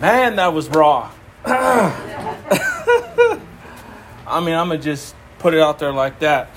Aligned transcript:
Man, 0.00 0.36
that 0.36 0.52
was 0.52 0.68
raw. 0.68 1.10
I 1.44 1.90
mean, 4.40 4.54
I'm 4.54 4.68
going 4.68 4.78
to 4.78 4.84
just 4.84 5.16
put 5.40 5.54
it 5.54 5.60
out 5.60 5.80
there 5.80 5.92
like 5.92 6.20
that. 6.20 6.50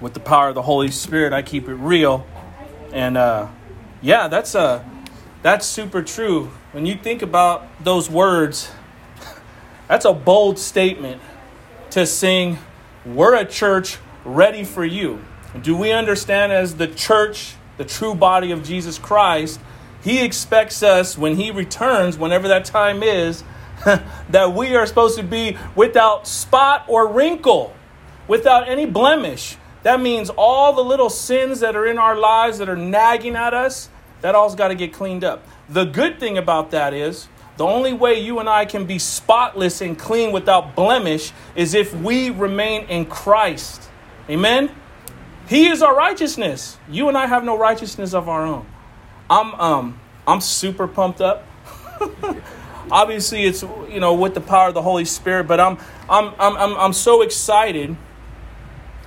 With 0.00 0.14
the 0.14 0.20
power 0.20 0.50
of 0.50 0.54
the 0.54 0.62
Holy 0.62 0.92
Spirit, 0.92 1.32
I 1.32 1.42
keep 1.42 1.68
it 1.68 1.74
real. 1.74 2.24
And 2.92 3.16
uh, 3.16 3.48
yeah, 4.02 4.28
that's 4.28 4.54
uh, 4.54 4.84
that's 5.42 5.66
super 5.66 6.00
true. 6.00 6.50
When 6.70 6.86
you 6.86 6.94
think 6.94 7.22
about 7.22 7.66
those 7.82 8.08
words, 8.08 8.70
that's 9.88 10.04
a 10.04 10.12
bold 10.12 10.60
statement 10.60 11.20
to 11.90 12.06
sing, 12.06 12.58
We're 13.04 13.34
a 13.34 13.44
church 13.44 13.98
ready 14.24 14.62
for 14.62 14.84
you. 14.84 15.24
Do 15.60 15.76
we 15.76 15.90
understand 15.90 16.52
as 16.52 16.76
the 16.76 16.86
church, 16.86 17.54
the 17.78 17.84
true 17.84 18.14
body 18.14 18.52
of 18.52 18.62
Jesus 18.62 18.96
Christ, 18.96 19.58
He 20.06 20.24
expects 20.24 20.84
us 20.84 21.18
when 21.18 21.34
He 21.34 21.50
returns, 21.50 22.16
whenever 22.16 22.46
that 22.46 22.64
time 22.64 23.02
is, 23.02 23.42
that 24.30 24.52
we 24.54 24.76
are 24.76 24.86
supposed 24.86 25.18
to 25.18 25.24
be 25.24 25.58
without 25.74 26.28
spot 26.28 26.84
or 26.86 27.08
wrinkle, 27.08 27.74
without 28.28 28.68
any 28.68 28.86
blemish. 28.86 29.56
That 29.82 30.00
means 30.00 30.30
all 30.30 30.74
the 30.74 30.84
little 30.84 31.10
sins 31.10 31.58
that 31.58 31.74
are 31.74 31.84
in 31.84 31.98
our 31.98 32.16
lives 32.16 32.58
that 32.58 32.68
are 32.68 32.76
nagging 32.76 33.34
at 33.34 33.52
us, 33.52 33.88
that 34.20 34.36
all's 34.36 34.54
got 34.54 34.68
to 34.68 34.76
get 34.76 34.92
cleaned 34.92 35.24
up. 35.24 35.44
The 35.68 35.84
good 35.84 36.20
thing 36.20 36.38
about 36.38 36.70
that 36.70 36.94
is 36.94 37.26
the 37.56 37.66
only 37.66 37.92
way 37.92 38.20
you 38.20 38.38
and 38.38 38.48
I 38.48 38.64
can 38.64 38.86
be 38.86 39.00
spotless 39.00 39.80
and 39.80 39.98
clean 39.98 40.30
without 40.30 40.76
blemish 40.76 41.32
is 41.56 41.74
if 41.74 41.92
we 41.92 42.30
remain 42.30 42.82
in 42.82 43.06
Christ. 43.06 43.82
Amen? 44.30 44.70
He 45.48 45.66
is 45.66 45.82
our 45.82 45.96
righteousness. 45.96 46.78
You 46.88 47.08
and 47.08 47.18
I 47.18 47.26
have 47.26 47.42
no 47.42 47.58
righteousness 47.58 48.14
of 48.14 48.28
our 48.28 48.46
own. 48.46 48.66
I'm 49.28 49.54
um 49.54 50.00
I'm 50.26 50.40
super 50.40 50.86
pumped 50.86 51.20
up. 51.20 51.46
obviously 52.90 53.44
it's 53.44 53.62
you 53.90 54.00
know 54.00 54.14
with 54.14 54.34
the 54.34 54.40
power 54.40 54.68
of 54.68 54.74
the 54.74 54.82
holy 54.82 55.04
spirit 55.04 55.44
but 55.44 55.58
i'm 55.58 55.78
i'm 56.08 56.32
i'm 56.38 56.56
i'm, 56.56 56.76
I'm 56.76 56.92
so 56.92 57.22
excited. 57.22 57.96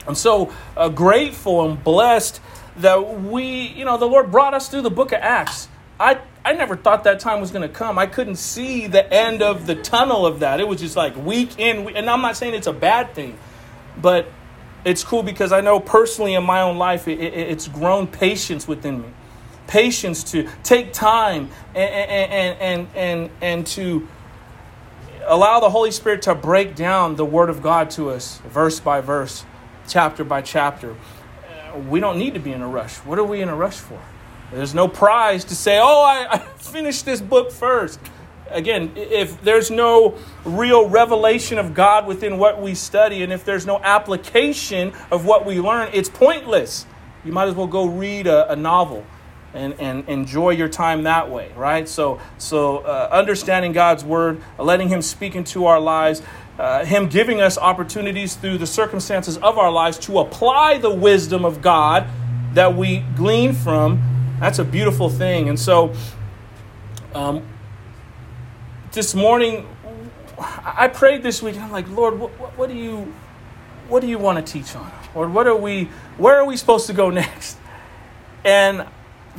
I'm 0.07 0.15
so 0.15 0.51
uh, 0.75 0.89
grateful 0.89 1.69
and 1.69 1.83
blessed 1.83 2.41
that 2.77 3.21
we 3.21 3.67
you 3.67 3.85
know 3.85 3.97
the 3.97 4.07
lord 4.07 4.31
brought 4.31 4.53
us 4.53 4.67
through 4.67 4.81
the 4.81 4.89
book 4.89 5.11
of 5.11 5.19
acts. 5.21 5.67
I 5.99 6.19
i 6.43 6.53
never 6.53 6.75
thought 6.75 7.03
that 7.03 7.19
time 7.19 7.41
was 7.41 7.51
going 7.51 7.61
to 7.61 7.73
come. 7.73 7.99
I 7.99 8.07
couldn't 8.07 8.37
see 8.37 8.87
the 8.87 9.11
end 9.13 9.41
of 9.41 9.67
the 9.67 9.75
tunnel 9.75 10.25
of 10.25 10.39
that. 10.39 10.59
It 10.59 10.67
was 10.67 10.79
just 10.79 10.95
like 10.95 11.15
week 11.15 11.59
in 11.59 11.95
and 11.95 12.09
i'm 12.09 12.21
not 12.21 12.37
saying 12.37 12.53
it's 12.55 12.67
a 12.67 12.73
bad 12.73 13.13
thing 13.13 13.37
but 14.01 14.27
it's 14.85 15.03
cool 15.03 15.23
because 15.23 15.51
i 15.51 15.61
know 15.61 15.79
personally 15.79 16.33
in 16.33 16.43
my 16.43 16.61
own 16.61 16.77
life 16.77 17.07
it, 17.07 17.19
it, 17.19 17.33
it's 17.33 17.67
grown 17.67 18.07
patience 18.07 18.67
within 18.67 19.01
me 19.01 19.09
patience 19.69 20.23
to 20.23 20.49
take 20.63 20.91
time 20.91 21.49
and, 21.75 21.93
and, 21.93 22.59
and, 22.59 22.87
and, 22.95 23.29
and 23.39 23.67
to 23.67 24.07
allow 25.27 25.59
the 25.59 25.69
Holy 25.69 25.91
Spirit 25.91 26.23
to 26.23 26.35
break 26.35 26.75
down 26.75 27.15
the 27.15 27.25
Word 27.25 27.49
of 27.49 27.61
God 27.61 27.91
to 27.91 28.09
us, 28.09 28.39
verse 28.49 28.79
by 28.79 28.99
verse, 28.99 29.45
chapter 29.87 30.23
by 30.23 30.41
chapter. 30.41 30.95
We 31.87 31.99
don't 31.99 32.17
need 32.17 32.33
to 32.33 32.39
be 32.39 32.51
in 32.51 32.61
a 32.61 32.67
rush. 32.67 32.97
What 32.97 33.19
are 33.19 33.23
we 33.23 33.41
in 33.41 33.47
a 33.47 33.55
rush 33.55 33.77
for? 33.77 34.01
There's 34.51 34.73
no 34.73 34.87
prize 34.87 35.45
to 35.45 35.55
say, 35.55 35.79
oh, 35.79 36.03
I, 36.03 36.27
I 36.33 36.37
finished 36.57 37.05
this 37.05 37.21
book 37.21 37.51
first. 37.51 37.99
Again, 38.49 38.93
if 38.95 39.39
there's 39.43 39.69
no 39.69 40.17
real 40.43 40.89
revelation 40.89 41.59
of 41.59 41.75
God 41.75 42.07
within 42.07 42.39
what 42.39 42.59
we 42.59 42.73
study, 42.73 43.21
and 43.21 43.31
if 43.31 43.45
there's 43.45 43.67
no 43.67 43.79
application 43.83 44.93
of 45.11 45.27
what 45.27 45.45
we 45.45 45.59
learn, 45.59 45.89
it's 45.93 46.09
pointless. 46.09 46.87
You 47.23 47.31
might 47.31 47.47
as 47.47 47.53
well 47.53 47.67
go 47.67 47.85
read 47.85 48.25
a, 48.25 48.51
a 48.51 48.55
novel 48.55 49.05
and, 49.53 49.73
and 49.79 50.07
enjoy 50.07 50.51
your 50.51 50.69
time 50.69 51.03
that 51.03 51.29
way, 51.29 51.51
right? 51.55 51.87
So, 51.87 52.19
so 52.37 52.77
uh, 52.79 53.09
understanding 53.11 53.71
God's 53.71 54.03
word, 54.03 54.41
letting 54.57 54.89
Him 54.89 55.01
speak 55.01 55.35
into 55.35 55.65
our 55.65 55.79
lives, 55.79 56.21
uh, 56.57 56.85
Him 56.85 57.07
giving 57.07 57.41
us 57.41 57.57
opportunities 57.57 58.35
through 58.35 58.57
the 58.57 58.67
circumstances 58.67 59.37
of 59.37 59.57
our 59.57 59.71
lives 59.71 59.97
to 59.99 60.19
apply 60.19 60.77
the 60.77 60.93
wisdom 60.93 61.45
of 61.45 61.61
God 61.61 62.07
that 62.53 62.75
we 62.75 62.99
glean 63.15 63.53
from, 63.53 64.01
that's 64.39 64.59
a 64.59 64.63
beautiful 64.63 65.09
thing. 65.09 65.49
And 65.49 65.59
so, 65.59 65.93
um, 67.13 67.45
this 68.91 69.13
morning, 69.13 69.67
I 70.39 70.87
prayed 70.87 71.21
this 71.23 71.43
week, 71.43 71.55
and 71.55 71.63
I'm 71.63 71.71
like, 71.71 71.89
Lord, 71.89 72.19
what, 72.19 72.31
what, 72.39 72.57
what 72.57 72.69
do 72.69 72.75
you, 72.75 73.13
what 73.87 73.99
do 73.99 74.07
you 74.07 74.17
want 74.17 74.45
to 74.45 74.53
teach 74.53 74.75
on? 74.75 74.91
Lord, 75.13 75.33
what 75.33 75.47
are 75.47 75.55
we, 75.55 75.85
where 76.17 76.37
are 76.37 76.45
we 76.45 76.55
supposed 76.55 76.87
to 76.87 76.93
go 76.93 77.09
next? 77.09 77.57
And 78.45 78.87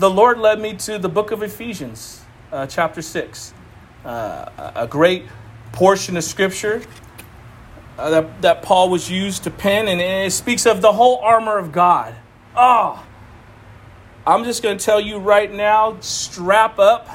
the 0.00 0.11
Lord 0.11 0.38
led 0.38 0.59
me 0.59 0.72
to 0.75 0.99
the 0.99 1.11
book 1.11 1.31
of 1.31 1.43
Ephesians, 1.43 2.22
uh, 2.50 2.66
chapter 2.66 3.03
6. 3.03 3.53
Uh, 4.03 4.72
a 4.75 4.87
great 4.87 5.27
portion 5.72 6.16
of 6.16 6.25
scripture 6.25 6.83
uh, 7.99 8.09
that, 8.09 8.41
that 8.41 8.62
Paul 8.62 8.88
was 8.88 9.11
used 9.11 9.44
to 9.44 9.50
pen, 9.50 9.88
and 9.88 10.00
it 10.00 10.33
speaks 10.33 10.65
of 10.65 10.81
the 10.81 10.93
whole 10.93 11.19
armor 11.19 11.59
of 11.59 11.71
God. 11.71 12.15
Oh, 12.56 13.05
I'm 14.27 14.44
just 14.44 14.62
going 14.62 14.78
to 14.78 14.83
tell 14.83 14.99
you 14.99 15.19
right 15.19 15.53
now 15.53 15.99
strap 16.00 16.78
up. 16.78 17.06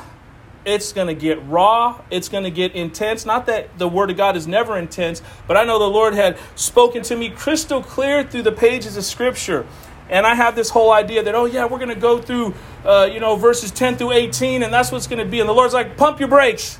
It's 0.63 0.93
going 0.93 1.07
to 1.07 1.15
get 1.15 1.43
raw. 1.47 1.99
It's 2.11 2.29
going 2.29 2.43
to 2.43 2.51
get 2.51 2.73
intense. 2.73 3.25
Not 3.25 3.47
that 3.47 3.79
the 3.79 3.87
Word 3.87 4.11
of 4.11 4.17
God 4.17 4.37
is 4.37 4.45
never 4.45 4.77
intense, 4.77 5.23
but 5.47 5.57
I 5.57 5.63
know 5.63 5.79
the 5.79 5.85
Lord 5.85 6.13
had 6.13 6.37
spoken 6.53 7.01
to 7.03 7.15
me 7.15 7.29
crystal 7.31 7.81
clear 7.81 8.23
through 8.23 8.43
the 8.43 8.51
pages 8.51 8.95
of 8.95 9.05
Scripture 9.05 9.65
and 10.09 10.25
I 10.25 10.35
have 10.35 10.55
this 10.55 10.69
whole 10.69 10.91
idea 10.91 11.23
that, 11.23 11.33
oh, 11.35 11.45
yeah, 11.45 11.65
we're 11.65 11.79
going 11.79 11.89
to 11.89 11.95
go 11.95 12.21
through, 12.21 12.53
uh, 12.83 13.09
you 13.11 13.19
know, 13.19 13.35
verses 13.35 13.71
10 13.71 13.97
through 13.97 14.11
18, 14.11 14.63
and 14.63 14.73
that's 14.73 14.91
what's 14.91 15.07
going 15.07 15.23
to 15.23 15.29
be. 15.29 15.39
And 15.39 15.49
the 15.49 15.53
Lord's 15.53 15.73
like, 15.73 15.97
pump 15.97 16.19
your 16.19 16.29
brakes. 16.29 16.77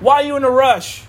Why 0.00 0.16
are 0.16 0.22
you 0.22 0.36
in 0.36 0.44
a 0.44 0.50
rush? 0.50 1.04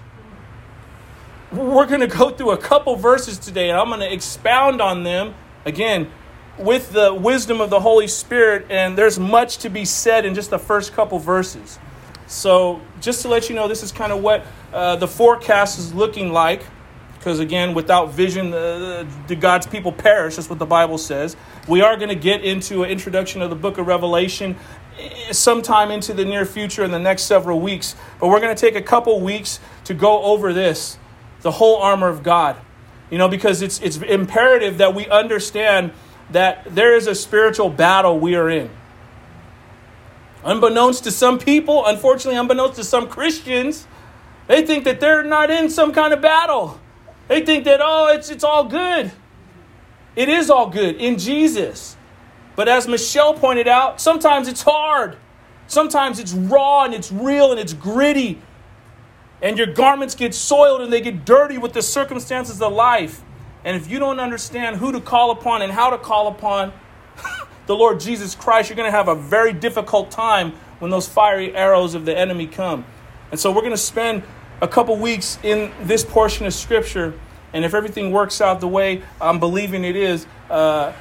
We're 1.51 1.85
going 1.85 2.01
to 2.01 2.07
go 2.07 2.31
through 2.31 2.51
a 2.51 2.57
couple 2.57 2.95
verses 2.95 3.37
today, 3.37 3.69
and 3.69 3.79
I'm 3.79 3.87
going 3.87 3.99
to 3.99 4.11
expound 4.11 4.81
on 4.81 5.03
them, 5.03 5.35
again, 5.65 6.09
with 6.57 6.91
the 6.91 7.13
wisdom 7.13 7.61
of 7.61 7.69
the 7.69 7.79
Holy 7.79 8.07
Spirit. 8.07 8.65
And 8.69 8.97
there's 8.97 9.19
much 9.19 9.59
to 9.59 9.69
be 9.69 9.85
said 9.85 10.25
in 10.25 10.33
just 10.33 10.49
the 10.49 10.59
first 10.59 10.93
couple 10.93 11.19
verses. 11.19 11.77
So, 12.27 12.81
just 13.01 13.21
to 13.21 13.27
let 13.27 13.49
you 13.49 13.55
know, 13.55 13.67
this 13.67 13.83
is 13.83 13.91
kind 13.91 14.11
of 14.11 14.23
what 14.23 14.43
uh, 14.73 14.95
the 14.95 15.07
forecast 15.07 15.77
is 15.77 15.93
looking 15.93 16.33
like 16.33 16.63
because 17.25 17.39
again, 17.39 17.73
without 17.73 18.11
vision, 18.11 18.51
the, 18.51 19.07
the, 19.25 19.35
God's 19.35 19.65
people 19.65 19.91
perish. 19.91 20.35
That's 20.35 20.47
what 20.47 20.59
the 20.59 20.65
Bible 20.67 20.99
says. 20.99 21.35
We 21.67 21.81
are 21.81 21.97
going 21.97 22.09
to 22.09 22.15
get 22.15 22.43
into 22.43 22.83
an 22.83 22.91
introduction 22.91 23.41
of 23.41 23.49
the 23.49 23.55
book 23.55 23.79
of 23.79 23.87
Revelation 23.87 24.55
eh, 24.99 25.31
sometime 25.31 25.89
into 25.89 26.13
the 26.13 26.23
near 26.23 26.45
future 26.45 26.83
in 26.83 26.91
the 26.91 26.99
next 26.99 27.23
several 27.23 27.59
weeks. 27.59 27.95
But 28.19 28.27
we're 28.27 28.41
going 28.41 28.55
to 28.55 28.61
take 28.61 28.75
a 28.75 28.81
couple 28.81 29.19
weeks 29.21 29.59
to 29.85 29.95
go 29.95 30.21
over 30.21 30.53
this, 30.53 30.99
the 31.41 31.49
whole 31.49 31.77
armor 31.77 32.09
of 32.09 32.21
God. 32.21 32.57
You 33.09 33.17
know, 33.17 33.27
because 33.27 33.63
it's 33.63 33.81
it's 33.81 33.97
imperative 33.97 34.77
that 34.77 34.93
we 34.93 35.07
understand 35.07 35.93
that 36.29 36.75
there 36.75 36.95
is 36.95 37.07
a 37.07 37.15
spiritual 37.15 37.71
battle 37.71 38.19
we 38.19 38.35
are 38.35 38.51
in. 38.51 38.69
Unbeknownst 40.43 41.05
to 41.05 41.11
some 41.11 41.39
people, 41.39 41.87
unfortunately, 41.87 42.39
unbeknownst 42.39 42.75
to 42.75 42.83
some 42.83 43.09
Christians, 43.09 43.87
they 44.45 44.63
think 44.63 44.83
that 44.83 44.99
they're 44.99 45.23
not 45.23 45.49
in 45.49 45.71
some 45.71 45.91
kind 45.91 46.13
of 46.13 46.21
battle. 46.21 46.79
They 47.27 47.43
think 47.45 47.65
that, 47.65 47.79
oh, 47.81 48.13
it's, 48.13 48.29
it's 48.29 48.43
all 48.43 48.65
good. 48.65 49.11
It 50.15 50.29
is 50.29 50.49
all 50.49 50.69
good 50.69 50.95
in 50.95 51.17
Jesus. 51.17 51.97
But 52.55 52.67
as 52.67 52.87
Michelle 52.87 53.33
pointed 53.33 53.67
out, 53.67 53.99
sometimes 53.99 54.47
it's 54.47 54.61
hard. 54.61 55.17
Sometimes 55.67 56.19
it's 56.19 56.33
raw 56.33 56.83
and 56.83 56.93
it's 56.93 57.11
real 57.11 57.51
and 57.51 57.59
it's 57.59 57.73
gritty. 57.73 58.41
And 59.41 59.57
your 59.57 59.67
garments 59.67 60.15
get 60.15 60.33
soiled 60.33 60.81
and 60.81 60.93
they 60.93 61.01
get 61.01 61.25
dirty 61.25 61.57
with 61.57 61.73
the 61.73 61.81
circumstances 61.81 62.61
of 62.61 62.71
life. 62.71 63.21
And 63.63 63.75
if 63.75 63.89
you 63.89 63.99
don't 63.99 64.19
understand 64.19 64.77
who 64.77 64.91
to 64.91 65.01
call 65.01 65.31
upon 65.31 65.61
and 65.61 65.71
how 65.71 65.89
to 65.89 65.97
call 65.97 66.27
upon 66.27 66.71
the 67.65 67.75
Lord 67.75 67.99
Jesus 67.99 68.35
Christ, 68.35 68.69
you're 68.69 68.77
going 68.77 68.87
to 68.87 68.95
have 68.95 69.07
a 69.07 69.15
very 69.15 69.51
difficult 69.51 70.11
time 70.11 70.53
when 70.79 70.91
those 70.91 71.07
fiery 71.07 71.53
arrows 71.55 71.95
of 71.95 72.05
the 72.05 72.17
enemy 72.17 72.47
come. 72.47 72.85
And 73.31 73.39
so 73.39 73.51
we're 73.51 73.61
going 73.61 73.71
to 73.71 73.77
spend 73.77 74.23
a 74.61 74.67
couple 74.67 74.95
weeks 74.97 75.37
in 75.43 75.71
this 75.81 76.03
portion 76.03 76.45
of 76.45 76.53
Scripture, 76.53 77.13
and 77.53 77.65
if 77.65 77.73
everything 77.73 78.11
works 78.11 78.41
out 78.41 78.59
the 78.59 78.67
way 78.67 79.01
I'm 79.19 79.39
believing 79.39 79.83
it 79.83 79.95
is, 79.95 80.25
uh, 80.49 80.93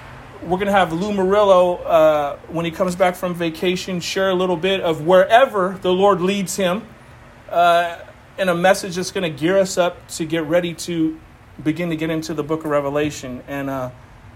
we're 0.42 0.58
going 0.58 0.66
to 0.66 0.72
have 0.72 0.92
Lou 0.92 1.12
Murillo, 1.12 1.76
uh, 1.76 2.36
when 2.48 2.64
he 2.64 2.70
comes 2.70 2.94
back 2.96 3.14
from 3.14 3.34
vacation, 3.34 4.00
share 4.00 4.30
a 4.30 4.34
little 4.34 4.56
bit 4.56 4.80
of 4.80 5.06
wherever 5.06 5.78
the 5.80 5.92
Lord 5.92 6.20
leads 6.20 6.56
him 6.56 6.86
uh, 7.50 7.98
in 8.38 8.48
a 8.48 8.54
message 8.54 8.96
that's 8.96 9.10
going 9.10 9.30
to 9.30 9.38
gear 9.38 9.58
us 9.58 9.78
up 9.78 10.06
to 10.08 10.24
get 10.26 10.44
ready 10.44 10.74
to 10.74 11.18
begin 11.62 11.90
to 11.90 11.96
get 11.96 12.10
into 12.10 12.34
the 12.34 12.42
book 12.42 12.64
of 12.64 12.70
Revelation. 12.70 13.42
And, 13.46 13.70
uh, 13.70 13.90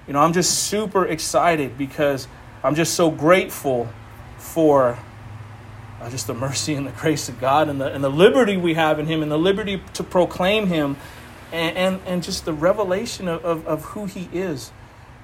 you 0.06 0.12
know, 0.12 0.21
I'm 0.21 0.32
just 0.32 0.69
super 0.69 1.05
excited 1.05 1.76
because 1.76 2.29
I'm 2.62 2.75
just 2.75 2.94
so 2.94 3.11
grateful 3.11 3.88
for 4.38 4.99
uh, 6.00 6.11
just 6.11 6.27
the 6.27 6.35
mercy 6.35 6.75
and 6.75 6.87
the 6.87 6.93
grace 6.93 7.29
of 7.29 7.41
God 7.41 7.69
and 7.69 7.81
the, 7.81 7.93
and 7.93 8.03
the 8.03 8.11
liberty 8.11 8.56
we 8.56 8.75
have 8.75 8.99
in 8.99 9.06
Him 9.06 9.23
and 9.23 9.31
the 9.31 9.39
liberty 9.39 9.83
to 9.95 10.03
proclaim 10.05 10.67
Him 10.67 10.97
and, 11.53 11.77
and, 11.77 12.00
and 12.06 12.23
just 12.23 12.45
the 12.45 12.53
revelation 12.53 13.29
of, 13.29 13.45
of, 13.45 13.67
of 13.67 13.85
who 13.87 14.06
He 14.06 14.29
is. 14.33 14.73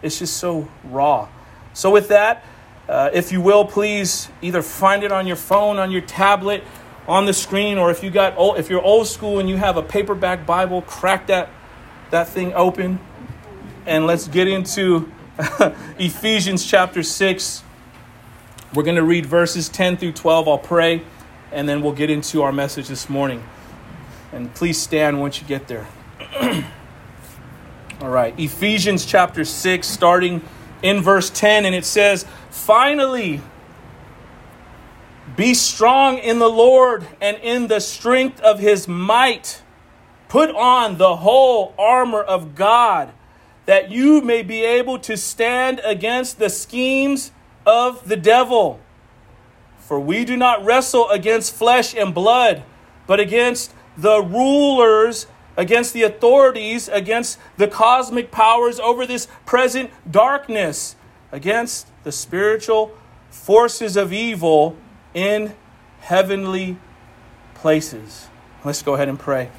It's 0.02 0.18
just 0.18 0.36
so 0.36 0.68
raw. 0.84 1.28
So, 1.72 1.90
with 1.90 2.08
that, 2.08 2.44
Uh, 2.86 3.08
if 3.14 3.32
you 3.32 3.40
will, 3.40 3.64
please 3.64 4.28
either 4.42 4.60
find 4.60 5.02
it 5.02 5.10
on 5.10 5.26
your 5.26 5.36
phone, 5.36 5.78
on 5.78 5.90
your 5.90 6.02
tablet, 6.02 6.62
on 7.08 7.24
the 7.24 7.32
screen, 7.32 7.78
or 7.78 7.90
if 7.90 8.02
you 8.02 8.10
got 8.10 8.36
old, 8.36 8.58
if 8.58 8.68
you're 8.68 8.82
old 8.82 9.06
school 9.06 9.40
and 9.40 9.48
you 9.48 9.56
have 9.56 9.78
a 9.78 9.82
paperback 9.82 10.44
Bible, 10.44 10.82
crack 10.82 11.26
that 11.28 11.48
that 12.10 12.28
thing 12.28 12.52
open, 12.52 12.98
and 13.86 14.06
let's 14.06 14.28
get 14.28 14.48
into 14.48 15.10
Ephesians 15.98 16.66
chapter 16.66 17.02
six. 17.02 17.62
We're 18.74 18.82
going 18.82 18.96
to 18.96 19.04
read 19.04 19.24
verses 19.24 19.68
10 19.68 19.98
through 19.98 20.12
12. 20.12 20.48
I'll 20.48 20.58
pray, 20.58 21.02
and 21.52 21.68
then 21.68 21.80
we'll 21.80 21.92
get 21.92 22.10
into 22.10 22.42
our 22.42 22.50
message 22.50 22.88
this 22.88 23.08
morning. 23.08 23.44
And 24.32 24.52
please 24.52 24.82
stand 24.82 25.20
once 25.20 25.40
you 25.40 25.46
get 25.46 25.68
there. 25.68 25.86
All 28.00 28.08
right, 28.08 28.36
Ephesians 28.36 29.06
chapter 29.06 29.44
6, 29.44 29.86
starting 29.86 30.42
in 30.82 31.02
verse 31.02 31.30
10, 31.30 31.66
and 31.66 31.72
it 31.72 31.84
says, 31.84 32.26
Finally, 32.50 33.40
be 35.36 35.54
strong 35.54 36.18
in 36.18 36.40
the 36.40 36.50
Lord 36.50 37.06
and 37.20 37.36
in 37.44 37.68
the 37.68 37.78
strength 37.78 38.40
of 38.40 38.58
his 38.58 38.88
might. 38.88 39.62
Put 40.28 40.50
on 40.50 40.98
the 40.98 41.14
whole 41.14 41.74
armor 41.78 42.22
of 42.22 42.56
God, 42.56 43.12
that 43.66 43.92
you 43.92 44.20
may 44.20 44.42
be 44.42 44.64
able 44.64 44.98
to 44.98 45.16
stand 45.16 45.80
against 45.84 46.40
the 46.40 46.50
schemes 46.50 47.30
of 47.66 48.08
the 48.08 48.16
devil. 48.16 48.80
For 49.78 50.00
we 50.00 50.24
do 50.24 50.36
not 50.36 50.64
wrestle 50.64 51.08
against 51.10 51.54
flesh 51.54 51.94
and 51.94 52.14
blood, 52.14 52.62
but 53.06 53.20
against 53.20 53.74
the 53.96 54.22
rulers, 54.22 55.26
against 55.56 55.92
the 55.92 56.02
authorities, 56.02 56.88
against 56.88 57.38
the 57.56 57.68
cosmic 57.68 58.30
powers 58.30 58.80
over 58.80 59.06
this 59.06 59.28
present 59.46 59.90
darkness, 60.10 60.96
against 61.30 61.86
the 62.02 62.12
spiritual 62.12 62.96
forces 63.30 63.96
of 63.96 64.12
evil 64.12 64.76
in 65.12 65.54
heavenly 66.00 66.76
places. 67.54 68.28
Let's 68.64 68.82
go 68.82 68.94
ahead 68.94 69.08
and 69.08 69.18
pray. 69.18 69.50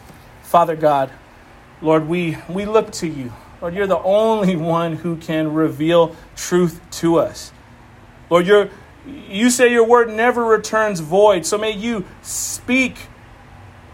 Father 0.43 0.75
God, 0.75 1.11
Lord, 1.81 2.07
we, 2.07 2.37
we 2.49 2.65
look 2.65 2.91
to 2.93 3.07
you. 3.07 3.33
Lord, 3.61 3.73
you're 3.73 3.87
the 3.87 3.99
only 3.99 4.55
one 4.55 4.93
who 4.97 5.17
can 5.17 5.53
reveal 5.53 6.15
truth 6.35 6.81
to 6.91 7.17
us. 7.17 7.51
Lord, 8.29 8.47
you're, 8.47 8.69
you 9.05 9.49
say 9.49 9.71
your 9.71 9.85
word 9.85 10.09
never 10.09 10.43
returns 10.43 10.99
void, 10.99 11.45
so 11.45 11.57
may 11.57 11.71
you 11.71 12.05
speak 12.21 12.97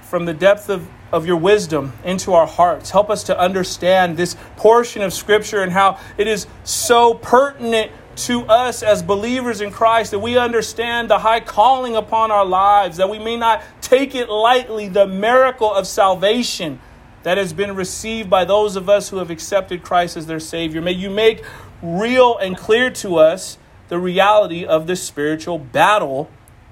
from 0.02 0.26
the 0.26 0.34
depth 0.34 0.70
of, 0.70 0.88
of 1.12 1.26
your 1.26 1.38
wisdom 1.38 1.94
into 2.04 2.34
our 2.34 2.48
hearts. 2.48 2.92
Help 2.92 3.10
us 3.10 3.24
to 3.24 3.38
understand 3.38 4.18
this 4.18 4.36
portion 4.58 5.02
of 5.02 5.14
Scripture 5.14 5.62
and 5.62 5.72
how 5.72 6.00
it 6.18 6.28
is 6.28 6.48
so 6.64 7.14
pertinent 7.14 7.92
to 8.16 8.42
us 8.44 8.84
as 8.84 9.02
believers 9.02 9.62
in 9.62 9.72
Christ 9.72 10.12
that 10.12 10.20
we 10.20 10.38
understand 10.38 11.10
the 11.10 11.20
high 11.20 11.40
calling 11.40 11.96
upon 11.96 12.30
our 12.30 12.46
lives, 12.46 12.98
that 12.98 13.10
we 13.10 13.20
may 13.20 13.38
not 13.38 13.64
take 13.82 14.16
it 14.16 14.30
lightly, 14.30 14.88
the 14.88 15.08
miracle 15.08 15.74
of 15.74 15.88
salvation 15.88 16.80
that 17.24 17.38
has 17.38 17.54
been 17.54 17.76
received 17.76 18.30
by 18.30 18.46
those 18.46 18.76
of 18.76 18.90
us 18.90 19.10
who 19.10 19.18
have 19.18 19.30
accepted 19.30 19.84
Christ 19.84 20.18
as 20.18 20.26
their 20.26 20.40
Savior. 20.40 20.82
May 20.82 20.94
you 20.94 21.10
make 21.10 21.44
real 21.82 22.38
and 22.38 22.58
clear 22.58 22.90
to 22.90 23.18
us 23.18 23.58
the 23.92 24.00
reality 24.00 24.66
of 24.66 24.88
the 24.88 24.96
spiritual 24.96 25.60
battle 25.60 26.30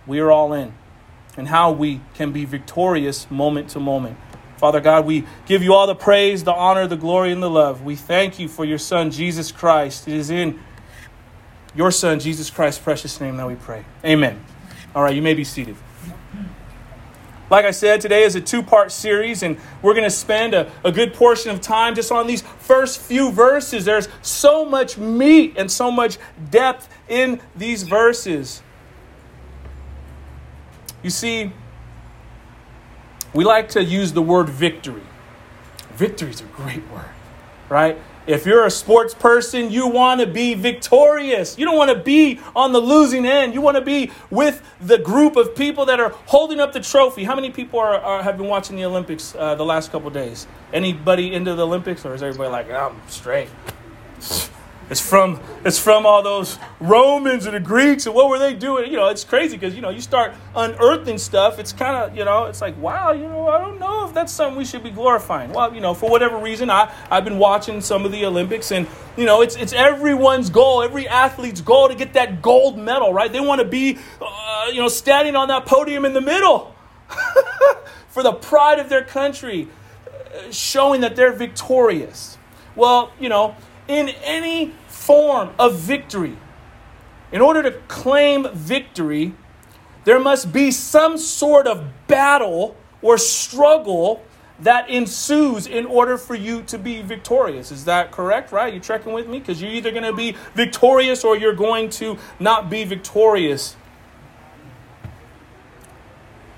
we 0.08 0.22
are 0.22 0.32
all 0.32 0.54
in 0.54 0.74
and 1.36 1.50
how 1.50 1.70
we 1.70 2.00
can 2.14 2.32
be 2.32 2.46
victorious 2.46 3.30
moment 3.30 3.70
to 3.70 3.78
moment. 3.78 4.16
Father 4.56 4.80
God, 4.80 5.06
we 5.06 5.26
give 5.46 5.62
you 5.62 5.74
all 5.74 5.86
the 5.86 5.96
praise, 5.96 6.46
the 6.46 6.54
honor, 6.54 6.88
the 6.88 6.96
glory, 6.96 7.34
and 7.34 7.44
the 7.44 7.50
love. 7.50 7.84
We 7.84 7.98
thank 7.98 8.40
you 8.40 8.48
for 8.48 8.64
your 8.64 8.78
Son, 8.78 9.12
Jesus 9.12 9.52
Christ. 9.52 10.08
It 10.08 10.14
is 10.14 10.30
in 10.30 10.62
your 11.76 11.92
Son, 11.92 12.22
Jesus 12.22 12.50
Christ's 12.50 12.82
precious 12.82 13.20
name 13.20 13.36
that 13.36 13.48
we 13.48 13.56
pray. 13.56 13.84
Amen. 14.06 14.42
All 14.96 15.04
right, 15.04 15.14
you 15.14 15.22
may 15.22 15.34
be 15.34 15.44
seated. 15.44 15.76
Like 17.50 17.66
I 17.66 17.72
said, 17.72 18.00
today 18.02 18.24
is 18.24 18.36
a 18.36 18.42
two 18.42 18.62
part 18.62 18.92
series, 18.92 19.42
and 19.42 19.58
we're 19.82 19.94
going 19.94 20.04
to 20.04 20.10
spend 20.10 20.54
a, 20.54 20.72
a 20.84 20.92
good 20.92 21.14
portion 21.14 21.50
of 21.52 21.62
time 21.62 21.96
just 21.96 22.12
on 22.12 22.28
these 22.28 22.42
first 22.42 23.00
few 23.02 23.32
verses. 23.32 23.86
There's 23.86 24.08
so 24.22 24.66
much 24.66 24.98
meat 24.98 25.56
and 25.58 25.72
so 25.72 25.90
much 25.90 26.18
depth 26.52 26.90
in 27.08 27.42
these 27.56 27.84
verses. 27.84 28.62
You 31.02 31.10
see, 31.10 31.52
we 33.34 33.44
like 33.44 33.70
to 33.70 33.84
use 33.84 34.14
the 34.14 34.22
word 34.22 34.50
victory. 34.50 35.04
Victory 35.94 36.30
is 36.30 36.42
a 36.42 36.46
great 36.46 36.88
word, 36.92 37.10
right? 37.68 37.98
If 38.30 38.46
you're 38.46 38.64
a 38.64 38.70
sports 38.70 39.16
person, 39.16 39.72
you 39.72 39.88
want 39.88 40.22
to 40.22 40.28
be 40.28 40.54
victorious. 40.54 41.58
You 41.58 41.66
don't 41.66 41.76
want 41.76 41.90
to 41.90 41.98
be 41.98 42.40
on 42.56 42.74
the 42.74 42.80
losing 42.80 43.26
end. 43.26 43.56
You 43.56 43.62
want 43.62 43.76
to 43.76 43.82
be 43.82 44.12
with 44.30 44.62
the 44.80 45.00
group 45.00 45.36
of 45.36 45.56
people 45.56 45.88
that 45.88 46.00
are 46.00 46.10
holding 46.28 46.60
up 46.60 46.72
the 46.72 46.80
trophy. 46.80 47.24
How 47.24 47.34
many 47.34 47.50
people 47.50 47.80
are, 47.80 47.96
are 47.96 48.22
have 48.22 48.38
been 48.38 48.46
watching 48.46 48.76
the 48.76 48.86
Olympics 48.86 49.34
uh, 49.34 49.56
the 49.56 49.66
last 49.66 49.92
couple 49.92 50.12
days? 50.12 50.46
Anybody 50.72 51.34
into 51.34 51.56
the 51.56 51.66
Olympics, 51.66 52.06
or 52.06 52.14
is 52.14 52.22
everybody 52.22 52.52
like, 52.52 52.70
I'm 52.70 53.02
straight? 53.08 53.50
It's 54.90 55.00
from 55.00 55.40
it's 55.64 55.78
from 55.78 56.08
all 56.08 56.24
those 56.24 56.58
Romans 56.80 57.46
and 57.46 57.56
the 57.56 57.60
Greeks 57.60 58.08
and 58.08 58.16
what 58.16 58.28
were 58.28 58.40
they 58.40 58.56
doing? 58.56 58.90
You 58.90 58.98
know, 58.98 59.08
it's 59.10 59.24
crazy 59.24 59.56
because 59.56 59.76
you 59.76 59.82
know 59.82 59.90
you 59.90 60.02
start 60.02 60.34
unearthing 60.56 61.20
stuff. 61.20 61.60
It's 61.60 61.72
kind 61.72 61.96
of 61.96 62.18
you 62.18 62.26
know 62.26 62.46
it's 62.46 62.60
like 62.60 62.76
wow, 62.78 63.12
you 63.12 63.28
know 63.28 63.48
I 63.50 63.60
don't 63.60 63.80
know 63.80 64.08
if 64.08 64.16
that's 64.16 64.34
something 64.34 64.58
we 64.58 64.66
should 64.66 64.82
be 64.82 64.90
glorifying. 64.90 65.54
Well, 65.54 65.76
you 65.76 65.82
know 65.82 65.94
for 65.94 66.10
whatever 66.10 66.38
reason 66.38 66.72
I 66.72 66.92
I've 67.12 67.24
been 67.24 67.38
watching 67.38 67.82
some 67.82 68.04
of 68.04 68.12
the 68.12 68.26
Olympics 68.26 68.72
and 68.72 68.88
you 69.16 69.26
know 69.26 69.42
it's 69.42 69.56
it's 69.56 69.74
everyone's 69.74 70.50
goal, 70.50 70.82
every 70.82 71.08
athlete's 71.08 71.62
goal 71.62 71.88
to 71.88 71.96
get 71.96 72.14
that 72.14 72.42
gold 72.42 72.76
medal, 72.78 73.14
right? 73.14 73.32
They 73.32 73.42
want 73.42 73.62
to 73.62 73.68
be 73.68 74.00
uh, 74.20 74.70
you 74.72 74.82
know 74.82 74.88
standing 74.88 75.36
on 75.36 75.50
that 75.50 75.68
podium 75.68 76.04
in 76.04 76.14
the 76.14 76.22
middle 76.22 76.76
for 78.08 78.24
the 78.24 78.34
pride 78.34 78.80
of 78.80 78.90
their 78.90 79.04
country, 79.04 79.68
uh, 80.08 80.52
showing 80.52 81.02
that 81.02 81.16
they're 81.16 81.32
victorious. 81.32 82.40
Well, 82.76 83.12
you 83.20 83.30
know 83.30 83.56
in 83.90 84.10
any 84.24 84.72
form 84.88 85.50
of 85.60 85.76
victory. 85.76 86.38
In 87.32 87.42
order 87.42 87.62
to 87.64 87.72
claim 87.88 88.48
victory, 88.54 89.34
there 90.06 90.20
must 90.20 90.54
be 90.54 90.72
some 90.72 91.18
sort 91.18 91.68
of 91.68 91.86
battle 92.08 92.78
or 93.02 93.18
struggle 93.18 94.24
that 94.62 94.90
ensues 94.90 95.68
in 95.68 95.86
order 95.86 96.18
for 96.18 96.36
you 96.36 96.62
to 96.64 96.78
be 96.78 97.02
victorious. 97.02 97.72
Is 97.72 97.86
that 97.86 98.12
correct, 98.12 98.52
right? 98.52 98.74
You 98.74 98.80
trekking 98.80 99.14
with 99.14 99.28
me? 99.28 99.40
Because 99.40 99.62
you're 99.62 99.72
either 99.72 99.92
going 99.92 100.04
to 100.04 100.14
be 100.14 100.36
victorious 100.54 101.24
or 101.24 101.38
you're 101.38 101.54
going 101.54 101.90
to 101.92 102.18
not 102.40 102.70
be 102.70 102.84
victorious. 102.84 103.76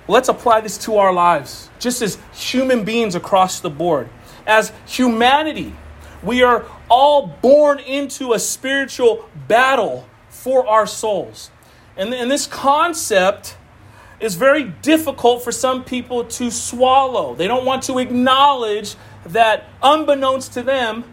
Let's 0.08 0.30
apply 0.30 0.62
this 0.62 0.78
to 0.80 0.98
our 0.98 1.14
lives, 1.14 1.70
just 1.80 2.02
as 2.02 2.18
human 2.34 2.84
beings 2.84 3.16
across 3.16 3.60
the 3.60 3.70
board. 3.70 4.10
As 4.48 4.74
humanity, 4.86 5.76
we 6.24 6.42
are 6.44 6.66
all 6.92 7.26
born 7.26 7.80
into 7.80 8.34
a 8.34 8.40
spiritual 8.40 9.26
battle 9.48 10.06
for 10.28 10.68
our 10.68 10.86
souls. 10.86 11.50
And, 11.96 12.14
and 12.14 12.30
this 12.30 12.46
concept 12.46 13.56
is 14.20 14.36
very 14.36 14.66
difficult 14.66 15.42
for 15.42 15.54
some 15.54 15.86
people 15.86 16.26
to 16.26 16.52
swallow. 16.52 17.34
They 17.34 17.48
don't 17.48 17.66
want 17.66 17.84
to 17.84 17.98
acknowledge 17.98 18.96
that, 19.26 19.70
unbeknownst 19.82 20.54
to 20.54 20.64
them, 20.64 21.06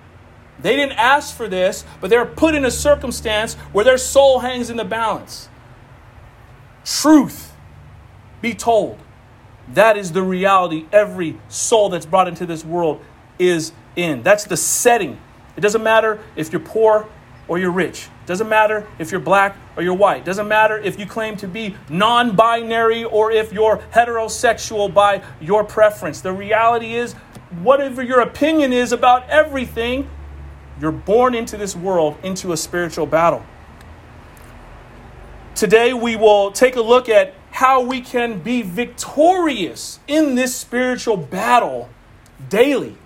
they 0.61 0.75
didn't 0.75 0.99
ask 0.99 1.37
for 1.37 1.47
this, 1.47 1.85
but 2.00 2.11
they're 2.11 2.26
put 2.26 2.56
in 2.56 2.64
a 2.64 2.70
circumstance 2.73 3.54
where 3.73 3.85
their 3.85 3.99
soul 3.99 4.40
hangs 4.40 4.70
in 4.70 4.76
the 4.76 4.85
balance. 4.85 5.49
Truth 6.85 7.52
be 8.42 8.52
told, 8.52 8.99
that 9.75 9.97
is 9.97 10.11
the 10.11 10.23
reality 10.23 10.87
every 10.90 11.38
soul 11.49 11.88
that's 11.88 12.06
brought 12.06 12.26
into 12.26 12.47
this 12.47 12.64
world 12.64 13.00
is 13.38 13.70
in. 13.94 14.25
That's 14.25 14.44
the 14.44 14.56
setting 14.56 15.20
it 15.58 15.60
doesn't 15.60 15.82
matter 15.82 16.20
if 16.36 16.52
you're 16.52 16.60
poor 16.60 17.08
or 17.48 17.58
you're 17.58 17.72
rich. 17.72 18.04
It 18.04 18.26
doesn't 18.26 18.48
matter 18.48 18.86
if 19.00 19.10
you're 19.10 19.20
black 19.20 19.56
or 19.76 19.82
you're 19.82 19.92
white. 19.92 20.18
It 20.18 20.24
doesn't 20.24 20.46
matter 20.46 20.78
if 20.78 21.00
you 21.00 21.04
claim 21.04 21.36
to 21.38 21.48
be 21.48 21.74
non 21.90 22.36
binary 22.36 23.02
or 23.02 23.32
if 23.32 23.52
you're 23.52 23.78
heterosexual 23.92 24.94
by 24.94 25.20
your 25.40 25.64
preference. 25.64 26.20
The 26.20 26.32
reality 26.32 26.94
is, 26.94 27.14
whatever 27.60 28.04
your 28.04 28.20
opinion 28.20 28.72
is 28.72 28.92
about 28.92 29.28
everything, 29.28 30.08
you're 30.80 30.92
born 30.92 31.34
into 31.34 31.56
this 31.56 31.74
world 31.74 32.16
into 32.22 32.52
a 32.52 32.56
spiritual 32.56 33.06
battle. 33.06 33.44
Today, 35.56 35.92
we 35.92 36.14
will 36.14 36.52
take 36.52 36.76
a 36.76 36.82
look 36.82 37.08
at 37.08 37.34
how 37.50 37.82
we 37.82 38.00
can 38.00 38.38
be 38.38 38.62
victorious 38.62 39.98
in 40.06 40.36
this 40.36 40.54
spiritual 40.54 41.16
battle 41.16 41.88
daily 42.48 42.96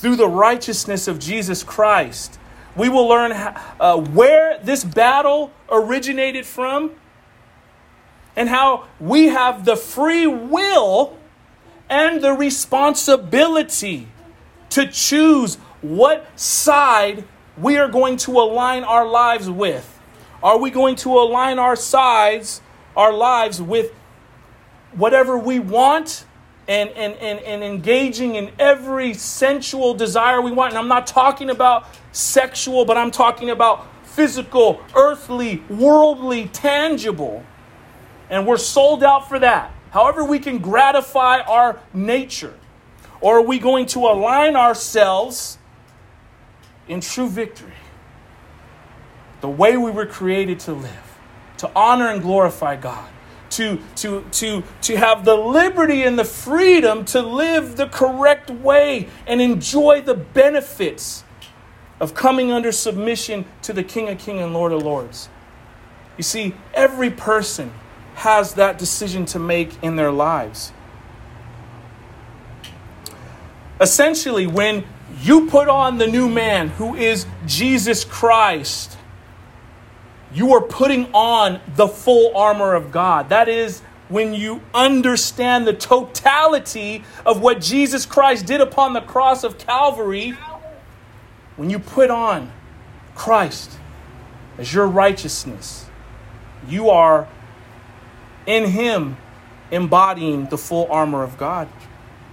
through 0.00 0.16
the 0.16 0.28
righteousness 0.28 1.06
of 1.06 1.18
Jesus 1.18 1.62
Christ. 1.62 2.38
We 2.74 2.88
will 2.88 3.06
learn 3.06 3.32
uh, 3.32 3.98
where 3.98 4.58
this 4.62 4.82
battle 4.82 5.52
originated 5.70 6.46
from 6.46 6.92
and 8.34 8.48
how 8.48 8.86
we 8.98 9.26
have 9.26 9.66
the 9.66 9.76
free 9.76 10.26
will 10.26 11.18
and 11.90 12.22
the 12.22 12.32
responsibility 12.32 14.08
to 14.70 14.86
choose 14.86 15.56
what 15.82 16.26
side 16.38 17.24
we 17.58 17.76
are 17.76 17.88
going 17.88 18.16
to 18.18 18.30
align 18.40 18.84
our 18.84 19.06
lives 19.06 19.50
with. 19.50 19.98
Are 20.42 20.56
we 20.56 20.70
going 20.70 20.96
to 20.96 21.10
align 21.10 21.58
our 21.58 21.76
sides, 21.76 22.62
our 22.96 23.12
lives 23.12 23.60
with 23.60 23.92
whatever 24.92 25.36
we 25.36 25.58
want 25.58 26.24
and, 26.70 26.90
and, 26.90 27.14
and, 27.14 27.40
and 27.40 27.64
engaging 27.64 28.36
in 28.36 28.52
every 28.56 29.12
sensual 29.12 29.92
desire 29.92 30.40
we 30.40 30.52
want? 30.52 30.70
And 30.70 30.78
I'm 30.78 30.86
not 30.86 31.04
talking 31.04 31.50
about 31.50 31.88
sexual, 32.12 32.84
but 32.84 32.96
I'm 32.96 33.10
talking 33.10 33.50
about 33.50 33.88
physical, 34.04 34.80
earthly, 34.94 35.64
worldly, 35.68 36.46
tangible. 36.46 37.44
And 38.30 38.46
we're 38.46 38.56
sold 38.56 39.02
out 39.02 39.28
for 39.28 39.40
that. 39.40 39.74
However, 39.90 40.22
we 40.22 40.38
can 40.38 40.58
gratify 40.58 41.40
our 41.40 41.80
nature. 41.92 42.54
Or 43.20 43.38
are 43.38 43.42
we 43.42 43.58
going 43.58 43.86
to 43.86 44.06
align 44.06 44.54
ourselves 44.54 45.58
in 46.86 47.00
true 47.00 47.28
victory? 47.28 47.72
The 49.40 49.48
way 49.48 49.76
we 49.76 49.90
were 49.90 50.06
created 50.06 50.60
to 50.60 50.72
live, 50.72 51.18
to 51.56 51.70
honor 51.74 52.10
and 52.10 52.22
glorify 52.22 52.76
God, 52.76 53.10
to, 53.50 53.78
to, 53.96 54.24
to, 54.32 54.62
to 54.82 54.96
have 54.96 55.24
the 55.24 55.34
liberty 55.34 56.02
and 56.02 56.18
the 56.18 56.24
freedom 56.24 57.04
to 57.06 57.20
live 57.20 57.76
the 57.76 57.86
correct 57.86 58.50
way 58.50 59.08
and 59.26 59.40
enjoy 59.40 60.00
the 60.00 60.14
benefits 60.14 61.24
of 62.00 62.14
coming 62.14 62.50
under 62.50 62.72
submission 62.72 63.44
to 63.62 63.72
the 63.72 63.82
King 63.82 64.08
of 64.08 64.18
Kings 64.18 64.40
and 64.40 64.54
Lord 64.54 64.72
of 64.72 64.82
Lords. 64.82 65.28
You 66.16 66.22
see, 66.22 66.54
every 66.74 67.10
person 67.10 67.72
has 68.14 68.54
that 68.54 68.78
decision 68.78 69.26
to 69.26 69.38
make 69.38 69.82
in 69.82 69.96
their 69.96 70.10
lives. 70.10 70.72
Essentially, 73.80 74.46
when 74.46 74.84
you 75.22 75.46
put 75.48 75.68
on 75.68 75.98
the 75.98 76.06
new 76.06 76.28
man 76.28 76.68
who 76.68 76.94
is 76.94 77.26
Jesus 77.46 78.04
Christ, 78.04 78.98
you 80.32 80.54
are 80.54 80.60
putting 80.60 81.12
on 81.12 81.60
the 81.74 81.88
full 81.88 82.36
armor 82.36 82.74
of 82.74 82.92
God. 82.92 83.28
That 83.30 83.48
is 83.48 83.80
when 84.08 84.34
you 84.34 84.60
understand 84.74 85.66
the 85.66 85.72
totality 85.72 87.04
of 87.26 87.40
what 87.40 87.60
Jesus 87.60 88.06
Christ 88.06 88.46
did 88.46 88.60
upon 88.60 88.92
the 88.92 89.00
cross 89.00 89.44
of 89.44 89.58
Calvary. 89.58 90.36
When 91.56 91.70
you 91.70 91.78
put 91.78 92.10
on 92.10 92.52
Christ 93.14 93.70
as 94.58 94.72
your 94.72 94.86
righteousness, 94.86 95.86
you 96.68 96.90
are 96.90 97.28
in 98.46 98.70
Him 98.70 99.16
embodying 99.70 100.46
the 100.46 100.58
full 100.58 100.86
armor 100.90 101.22
of 101.22 101.38
God. 101.38 101.68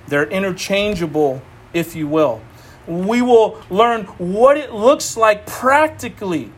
They're 0.08 0.30
interchangeable, 0.30 1.42
if 1.74 1.96
you 1.96 2.08
will. 2.08 2.42
We 2.88 3.22
will 3.22 3.62
learn 3.70 4.06
what 4.18 4.56
it 4.56 4.72
looks 4.72 5.18
like 5.18 5.46
practically 5.46 6.52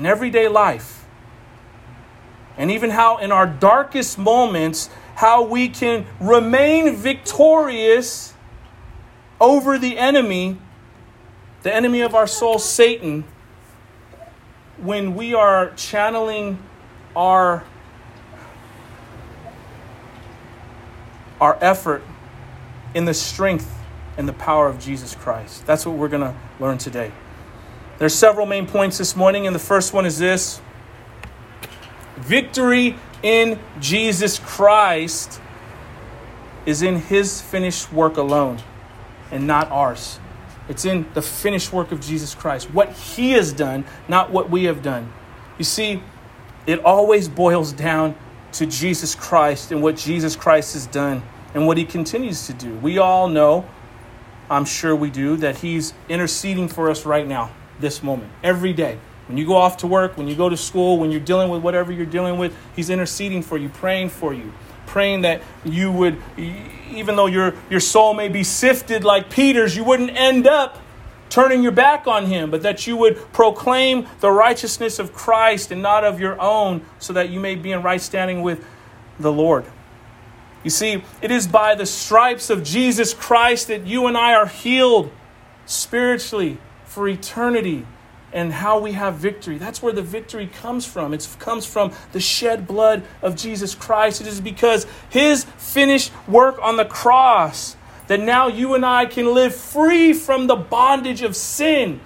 in 0.00 0.06
everyday 0.06 0.48
life. 0.48 1.06
And 2.56 2.70
even 2.70 2.88
how, 2.88 3.18
in 3.18 3.30
our 3.30 3.46
darkest 3.46 4.16
moments, 4.16 4.88
how 5.16 5.44
we 5.44 5.68
can 5.68 6.06
remain 6.18 6.96
victorious 6.96 8.32
over 9.38 9.78
the 9.78 9.98
enemy, 9.98 10.56
the 11.62 11.74
enemy 11.74 12.00
of 12.00 12.14
our 12.14 12.26
soul, 12.26 12.58
Satan, 12.58 13.24
when 14.78 15.14
we 15.14 15.34
are 15.34 15.70
channeling 15.76 16.58
our 17.14 17.62
our 21.42 21.58
effort 21.62 22.02
in 22.94 23.06
the 23.06 23.14
strength 23.14 23.70
and 24.16 24.28
the 24.28 24.32
power 24.32 24.68
of 24.68 24.78
Jesus 24.78 25.14
Christ. 25.14 25.64
That's 25.66 25.86
what 25.86 25.96
we're 25.96 26.08
going 26.08 26.22
to 26.22 26.34
learn 26.58 26.76
today. 26.76 27.12
There's 28.00 28.14
several 28.14 28.46
main 28.46 28.66
points 28.66 28.96
this 28.96 29.14
morning, 29.14 29.46
and 29.46 29.54
the 29.54 29.60
first 29.60 29.92
one 29.92 30.06
is 30.06 30.18
this 30.18 30.62
victory 32.16 32.96
in 33.22 33.58
Jesus 33.78 34.38
Christ 34.38 35.38
is 36.64 36.80
in 36.80 36.96
his 36.96 37.42
finished 37.42 37.92
work 37.92 38.16
alone 38.16 38.62
and 39.30 39.46
not 39.46 39.70
ours. 39.70 40.18
It's 40.66 40.86
in 40.86 41.12
the 41.12 41.20
finished 41.20 41.74
work 41.74 41.92
of 41.92 42.00
Jesus 42.00 42.34
Christ, 42.34 42.70
what 42.70 42.90
he 42.90 43.32
has 43.32 43.52
done, 43.52 43.84
not 44.08 44.30
what 44.30 44.48
we 44.48 44.64
have 44.64 44.82
done. 44.82 45.12
You 45.58 45.64
see, 45.64 46.02
it 46.66 46.82
always 46.82 47.28
boils 47.28 47.70
down 47.70 48.14
to 48.52 48.64
Jesus 48.64 49.14
Christ 49.14 49.72
and 49.72 49.82
what 49.82 49.98
Jesus 49.98 50.36
Christ 50.36 50.72
has 50.72 50.86
done 50.86 51.22
and 51.52 51.66
what 51.66 51.76
he 51.76 51.84
continues 51.84 52.46
to 52.46 52.54
do. 52.54 52.74
We 52.76 52.96
all 52.96 53.28
know, 53.28 53.68
I'm 54.48 54.64
sure 54.64 54.96
we 54.96 55.10
do, 55.10 55.36
that 55.36 55.58
he's 55.58 55.92
interceding 56.08 56.66
for 56.66 56.90
us 56.90 57.04
right 57.04 57.26
now, 57.26 57.50
this 57.80 58.02
moment, 58.02 58.30
every 58.42 58.72
day. 58.72 58.98
When 59.28 59.38
you 59.38 59.46
go 59.46 59.56
off 59.56 59.76
to 59.78 59.86
work, 59.86 60.16
when 60.16 60.26
you 60.26 60.34
go 60.34 60.48
to 60.48 60.56
school, 60.56 60.98
when 60.98 61.10
you're 61.12 61.20
dealing 61.20 61.50
with 61.50 61.62
whatever 61.62 61.92
you're 61.92 62.04
dealing 62.04 62.36
with, 62.36 62.56
he's 62.74 62.90
interceding 62.90 63.42
for 63.42 63.56
you, 63.56 63.68
praying 63.68 64.08
for 64.08 64.34
you, 64.34 64.52
praying 64.86 65.20
that 65.20 65.40
you 65.64 65.92
would, 65.92 66.18
even 66.36 67.14
though 67.14 67.26
your, 67.26 67.54
your 67.70 67.78
soul 67.78 68.12
may 68.12 68.28
be 68.28 68.42
sifted 68.42 69.04
like 69.04 69.30
Peter's, 69.30 69.76
you 69.76 69.84
wouldn't 69.84 70.10
end 70.16 70.48
up 70.48 70.78
turning 71.28 71.62
your 71.62 71.70
back 71.70 72.08
on 72.08 72.26
him, 72.26 72.50
but 72.50 72.62
that 72.62 72.88
you 72.88 72.96
would 72.96 73.16
proclaim 73.32 74.06
the 74.18 74.30
righteousness 74.30 74.98
of 74.98 75.12
Christ 75.12 75.70
and 75.70 75.80
not 75.80 76.02
of 76.02 76.18
your 76.18 76.40
own, 76.40 76.84
so 76.98 77.12
that 77.12 77.30
you 77.30 77.38
may 77.38 77.54
be 77.54 77.70
in 77.70 77.82
right 77.82 78.00
standing 78.00 78.42
with 78.42 78.66
the 79.20 79.30
Lord. 79.30 79.64
You 80.64 80.70
see, 80.70 81.04
it 81.22 81.30
is 81.30 81.46
by 81.46 81.76
the 81.76 81.86
stripes 81.86 82.50
of 82.50 82.64
Jesus 82.64 83.14
Christ 83.14 83.68
that 83.68 83.86
you 83.86 84.06
and 84.06 84.18
I 84.18 84.34
are 84.34 84.46
healed 84.46 85.10
spiritually 85.66 86.58
for 86.90 87.06
eternity 87.08 87.86
and 88.32 88.52
how 88.52 88.80
we 88.80 88.92
have 88.92 89.14
victory. 89.14 89.58
That's 89.58 89.80
where 89.80 89.92
the 89.92 90.02
victory 90.02 90.48
comes 90.48 90.84
from. 90.84 91.14
It 91.14 91.26
comes 91.38 91.64
from 91.64 91.92
the 92.10 92.18
shed 92.18 92.66
blood 92.66 93.04
of 93.22 93.36
Jesus 93.36 93.76
Christ. 93.76 94.20
It 94.20 94.26
is 94.26 94.40
because 94.40 94.88
his 95.08 95.44
finished 95.56 96.12
work 96.26 96.58
on 96.60 96.76
the 96.76 96.84
cross 96.84 97.76
that 98.08 98.18
now 98.18 98.48
you 98.48 98.74
and 98.74 98.84
I 98.84 99.06
can 99.06 99.32
live 99.32 99.54
free 99.54 100.12
from 100.12 100.48
the 100.48 100.56
bondage 100.56 101.22
of 101.22 101.36
sin. 101.36 102.00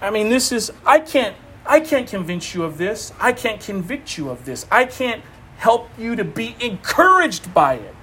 I 0.00 0.10
mean, 0.10 0.28
this 0.28 0.52
is 0.52 0.72
I 0.86 1.00
can't 1.00 1.34
I 1.66 1.80
can't 1.80 2.08
convince 2.08 2.54
you 2.54 2.62
of 2.62 2.78
this. 2.78 3.12
I 3.18 3.32
can't 3.32 3.60
convict 3.60 4.16
you 4.16 4.28
of 4.28 4.44
this. 4.44 4.66
I 4.70 4.84
can't 4.84 5.20
help 5.56 5.88
you 5.98 6.14
to 6.14 6.22
be 6.22 6.54
encouraged 6.60 7.52
by 7.52 7.74
it. 7.74 7.94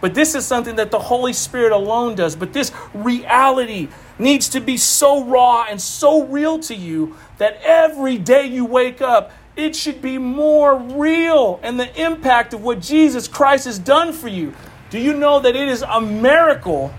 But 0.00 0.14
this 0.14 0.34
is 0.34 0.44
something 0.46 0.76
that 0.76 0.90
the 0.90 0.98
Holy 0.98 1.32
Spirit 1.32 1.72
alone 1.72 2.16
does. 2.16 2.34
But 2.34 2.52
this 2.52 2.72
reality 2.92 3.88
needs 4.18 4.48
to 4.50 4.60
be 4.60 4.76
so 4.76 5.24
raw 5.24 5.66
and 5.68 5.80
so 5.80 6.24
real 6.24 6.58
to 6.60 6.74
you 6.74 7.16
that 7.38 7.60
every 7.62 8.18
day 8.18 8.46
you 8.46 8.64
wake 8.64 9.00
up, 9.00 9.32
it 9.56 9.76
should 9.76 10.00
be 10.00 10.18
more 10.18 10.76
real 10.76 11.60
and 11.62 11.78
the 11.78 12.00
impact 12.00 12.54
of 12.54 12.62
what 12.62 12.80
Jesus 12.80 13.28
Christ 13.28 13.66
has 13.66 13.78
done 13.78 14.12
for 14.12 14.28
you. 14.28 14.54
Do 14.90 14.98
you 14.98 15.12
know 15.14 15.40
that 15.40 15.56
it 15.56 15.68
is 15.68 15.82
a 15.82 16.00
miracle 16.00 16.92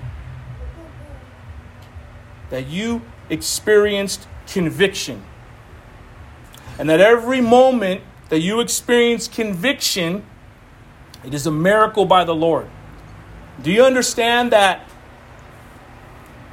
that 2.49 2.67
you 2.67 3.01
experienced 3.29 4.27
conviction? 4.47 5.23
And 6.77 6.89
that 6.89 6.99
every 6.99 7.41
moment 7.41 8.01
that 8.29 8.39
you 8.39 8.59
experience 8.59 9.27
conviction, 9.27 10.25
it 11.23 11.33
is 11.33 11.45
a 11.45 11.51
miracle 11.51 12.05
by 12.05 12.23
the 12.23 12.35
Lord. 12.35 12.67
Do 13.61 13.71
you 13.71 13.83
understand 13.83 14.51
that 14.51 14.87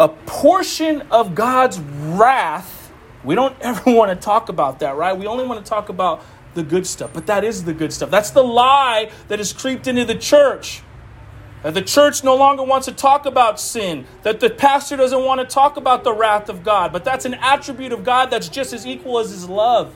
a 0.00 0.08
portion 0.08 1.02
of 1.10 1.34
God's 1.34 1.78
wrath, 1.78 2.90
we 3.22 3.34
don't 3.34 3.54
ever 3.60 3.92
want 3.92 4.10
to 4.10 4.16
talk 4.16 4.48
about 4.48 4.80
that, 4.80 4.96
right? 4.96 5.16
We 5.16 5.26
only 5.26 5.46
want 5.46 5.64
to 5.64 5.68
talk 5.68 5.90
about 5.90 6.24
the 6.54 6.62
good 6.64 6.86
stuff, 6.86 7.12
but 7.12 7.26
that 7.26 7.44
is 7.44 7.62
the 7.64 7.74
good 7.74 7.92
stuff. 7.92 8.10
That's 8.10 8.30
the 8.30 8.42
lie 8.42 9.12
that 9.28 9.38
has 9.38 9.52
creeped 9.52 9.86
into 9.86 10.04
the 10.04 10.16
church. 10.16 10.82
That 11.62 11.74
the 11.74 11.82
church 11.82 12.24
no 12.24 12.34
longer 12.34 12.62
wants 12.62 12.86
to 12.86 12.92
talk 12.92 13.26
about 13.26 13.60
sin. 13.60 14.06
That 14.22 14.40
the 14.40 14.48
pastor 14.48 14.96
doesn't 14.96 15.22
want 15.22 15.42
to 15.42 15.46
talk 15.46 15.76
about 15.76 16.02
the 16.04 16.12
wrath 16.12 16.48
of 16.48 16.64
God. 16.64 16.90
But 16.90 17.04
that's 17.04 17.26
an 17.26 17.34
attribute 17.34 17.92
of 17.92 18.02
God 18.02 18.30
that's 18.30 18.48
just 18.48 18.72
as 18.72 18.86
equal 18.86 19.18
as 19.18 19.30
his 19.30 19.46
love. 19.46 19.94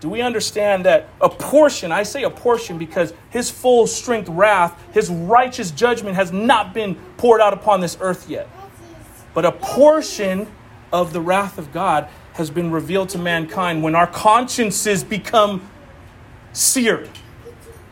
Do 0.00 0.08
we 0.08 0.20
understand 0.20 0.84
that 0.84 1.08
a 1.20 1.28
portion, 1.28 1.92
I 1.92 2.02
say 2.02 2.24
a 2.24 2.30
portion 2.30 2.76
because 2.76 3.14
his 3.30 3.52
full 3.52 3.86
strength 3.86 4.28
wrath, 4.28 4.76
his 4.92 5.08
righteous 5.08 5.70
judgment 5.70 6.16
has 6.16 6.32
not 6.32 6.74
been 6.74 6.96
poured 7.16 7.40
out 7.40 7.52
upon 7.52 7.80
this 7.80 7.96
earth 8.00 8.28
yet. 8.28 8.48
But 9.34 9.44
a 9.44 9.52
portion 9.52 10.46
of 10.92 11.12
the 11.12 11.20
wrath 11.20 11.58
of 11.58 11.72
God 11.72 12.08
has 12.34 12.50
been 12.50 12.70
revealed 12.70 13.08
to 13.10 13.18
mankind 13.18 13.82
when 13.82 13.94
our 13.94 14.06
consciences 14.06 15.04
become 15.04 15.68
seared 16.52 17.10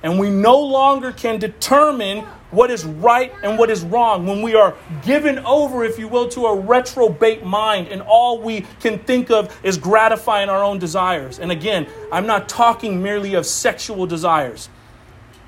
and 0.02 0.18
we 0.18 0.30
no 0.30 0.58
longer 0.58 1.12
can 1.12 1.38
determine 1.38 2.24
what 2.50 2.70
is 2.70 2.84
right 2.84 3.32
and 3.42 3.58
what 3.58 3.70
is 3.70 3.82
wrong, 3.82 4.26
when 4.26 4.42
we 4.42 4.54
are 4.54 4.74
given 5.04 5.38
over, 5.40 5.84
if 5.84 5.98
you 5.98 6.08
will, 6.08 6.28
to 6.28 6.46
a 6.46 6.60
reprobate 6.60 7.44
mind, 7.44 7.88
and 7.88 8.02
all 8.02 8.40
we 8.40 8.62
can 8.80 8.98
think 8.98 9.30
of 9.30 9.56
is 9.62 9.78
gratifying 9.78 10.48
our 10.48 10.64
own 10.64 10.78
desires. 10.78 11.38
And 11.38 11.52
again, 11.52 11.86
I'm 12.10 12.26
not 12.26 12.48
talking 12.48 13.02
merely 13.02 13.34
of 13.34 13.46
sexual 13.46 14.06
desires, 14.06 14.68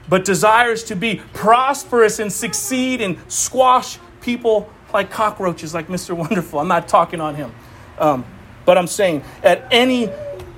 but 0.08 0.24
desires 0.24 0.84
to 0.84 0.94
be 0.94 1.20
prosperous 1.32 2.18
and 2.18 2.32
succeed 2.32 3.00
and 3.00 3.18
squash 3.26 3.98
people 4.20 4.70
like 4.92 5.10
cockroaches, 5.10 5.74
like 5.74 5.88
Mr. 5.88 6.16
Wonderful. 6.16 6.58
I'm 6.58 6.68
not 6.68 6.88
talking 6.88 7.20
on 7.20 7.34
him. 7.34 7.52
Um, 7.98 8.24
but 8.64 8.78
I'm 8.78 8.86
saying 8.86 9.24
at 9.42 9.66
any 9.70 10.08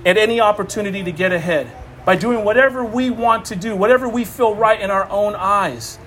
at 0.05 0.19
any 0.19 0.41
opportunity 0.41 1.03
to 1.03 1.12
get 1.12 1.33
ahead 1.33 1.71
by 2.05 2.17
doing 2.17 2.45
whatever 2.45 2.85
we 2.85 3.11
want 3.11 3.47
to 3.47 3.57
do, 3.57 3.75
whatever 3.75 4.09
we 4.09 4.25
feel 4.25 4.55
right 4.55 4.81
in 4.81 4.91
our 4.91 5.09
own 5.11 5.35
eyes. 5.35 5.99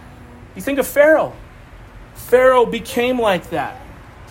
You 0.55 0.61
think 0.61 0.79
of 0.79 0.87
Pharaoh. 0.87 1.33
Pharaoh 2.13 2.65
became 2.65 3.19
like 3.19 3.49
that. 3.49 3.81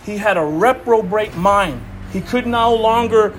He 0.04 0.16
had 0.16 0.36
a 0.36 0.44
reprobate 0.44 1.34
mind. 1.34 1.84
He 2.12 2.20
could 2.20 2.46
no 2.46 2.74
longer 2.74 3.34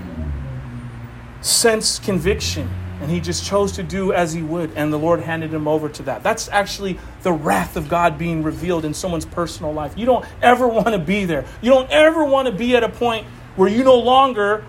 sense 1.42 2.00
conviction, 2.00 2.70
and 3.02 3.12
he 3.12 3.20
just 3.20 3.46
chose 3.46 3.72
to 3.74 3.84
do 3.84 4.12
as 4.12 4.34
he 4.34 4.42
would, 4.42 4.72
and 4.76 4.92
the 4.92 4.98
Lord 4.98 5.20
handed 5.20 5.54
him 5.54 5.68
over 5.68 5.88
to 5.90 6.04
that. 6.04 6.24
That's 6.24 6.50
actually 6.50 7.00
the 7.22 7.32
wrath 7.32 7.76
of 7.76 7.90
God 7.90 8.18
being 8.18 8.44
revealed 8.44 8.86
in 8.86 8.94
someone's 8.94 9.26
personal 9.26 9.74
life. 9.74 9.94
You 9.98 10.06
don't 10.06 10.26
ever 10.42 10.68
want 10.68 10.90
to 10.90 11.00
be 11.00 11.26
there. 11.26 11.46
You 11.62 11.72
don't 11.72 11.90
ever 11.92 12.26
want 12.26 12.48
to 12.48 12.54
be 12.54 12.76
at 12.76 12.84
a 12.84 12.90
point 12.90 13.28
where 13.56 13.70
you 13.70 13.84
no 13.84 13.98
longer 13.98 14.66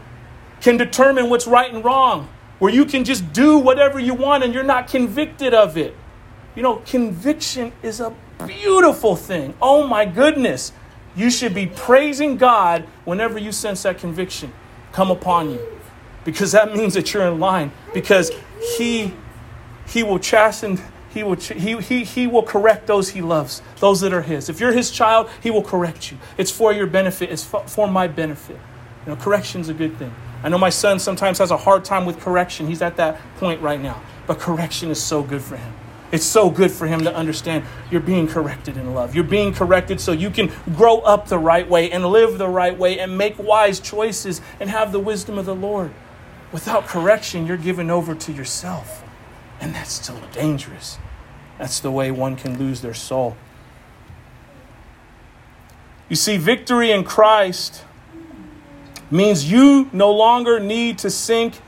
can 0.61 0.77
determine 0.77 1.31
what's 1.31 1.47
right 1.47 1.73
and 1.73 1.85
wrong, 1.85 2.29
where 2.59 2.73
you 2.73 2.85
can 2.85 3.05
just 3.05 3.33
do 3.33 3.59
whatever 3.59 3.99
you 3.99 4.15
want 4.15 4.45
and 4.45 4.53
you're 4.53 4.65
not 4.65 4.89
convicted 4.89 5.55
of 5.55 5.77
it. 5.77 5.95
You 6.55 6.63
know, 6.63 6.77
conviction 6.87 7.73
is 7.83 8.01
a 8.01 8.15
beautiful 8.47 9.15
thing. 9.15 9.55
Oh 9.63 9.87
my 9.87 10.05
goodness. 10.05 10.73
You 11.15 11.31
should 11.31 11.55
be 11.55 11.67
praising 11.67 12.37
God 12.37 12.85
whenever 13.05 13.39
you 13.39 13.53
sense 13.53 13.83
that 13.83 13.99
conviction 13.99 14.53
come 14.93 15.11
upon 15.11 15.51
you. 15.51 15.78
Because 16.29 16.53
that 16.53 16.77
means 16.77 16.93
that 16.93 17.15
you're 17.15 17.27
in 17.27 17.41
line. 17.41 17.73
Because 17.95 18.31
He 18.77 19.15
He 19.87 20.03
will 20.03 20.19
chasten, 20.19 20.79
He 21.09 21.23
will 21.23 21.37
he, 21.37 21.81
he, 21.81 22.05
he 22.05 22.27
will 22.27 22.43
correct 22.43 22.87
those 22.87 23.09
He 23.09 23.23
loves, 23.23 23.63
those 23.81 24.03
that 24.03 24.13
are 24.13 24.21
His. 24.21 24.51
If 24.51 24.61
you're 24.61 24.73
His 24.73 24.91
child, 24.91 25.31
He 25.43 25.51
will 25.51 25.63
correct 25.63 26.13
you. 26.13 26.19
It's 26.37 26.51
for 26.51 26.71
your 26.71 26.87
benefit, 26.87 27.31
it's 27.31 27.45
for, 27.45 27.89
my 27.89 28.09
benefit. 28.09 28.59
You 29.07 29.15
know, 29.15 29.17
correction's 29.17 29.71
a 29.71 29.75
good 29.75 29.97
thing. 29.97 30.15
I 30.43 30.51
know 30.51 30.59
my 30.59 30.69
son 30.69 30.99
sometimes 30.99 31.39
has 31.39 31.51
a 31.51 31.57
hard 31.57 31.87
time 31.87 32.05
with 32.05 32.21
correction. 32.21 32.67
He's 32.67 32.83
at 32.83 32.97
that 32.97 33.19
point 33.39 33.63
right 33.63 33.81
now. 33.81 34.03
But 34.27 34.39
correction 34.39 34.91
is 34.91 35.03
so 35.03 35.23
good 35.23 35.41
for 35.41 35.57
him. 35.57 35.73
It's 36.13 36.27
so 36.27 36.51
good 36.51 36.71
for 36.71 36.87
him 36.87 37.05
to 37.05 37.15
understand 37.15 37.65
you're 37.91 38.03
being 38.03 38.29
corrected 38.29 38.77
in 38.77 38.93
love. 38.93 39.15
You're 39.15 39.25
being 39.25 39.55
corrected 39.55 39.99
so 39.99 40.13
you 40.13 40.29
can 40.29 40.53
grow 40.77 40.99
up 40.99 41.29
the 41.29 41.39
right 41.39 41.67
way 41.67 41.91
and 41.91 42.05
live 42.05 42.37
the 42.37 42.49
right 42.51 42.77
way 42.77 42.99
and 42.99 43.17
make 43.17 43.39
wise 43.39 43.81
choices 43.81 44.43
and 44.61 44.69
have 44.69 44.93
the 44.93 45.01
wisdom 45.01 45.39
of 45.39 45.47
the 45.47 45.55
Lord. 45.55 45.91
Without 46.53 46.87
correction, 46.87 47.47
you're 47.47 47.57
given 47.57 47.91
over 47.91 48.15
to 48.15 48.33
yourself. 48.33 49.05
And 49.61 49.75
that's 49.75 49.93
still 49.93 50.21
dangerous. 50.33 50.99
That's 51.59 51.81
the 51.81 51.91
way 51.91 52.11
one 52.11 52.37
can 52.37 52.59
lose 52.59 52.81
their 52.81 52.95
soul. 52.95 53.37
You 56.09 56.17
see, 56.17 56.37
victory 56.37 56.91
in 56.91 57.05
Christ 57.05 57.85
means 59.11 59.51
you 59.51 59.91
no 59.93 60.11
longer 60.13 60.61
need 60.61 60.99
to 60.99 61.11
sink 61.11 61.61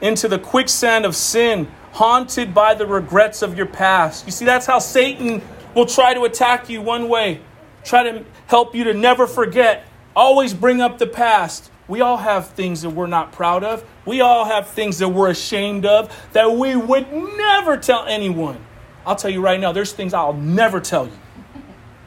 into 0.00 0.28
the 0.28 0.38
quicksand 0.38 1.04
of 1.04 1.16
sin, 1.16 1.68
haunted 1.92 2.54
by 2.54 2.74
the 2.74 2.86
regrets 2.86 3.42
of 3.42 3.56
your 3.56 3.66
past. 3.66 4.26
You 4.26 4.32
see, 4.32 4.44
that's 4.44 4.66
how 4.66 4.78
Satan 4.78 5.42
will 5.74 5.86
try 5.86 6.14
to 6.14 6.22
attack 6.24 6.68
you 6.68 6.80
one 6.80 7.08
way, 7.08 7.40
try 7.82 8.04
to 8.04 8.24
help 8.46 8.74
you 8.74 8.84
to 8.84 8.94
never 8.94 9.26
forget, 9.26 9.84
always 10.14 10.54
bring 10.54 10.80
up 10.80 10.98
the 10.98 11.06
past. 11.06 11.70
We 11.88 12.02
all 12.02 12.18
have 12.18 12.50
things 12.50 12.82
that 12.82 12.90
we're 12.90 13.06
not 13.06 13.32
proud 13.32 13.64
of. 13.64 13.82
We 14.04 14.20
all 14.20 14.44
have 14.44 14.68
things 14.68 14.98
that 14.98 15.08
we're 15.08 15.30
ashamed 15.30 15.86
of 15.86 16.14
that 16.32 16.52
we 16.52 16.76
would 16.76 17.10
never 17.10 17.78
tell 17.78 18.04
anyone. 18.06 18.64
I'll 19.06 19.16
tell 19.16 19.30
you 19.30 19.40
right 19.40 19.58
now, 19.58 19.72
there's 19.72 19.92
things 19.92 20.12
I'll 20.12 20.34
never 20.34 20.80
tell 20.80 21.06
you 21.06 21.18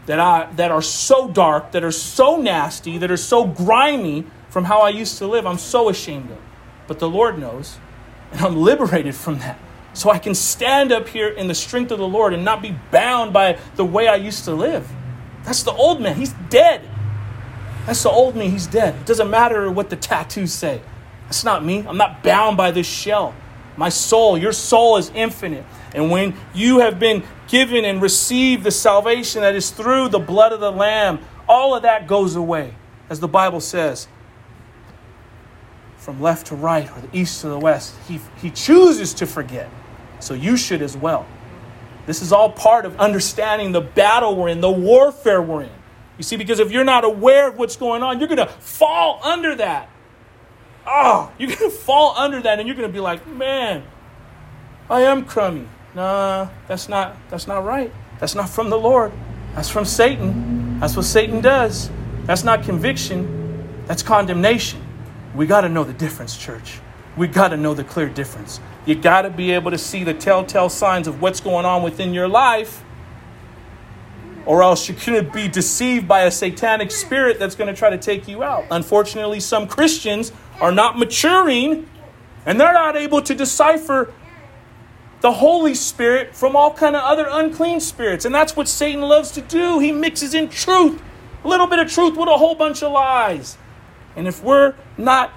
that, 0.05 0.19
I, 0.19 0.51
that 0.53 0.69
are 0.71 0.83
so 0.83 1.27
dark, 1.27 1.71
that 1.71 1.83
are 1.83 1.91
so 1.91 2.37
nasty, 2.37 2.99
that 2.99 3.09
are 3.09 3.17
so 3.17 3.45
grimy 3.45 4.25
from 4.49 4.65
how 4.65 4.81
I 4.81 4.89
used 4.89 5.17
to 5.17 5.27
live. 5.27 5.47
I'm 5.47 5.57
so 5.57 5.89
ashamed 5.89 6.29
of. 6.29 6.37
But 6.87 6.99
the 6.99 7.09
Lord 7.09 7.39
knows, 7.39 7.79
and 8.31 8.41
I'm 8.41 8.57
liberated 8.57 9.15
from 9.15 9.39
that. 9.39 9.57
So 9.93 10.09
I 10.09 10.19
can 10.19 10.35
stand 10.35 10.91
up 10.91 11.07
here 11.07 11.27
in 11.27 11.47
the 11.47 11.55
strength 11.55 11.91
of 11.91 11.97
the 11.97 12.07
Lord 12.07 12.33
and 12.33 12.45
not 12.45 12.61
be 12.61 12.75
bound 12.91 13.33
by 13.33 13.57
the 13.75 13.85
way 13.85 14.07
I 14.07 14.15
used 14.15 14.45
to 14.45 14.53
live. 14.53 14.89
That's 15.43 15.63
the 15.63 15.73
old 15.73 16.01
man. 16.01 16.15
He's 16.15 16.33
dead. 16.49 16.87
That's 17.85 18.03
the 18.03 18.09
old 18.09 18.35
me. 18.35 18.49
He's 18.49 18.67
dead. 18.67 18.95
It 18.95 19.05
doesn't 19.05 19.29
matter 19.29 19.71
what 19.71 19.89
the 19.89 19.95
tattoos 19.95 20.53
say. 20.53 20.81
That's 21.23 21.43
not 21.43 21.63
me. 21.63 21.85
I'm 21.87 21.97
not 21.97 22.23
bound 22.23 22.57
by 22.57 22.71
this 22.71 22.87
shell. 22.87 23.33
My 23.77 23.89
soul, 23.89 24.37
your 24.37 24.51
soul 24.51 24.97
is 24.97 25.11
infinite. 25.15 25.65
And 25.93 26.11
when 26.11 26.35
you 26.53 26.79
have 26.79 26.99
been 26.99 27.23
given 27.47 27.85
and 27.85 28.01
received 28.01 28.63
the 28.63 28.71
salvation 28.71 29.41
that 29.41 29.55
is 29.55 29.71
through 29.71 30.09
the 30.09 30.19
blood 30.19 30.51
of 30.51 30.59
the 30.59 30.71
Lamb, 30.71 31.19
all 31.47 31.75
of 31.75 31.83
that 31.83 32.07
goes 32.07 32.35
away, 32.35 32.75
as 33.09 33.19
the 33.19 33.27
Bible 33.27 33.59
says 33.59 34.07
from 36.01 36.19
left 36.19 36.47
to 36.47 36.55
right 36.55 36.89
or 36.89 36.99
the 36.99 37.15
east 37.15 37.41
to 37.41 37.47
the 37.47 37.59
west. 37.59 37.95
He, 38.07 38.19
he 38.41 38.49
chooses 38.49 39.13
to 39.15 39.27
forget. 39.27 39.69
So 40.19 40.33
you 40.33 40.57
should 40.57 40.81
as 40.81 40.97
well. 40.97 41.27
This 42.07 42.23
is 42.23 42.31
all 42.33 42.51
part 42.51 42.85
of 42.85 42.99
understanding 42.99 43.71
the 43.71 43.81
battle 43.81 44.35
we're 44.35 44.49
in, 44.49 44.61
the 44.61 44.71
warfare 44.71 45.41
we're 45.41 45.63
in. 45.63 45.80
You 46.17 46.23
see, 46.23 46.35
because 46.35 46.59
if 46.59 46.71
you're 46.71 46.83
not 46.83 47.03
aware 47.03 47.47
of 47.47 47.57
what's 47.57 47.75
going 47.75 48.03
on, 48.03 48.19
you're 48.19 48.27
going 48.27 48.37
to 48.37 48.47
fall 48.47 49.19
under 49.23 49.55
that. 49.55 49.89
Oh, 50.85 51.31
you're 51.37 51.49
going 51.49 51.59
to 51.71 51.75
fall 51.75 52.15
under 52.17 52.41
that 52.41 52.59
and 52.59 52.67
you're 52.67 52.75
going 52.75 52.87
to 52.87 52.93
be 52.93 52.99
like, 52.99 53.25
man, 53.27 53.83
I 54.89 55.01
am 55.01 55.25
crummy. 55.25 55.67
Nah, 55.95 56.49
that's 56.67 56.87
not, 56.87 57.17
that's 57.29 57.47
not 57.47 57.65
right. 57.65 57.91
That's 58.19 58.35
not 58.35 58.49
from 58.49 58.69
the 58.69 58.77
Lord. 58.77 59.11
That's 59.55 59.69
from 59.69 59.85
Satan. 59.85 60.79
That's 60.79 60.95
what 60.95 61.05
Satan 61.05 61.41
does. 61.41 61.89
That's 62.25 62.43
not 62.43 62.63
conviction, 62.63 63.83
that's 63.87 64.03
condemnation. 64.03 64.81
We 65.35 65.47
got 65.47 65.61
to 65.61 65.69
know 65.69 65.83
the 65.83 65.93
difference, 65.93 66.37
church. 66.37 66.79
We 67.17 67.27
got 67.27 67.49
to 67.49 67.57
know 67.57 67.73
the 67.73 67.83
clear 67.83 68.07
difference. 68.09 68.59
You 68.85 68.95
got 68.95 69.23
to 69.23 69.29
be 69.29 69.51
able 69.51 69.71
to 69.71 69.77
see 69.77 70.03
the 70.03 70.13
telltale 70.13 70.69
signs 70.69 71.07
of 71.07 71.21
what's 71.21 71.39
going 71.39 71.65
on 71.65 71.83
within 71.83 72.13
your 72.13 72.27
life, 72.27 72.83
or 74.45 74.63
else 74.63 74.89
you 74.89 74.95
couldn't 74.95 75.33
be 75.33 75.47
deceived 75.47 76.07
by 76.07 76.21
a 76.21 76.31
satanic 76.31 76.91
spirit 76.91 77.39
that's 77.39 77.55
going 77.55 77.73
to 77.73 77.77
try 77.77 77.89
to 77.89 77.97
take 77.97 78.27
you 78.27 78.43
out. 78.43 78.65
Unfortunately, 78.71 79.39
some 79.39 79.67
Christians 79.67 80.31
are 80.59 80.71
not 80.71 80.97
maturing 80.97 81.87
and 82.45 82.59
they're 82.59 82.73
not 82.73 82.95
able 82.95 83.21
to 83.21 83.35
decipher 83.35 84.13
the 85.21 85.33
Holy 85.33 85.75
Spirit 85.75 86.35
from 86.35 86.55
all 86.55 86.73
kind 86.73 86.95
of 86.95 87.03
other 87.03 87.27
unclean 87.29 87.79
spirits. 87.79 88.25
And 88.25 88.33
that's 88.33 88.55
what 88.55 88.67
Satan 88.67 89.01
loves 89.01 89.31
to 89.31 89.41
do. 89.41 89.79
He 89.79 89.91
mixes 89.91 90.33
in 90.33 90.49
truth, 90.49 91.01
a 91.43 91.47
little 91.47 91.67
bit 91.67 91.79
of 91.79 91.91
truth 91.91 92.17
with 92.17 92.27
a 92.27 92.37
whole 92.37 92.55
bunch 92.55 92.81
of 92.81 92.91
lies. 92.91 93.57
And 94.15 94.27
if 94.27 94.43
we're 94.43 94.73
not 94.97 95.31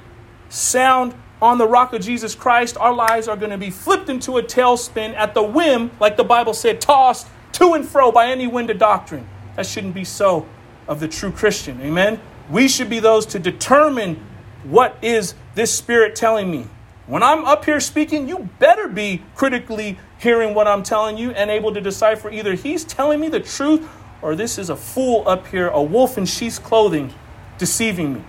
sound 0.49 1.15
on 1.43 1.59
the 1.59 1.69
rock 1.69 1.93
of 1.93 2.01
Jesus 2.01 2.35
Christ, 2.35 2.79
our 2.79 2.95
lives 2.95 3.29
are 3.29 3.37
going 3.37 3.51
to 3.51 3.59
be 3.59 3.71
flipped 3.71 4.09
into 4.09 4.39
a 4.39 4.43
tailspin 4.43 5.15
at 5.15 5.35
the 5.35 5.43
whim, 5.43 5.91
like 6.01 6.17
the 6.17 6.25
Bible 6.25 6.55
said, 6.55 6.81
tossed 6.81 7.27
to 7.55 7.75
and 7.75 7.87
fro 7.87 8.13
by 8.13 8.27
any 8.27 8.47
wind 8.47 8.71
of 8.71 8.79
doctrine. 8.79 9.27
That 9.57 9.67
shouldn't 9.67 9.95
be 9.95 10.05
so 10.05 10.47
of 10.87 11.01
the 11.01 11.09
true 11.09 11.33
Christian. 11.33 11.81
Amen? 11.81 12.21
We 12.51 12.69
should 12.69 12.91
be 12.91 13.01
those 13.01 13.25
to 13.27 13.39
determine 13.39 14.25
what 14.65 14.97
is 15.03 15.35
this 15.55 15.73
Spirit 15.73 16.15
telling 16.17 16.51
me. 16.51 16.67
When 17.07 17.23
I'm 17.23 17.45
up 17.45 17.65
here 17.65 17.81
speaking, 17.81 18.29
you 18.29 18.49
better 18.59 18.89
be 18.89 19.23
critically 19.35 19.99
hearing 20.19 20.55
what 20.55 20.67
I'm 20.67 20.83
telling 20.83 21.19
you 21.19 21.33
and 21.33 21.51
able 21.51 21.73
to 21.75 21.81
decipher 21.81 22.31
either 22.31 22.55
He's 22.55 22.85
telling 22.85 23.21
me 23.21 23.29
the 23.29 23.41
truth 23.41 23.87
or 24.23 24.35
this 24.35 24.59
is 24.59 24.71
a 24.71 24.77
fool 24.77 25.23
up 25.27 25.47
here, 25.49 25.69
a 25.69 25.83
wolf 25.83 26.17
in 26.17 26.25
sheep's 26.25 26.59
clothing, 26.59 27.13
deceiving 27.59 28.15
me. 28.15 28.25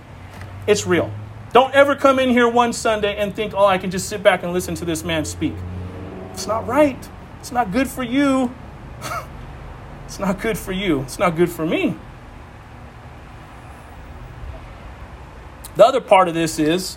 It's 0.66 0.86
real. 0.86 1.10
Don't 1.52 1.72
ever 1.74 1.96
come 1.96 2.18
in 2.18 2.28
here 2.28 2.48
one 2.48 2.74
Sunday 2.74 3.16
and 3.16 3.34
think, 3.34 3.54
oh, 3.54 3.64
I 3.64 3.78
can 3.78 3.90
just 3.90 4.10
sit 4.10 4.22
back 4.22 4.42
and 4.42 4.52
listen 4.52 4.74
to 4.74 4.84
this 4.84 5.04
man 5.04 5.24
speak. 5.24 5.54
It's 6.32 6.46
not 6.46 6.66
right. 6.66 7.08
It's 7.40 7.50
not 7.50 7.72
good 7.72 7.88
for 7.88 8.02
you. 8.02 8.54
it's 10.04 10.18
not 10.18 10.40
good 10.40 10.58
for 10.58 10.72
you. 10.72 11.02
It's 11.02 11.18
not 11.18 11.36
good 11.36 11.50
for 11.50 11.66
me. 11.66 11.96
The 15.76 15.84
other 15.84 16.00
part 16.00 16.28
of 16.28 16.34
this 16.34 16.58
is 16.58 16.96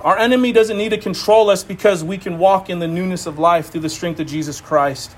our 0.00 0.18
enemy 0.18 0.52
doesn't 0.52 0.76
need 0.76 0.90
to 0.90 0.98
control 0.98 1.48
us 1.48 1.64
because 1.64 2.04
we 2.04 2.18
can 2.18 2.38
walk 2.38 2.68
in 2.68 2.78
the 2.78 2.88
newness 2.88 3.26
of 3.26 3.38
life 3.38 3.70
through 3.70 3.82
the 3.82 3.88
strength 3.88 4.20
of 4.20 4.26
Jesus 4.26 4.60
Christ. 4.60 5.14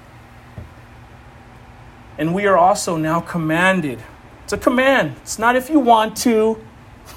And 2.19 2.33
we 2.33 2.47
are 2.47 2.57
also 2.57 2.97
now 2.97 3.21
commanded 3.21 4.01
it's 4.45 4.53
a 4.53 4.59
command. 4.59 5.17
It's 5.23 5.39
not 5.39 5.57
if 5.57 5.71
you 5.71 5.81
want 5.81 6.17
to. 6.19 6.63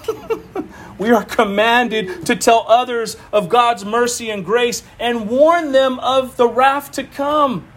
we 0.98 1.12
are 1.12 1.24
commanded 1.24 2.26
to 2.26 2.36
tell 2.36 2.66
others 2.68 3.18
of 3.32 3.50
God's 3.50 3.86
mercy 3.86 4.30
and 4.30 4.44
grace 4.46 4.84
and 5.00 5.30
warn 5.30 5.72
them 5.72 6.00
of 6.00 6.38
the 6.38 6.48
wrath 6.48 6.92
to 6.94 7.04
come. 7.04 7.68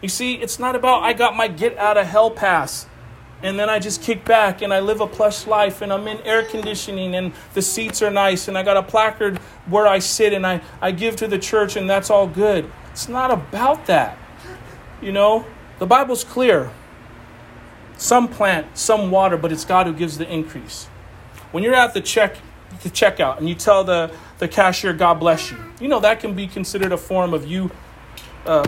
You 0.00 0.08
see, 0.08 0.34
it's 0.34 0.58
not 0.58 0.74
about 0.74 1.02
I 1.02 1.12
got 1.12 1.36
my 1.36 1.48
get 1.48 1.76
out 1.76 1.96
of 1.96 2.06
hell 2.06 2.30
pass 2.30 2.86
and 3.42 3.58
then 3.58 3.70
I 3.70 3.78
just 3.78 4.02
kick 4.02 4.24
back 4.24 4.60
and 4.60 4.72
I 4.72 4.80
live 4.80 5.00
a 5.00 5.06
plush 5.06 5.46
life 5.46 5.80
and 5.80 5.92
I'm 5.92 6.06
in 6.06 6.18
air 6.22 6.44
conditioning 6.44 7.14
and 7.14 7.32
the 7.54 7.62
seats 7.62 8.02
are 8.02 8.10
nice 8.10 8.48
and 8.48 8.58
I 8.58 8.62
got 8.62 8.76
a 8.76 8.82
placard 8.82 9.38
where 9.66 9.86
I 9.86 9.98
sit 9.98 10.34
and 10.34 10.46
I, 10.46 10.60
I 10.80 10.90
give 10.90 11.16
to 11.16 11.26
the 11.26 11.38
church 11.38 11.76
and 11.76 11.88
that's 11.88 12.10
all 12.10 12.26
good. 12.26 12.70
It's 12.90 13.08
not 13.08 13.30
about 13.30 13.86
that. 13.86 14.18
You 15.00 15.12
know, 15.12 15.46
the 15.78 15.86
Bible's 15.86 16.22
clear. 16.22 16.70
Some 17.96 18.28
plant, 18.28 18.76
some 18.76 19.10
water, 19.10 19.36
but 19.36 19.52
it's 19.52 19.64
God 19.64 19.86
who 19.86 19.94
gives 19.94 20.18
the 20.18 20.30
increase. 20.30 20.89
When 21.52 21.62
you're 21.62 21.74
at 21.74 21.94
the 21.94 22.00
check 22.00 22.36
the 22.82 22.90
checkout 22.90 23.38
and 23.38 23.48
you 23.48 23.54
tell 23.54 23.84
the, 23.84 24.10
the 24.38 24.48
cashier, 24.48 24.92
God 24.92 25.14
bless 25.14 25.50
you, 25.50 25.58
you 25.80 25.88
know, 25.88 26.00
that 26.00 26.20
can 26.20 26.34
be 26.34 26.46
considered 26.46 26.92
a 26.92 26.96
form 26.96 27.34
of 27.34 27.46
you, 27.46 27.70
uh, 28.46 28.66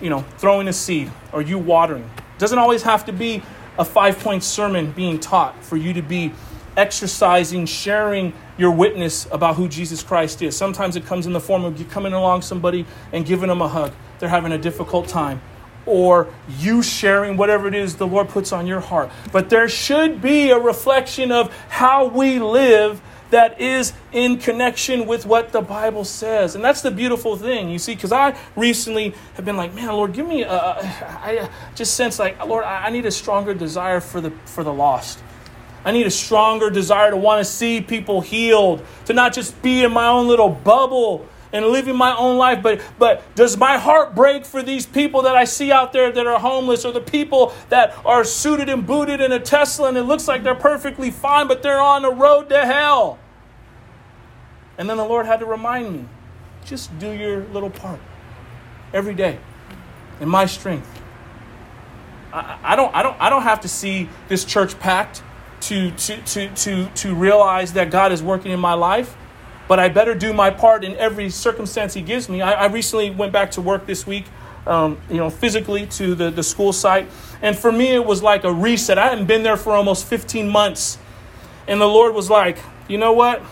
you 0.00 0.10
know, 0.10 0.22
throwing 0.38 0.68
a 0.68 0.72
seed 0.72 1.10
or 1.32 1.40
you 1.40 1.58
watering. 1.58 2.02
It 2.02 2.38
doesn't 2.38 2.58
always 2.58 2.82
have 2.82 3.04
to 3.06 3.12
be 3.12 3.42
a 3.78 3.84
five 3.84 4.18
point 4.18 4.44
sermon 4.44 4.92
being 4.92 5.18
taught 5.18 5.64
for 5.64 5.76
you 5.76 5.92
to 5.94 6.02
be 6.02 6.32
exercising, 6.76 7.66
sharing 7.66 8.32
your 8.58 8.70
witness 8.70 9.26
about 9.30 9.56
who 9.56 9.68
Jesus 9.68 10.02
Christ 10.02 10.42
is. 10.42 10.56
Sometimes 10.56 10.96
it 10.96 11.06
comes 11.06 11.26
in 11.26 11.32
the 11.32 11.40
form 11.40 11.64
of 11.64 11.78
you 11.78 11.84
coming 11.86 12.12
along 12.12 12.42
somebody 12.42 12.86
and 13.12 13.24
giving 13.24 13.48
them 13.48 13.62
a 13.62 13.68
hug. 13.68 13.92
They're 14.18 14.28
having 14.28 14.52
a 14.52 14.58
difficult 14.58 15.08
time. 15.08 15.40
Or 15.84 16.28
you 16.58 16.82
sharing 16.82 17.36
whatever 17.36 17.66
it 17.68 17.74
is 17.74 17.96
the 17.96 18.06
Lord 18.06 18.28
puts 18.28 18.52
on 18.52 18.66
your 18.66 18.80
heart. 18.80 19.10
But 19.32 19.50
there 19.50 19.68
should 19.68 20.22
be 20.22 20.50
a 20.50 20.58
reflection 20.58 21.32
of 21.32 21.52
how 21.68 22.06
we 22.06 22.38
live 22.38 23.00
that 23.32 23.60
is 23.60 23.94
in 24.12 24.38
connection 24.38 25.06
with 25.06 25.26
what 25.26 25.52
the 25.52 25.62
Bible 25.62 26.04
says. 26.04 26.54
And 26.54 26.62
that's 26.62 26.82
the 26.82 26.90
beautiful 26.90 27.34
thing, 27.36 27.70
you 27.70 27.78
see, 27.78 27.94
because 27.94 28.12
I 28.12 28.38
recently 28.56 29.14
have 29.34 29.44
been 29.44 29.56
like, 29.56 29.74
man, 29.74 29.88
Lord, 29.88 30.12
give 30.12 30.28
me 30.28 30.42
a, 30.42 30.48
I 31.22 31.38
uh, 31.38 31.48
just 31.74 31.94
sense 31.94 32.18
like, 32.18 32.44
Lord, 32.46 32.64
I 32.64 32.90
need 32.90 33.06
a 33.06 33.10
stronger 33.10 33.54
desire 33.54 34.00
for 34.00 34.20
the, 34.20 34.30
for 34.44 34.62
the 34.62 34.72
lost. 34.72 35.18
I 35.84 35.90
need 35.90 36.06
a 36.06 36.10
stronger 36.10 36.70
desire 36.70 37.10
to 37.10 37.16
want 37.16 37.40
to 37.40 37.44
see 37.44 37.80
people 37.80 38.20
healed, 38.20 38.84
to 39.06 39.14
not 39.14 39.32
just 39.32 39.60
be 39.62 39.82
in 39.82 39.92
my 39.92 40.06
own 40.06 40.28
little 40.28 40.50
bubble 40.50 41.26
and 41.52 41.66
living 41.66 41.96
my 41.96 42.16
own 42.16 42.38
life, 42.38 42.62
but 42.62 42.80
but 42.98 43.22
does 43.34 43.56
my 43.56 43.78
heart 43.78 44.14
break 44.14 44.44
for 44.44 44.62
these 44.62 44.86
people 44.86 45.22
that 45.22 45.36
I 45.36 45.44
see 45.44 45.70
out 45.70 45.92
there 45.92 46.10
that 46.10 46.26
are 46.26 46.38
homeless 46.38 46.84
or 46.84 46.92
the 46.92 47.00
people 47.00 47.52
that 47.68 47.96
are 48.04 48.24
suited 48.24 48.68
and 48.68 48.86
booted 48.86 49.20
in 49.20 49.32
a 49.32 49.40
Tesla 49.40 49.88
and 49.88 49.96
it 49.96 50.04
looks 50.04 50.26
like 50.26 50.42
they're 50.42 50.54
perfectly 50.54 51.10
fine, 51.10 51.48
but 51.48 51.62
they're 51.62 51.80
on 51.80 52.02
the 52.02 52.12
road 52.12 52.48
to 52.48 52.64
hell? 52.64 53.18
And 54.78 54.88
then 54.88 54.96
the 54.96 55.04
Lord 55.04 55.26
had 55.26 55.40
to 55.40 55.46
remind 55.46 55.92
me, 55.92 56.04
just 56.64 56.96
do 56.98 57.10
your 57.10 57.44
little 57.44 57.70
part 57.70 58.00
every 58.92 59.14
day 59.14 59.38
in 60.20 60.28
my 60.28 60.46
strength. 60.46 60.88
I, 62.32 62.58
I 62.62 62.76
don't 62.76 62.94
I 62.94 63.02
don't 63.02 63.20
I 63.20 63.30
don't 63.30 63.42
have 63.42 63.60
to 63.60 63.68
see 63.68 64.08
this 64.28 64.44
church 64.44 64.78
packed 64.78 65.22
to, 65.62 65.92
to, 65.92 66.20
to, 66.22 66.48
to, 66.54 66.86
to 66.88 67.14
realize 67.14 67.74
that 67.74 67.90
God 67.90 68.12
is 68.12 68.22
working 68.22 68.50
in 68.52 68.60
my 68.60 68.74
life, 68.74 69.16
but 69.68 69.78
I 69.78 69.88
better 69.88 70.14
do 70.14 70.32
my 70.32 70.50
part 70.50 70.84
in 70.84 70.94
every 70.96 71.30
circumstance 71.30 71.94
He 71.94 72.02
gives 72.02 72.28
me. 72.28 72.42
I, 72.42 72.52
I 72.52 72.66
recently 72.66 73.10
went 73.10 73.32
back 73.32 73.50
to 73.52 73.60
work 73.60 73.86
this 73.86 74.06
week, 74.06 74.26
um, 74.66 74.98
you 75.08 75.16
know, 75.16 75.30
physically 75.30 75.86
to 75.86 76.14
the, 76.14 76.30
the 76.30 76.42
school 76.42 76.72
site. 76.72 77.08
And 77.40 77.56
for 77.56 77.72
me, 77.72 77.88
it 77.94 78.04
was 78.04 78.22
like 78.22 78.44
a 78.44 78.52
reset. 78.52 78.98
I 78.98 79.08
hadn't 79.08 79.26
been 79.26 79.42
there 79.42 79.56
for 79.56 79.72
almost 79.72 80.06
15 80.06 80.48
months. 80.48 80.98
And 81.66 81.80
the 81.80 81.88
Lord 81.88 82.14
was 82.14 82.30
like, 82.30 82.58
you 82.88 82.98
know 82.98 83.12
what? 83.12 83.42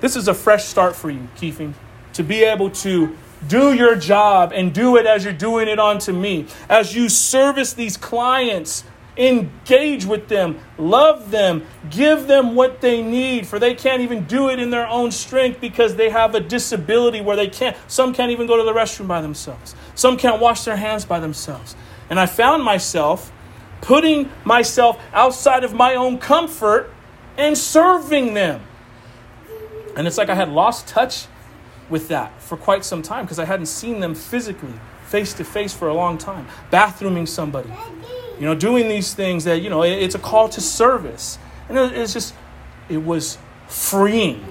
This 0.00 0.16
is 0.16 0.28
a 0.28 0.34
fresh 0.34 0.64
start 0.64 0.96
for 0.96 1.10
you, 1.10 1.28
Keefing, 1.36 1.74
to 2.14 2.22
be 2.22 2.42
able 2.42 2.70
to 2.70 3.16
do 3.48 3.72
your 3.72 3.94
job 3.94 4.52
and 4.54 4.72
do 4.72 4.96
it 4.96 5.06
as 5.06 5.24
you're 5.24 5.32
doing 5.32 5.68
it 5.68 5.78
onto 5.78 6.12
me. 6.12 6.46
As 6.68 6.94
you 6.94 7.08
service 7.08 7.72
these 7.72 7.96
clients 7.96 8.84
Engage 9.16 10.06
with 10.06 10.28
them, 10.28 10.58
love 10.78 11.30
them, 11.30 11.66
give 11.90 12.26
them 12.26 12.54
what 12.54 12.80
they 12.80 13.02
need, 13.02 13.46
for 13.46 13.58
they 13.58 13.74
can't 13.74 14.00
even 14.00 14.24
do 14.24 14.48
it 14.48 14.58
in 14.58 14.70
their 14.70 14.86
own 14.86 15.10
strength 15.10 15.60
because 15.60 15.96
they 15.96 16.08
have 16.08 16.34
a 16.34 16.40
disability 16.40 17.20
where 17.20 17.36
they 17.36 17.48
can't. 17.48 17.76
Some 17.88 18.14
can't 18.14 18.30
even 18.30 18.46
go 18.46 18.56
to 18.56 18.62
the 18.62 18.72
restroom 18.72 19.08
by 19.08 19.20
themselves, 19.20 19.74
some 19.94 20.16
can't 20.16 20.40
wash 20.40 20.64
their 20.64 20.76
hands 20.76 21.04
by 21.04 21.20
themselves. 21.20 21.76
And 22.08 22.18
I 22.18 22.24
found 22.24 22.64
myself 22.64 23.30
putting 23.82 24.30
myself 24.44 24.98
outside 25.12 25.62
of 25.62 25.74
my 25.74 25.94
own 25.94 26.18
comfort 26.18 26.90
and 27.36 27.56
serving 27.56 28.32
them. 28.32 28.62
And 29.94 30.06
it's 30.06 30.16
like 30.16 30.30
I 30.30 30.34
had 30.34 30.48
lost 30.48 30.86
touch 30.86 31.26
with 31.90 32.08
that 32.08 32.40
for 32.40 32.56
quite 32.56 32.84
some 32.84 33.02
time 33.02 33.24
because 33.24 33.38
I 33.38 33.44
hadn't 33.44 33.66
seen 33.66 34.00
them 34.00 34.14
physically, 34.14 34.72
face 35.04 35.34
to 35.34 35.44
face 35.44 35.74
for 35.74 35.88
a 35.88 35.94
long 35.94 36.16
time, 36.16 36.46
bathrooming 36.70 37.26
somebody 37.26 37.72
you 38.38 38.46
know, 38.46 38.54
doing 38.54 38.88
these 38.88 39.14
things 39.14 39.44
that, 39.44 39.62
you 39.62 39.70
know, 39.70 39.82
it's 39.82 40.14
a 40.14 40.18
call 40.18 40.48
to 40.50 40.60
service. 40.60 41.38
And 41.68 41.78
it's 41.78 42.12
just, 42.12 42.34
it 42.88 42.98
was 42.98 43.38
freeing, 43.68 44.44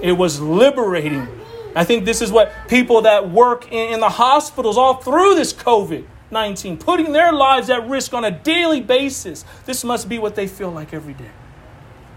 it 0.00 0.12
was 0.12 0.40
liberating. 0.40 1.26
I 1.74 1.84
think 1.84 2.04
this 2.04 2.22
is 2.22 2.32
what 2.32 2.52
people 2.68 3.02
that 3.02 3.30
work 3.30 3.70
in, 3.70 4.00
the 4.00 4.08
hospitals 4.08 4.76
all 4.76 4.94
through 4.94 5.34
this 5.34 5.52
COVID 5.52 6.04
19, 6.30 6.76
putting 6.76 7.12
their 7.12 7.32
lives 7.32 7.70
at 7.70 7.88
risk 7.88 8.12
on 8.12 8.24
a 8.24 8.30
daily 8.30 8.82
basis, 8.82 9.44
this 9.64 9.82
must 9.82 10.08
be 10.08 10.18
what 10.18 10.34
they 10.34 10.46
feel 10.46 10.70
like 10.70 10.92
every 10.92 11.14
day. 11.14 11.30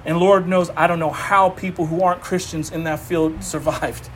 And 0.04 0.18
Lord 0.18 0.48
knows, 0.48 0.70
I 0.76 0.88
don't 0.88 1.00
know 1.00 1.12
how 1.12 1.50
people 1.50 1.86
who 1.86 2.02
aren't 2.02 2.22
Christians 2.22 2.72
in 2.72 2.84
that 2.84 3.00
field 3.00 3.44
survived. 3.44 4.10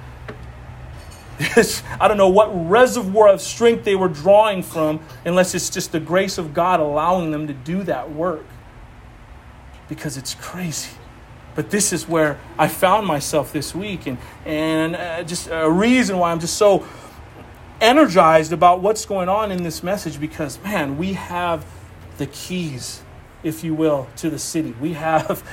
I 2.00 2.08
don't 2.08 2.18
know 2.18 2.30
what 2.30 2.48
reservoir 2.70 3.28
of 3.30 3.42
strength 3.42 3.84
they 3.84 3.96
were 3.96 4.08
drawing 4.08 4.64
from, 4.64 5.02
unless 5.26 5.54
it's 5.54 5.70
just 5.70 5.92
the 5.92 6.00
grace 6.00 6.38
of 6.38 6.54
God 6.54 6.80
allowing 6.80 7.32
them 7.32 7.48
to 7.48 7.54
do 7.54 7.84
that 7.84 8.12
work. 8.12 8.46
Because 9.90 10.18
it's 10.18 10.34
crazy. 10.36 10.92
But 11.56 11.70
this 11.70 11.94
is 11.94 12.08
where 12.08 12.40
I 12.58 12.68
found 12.68 13.08
myself 13.08 13.54
this 13.54 13.74
week, 13.74 14.08
and, 14.08 14.18
and 14.46 14.96
uh, 14.96 15.24
just 15.24 15.48
a 15.52 15.70
reason 15.70 16.18
why 16.18 16.32
I'm 16.32 16.40
just 16.40 16.58
so 16.58 16.86
energized 17.82 18.54
about 18.54 18.82
what's 18.82 19.06
going 19.06 19.30
on 19.30 19.52
in 19.52 19.64
this 19.64 19.84
message 19.84 20.20
because, 20.20 20.62
man, 20.64 20.98
we 20.98 21.14
have 21.14 21.66
the 22.18 22.28
keys, 22.28 23.02
if 23.44 23.64
you 23.64 23.74
will, 23.74 24.08
to 24.18 24.30
the 24.30 24.40
city. 24.40 24.74
We 24.80 24.94
have, 24.94 25.44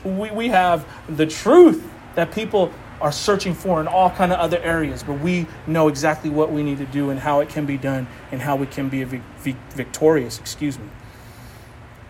we, 0.04 0.30
we 0.30 0.48
have 0.48 0.86
the 1.08 1.26
truth 1.26 1.86
that 2.14 2.32
people 2.32 2.72
are 3.00 3.12
searching 3.12 3.54
for 3.54 3.80
in 3.80 3.88
all 3.88 4.10
kind 4.10 4.32
of 4.32 4.38
other 4.38 4.58
areas, 4.58 5.02
but 5.02 5.14
we 5.20 5.46
know 5.66 5.88
exactly 5.88 6.30
what 6.30 6.52
we 6.52 6.62
need 6.62 6.78
to 6.78 6.86
do 6.86 7.10
and 7.10 7.20
how 7.20 7.40
it 7.40 7.48
can 7.48 7.66
be 7.66 7.76
done 7.76 8.06
and 8.30 8.42
how 8.42 8.56
we 8.56 8.66
can 8.66 8.88
be 8.88 9.04
victorious. 9.04 10.38
Excuse 10.38 10.78
me. 10.78 10.86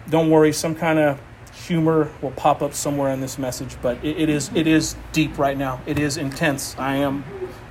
Don't 0.09 0.31
worry, 0.31 0.53
some 0.53 0.75
kind 0.75 0.99
of 0.99 1.21
humor 1.53 2.11
will 2.21 2.33
pop 2.33 2.63
up 2.63 2.75
somewhere 2.75 3.11
in 3.13 3.21
this 3.21 3.39
message, 3.39 3.77
but 3.83 4.03
it, 4.05 4.19
it 4.19 4.29
is 4.29 4.51
it 4.55 4.67
is 4.67 4.97
deep 5.13 5.39
right 5.39 5.57
now. 5.57 5.81
It 5.87 5.99
is 5.99 6.17
intense. 6.17 6.77
I 6.79 6.97
am 6.97 7.25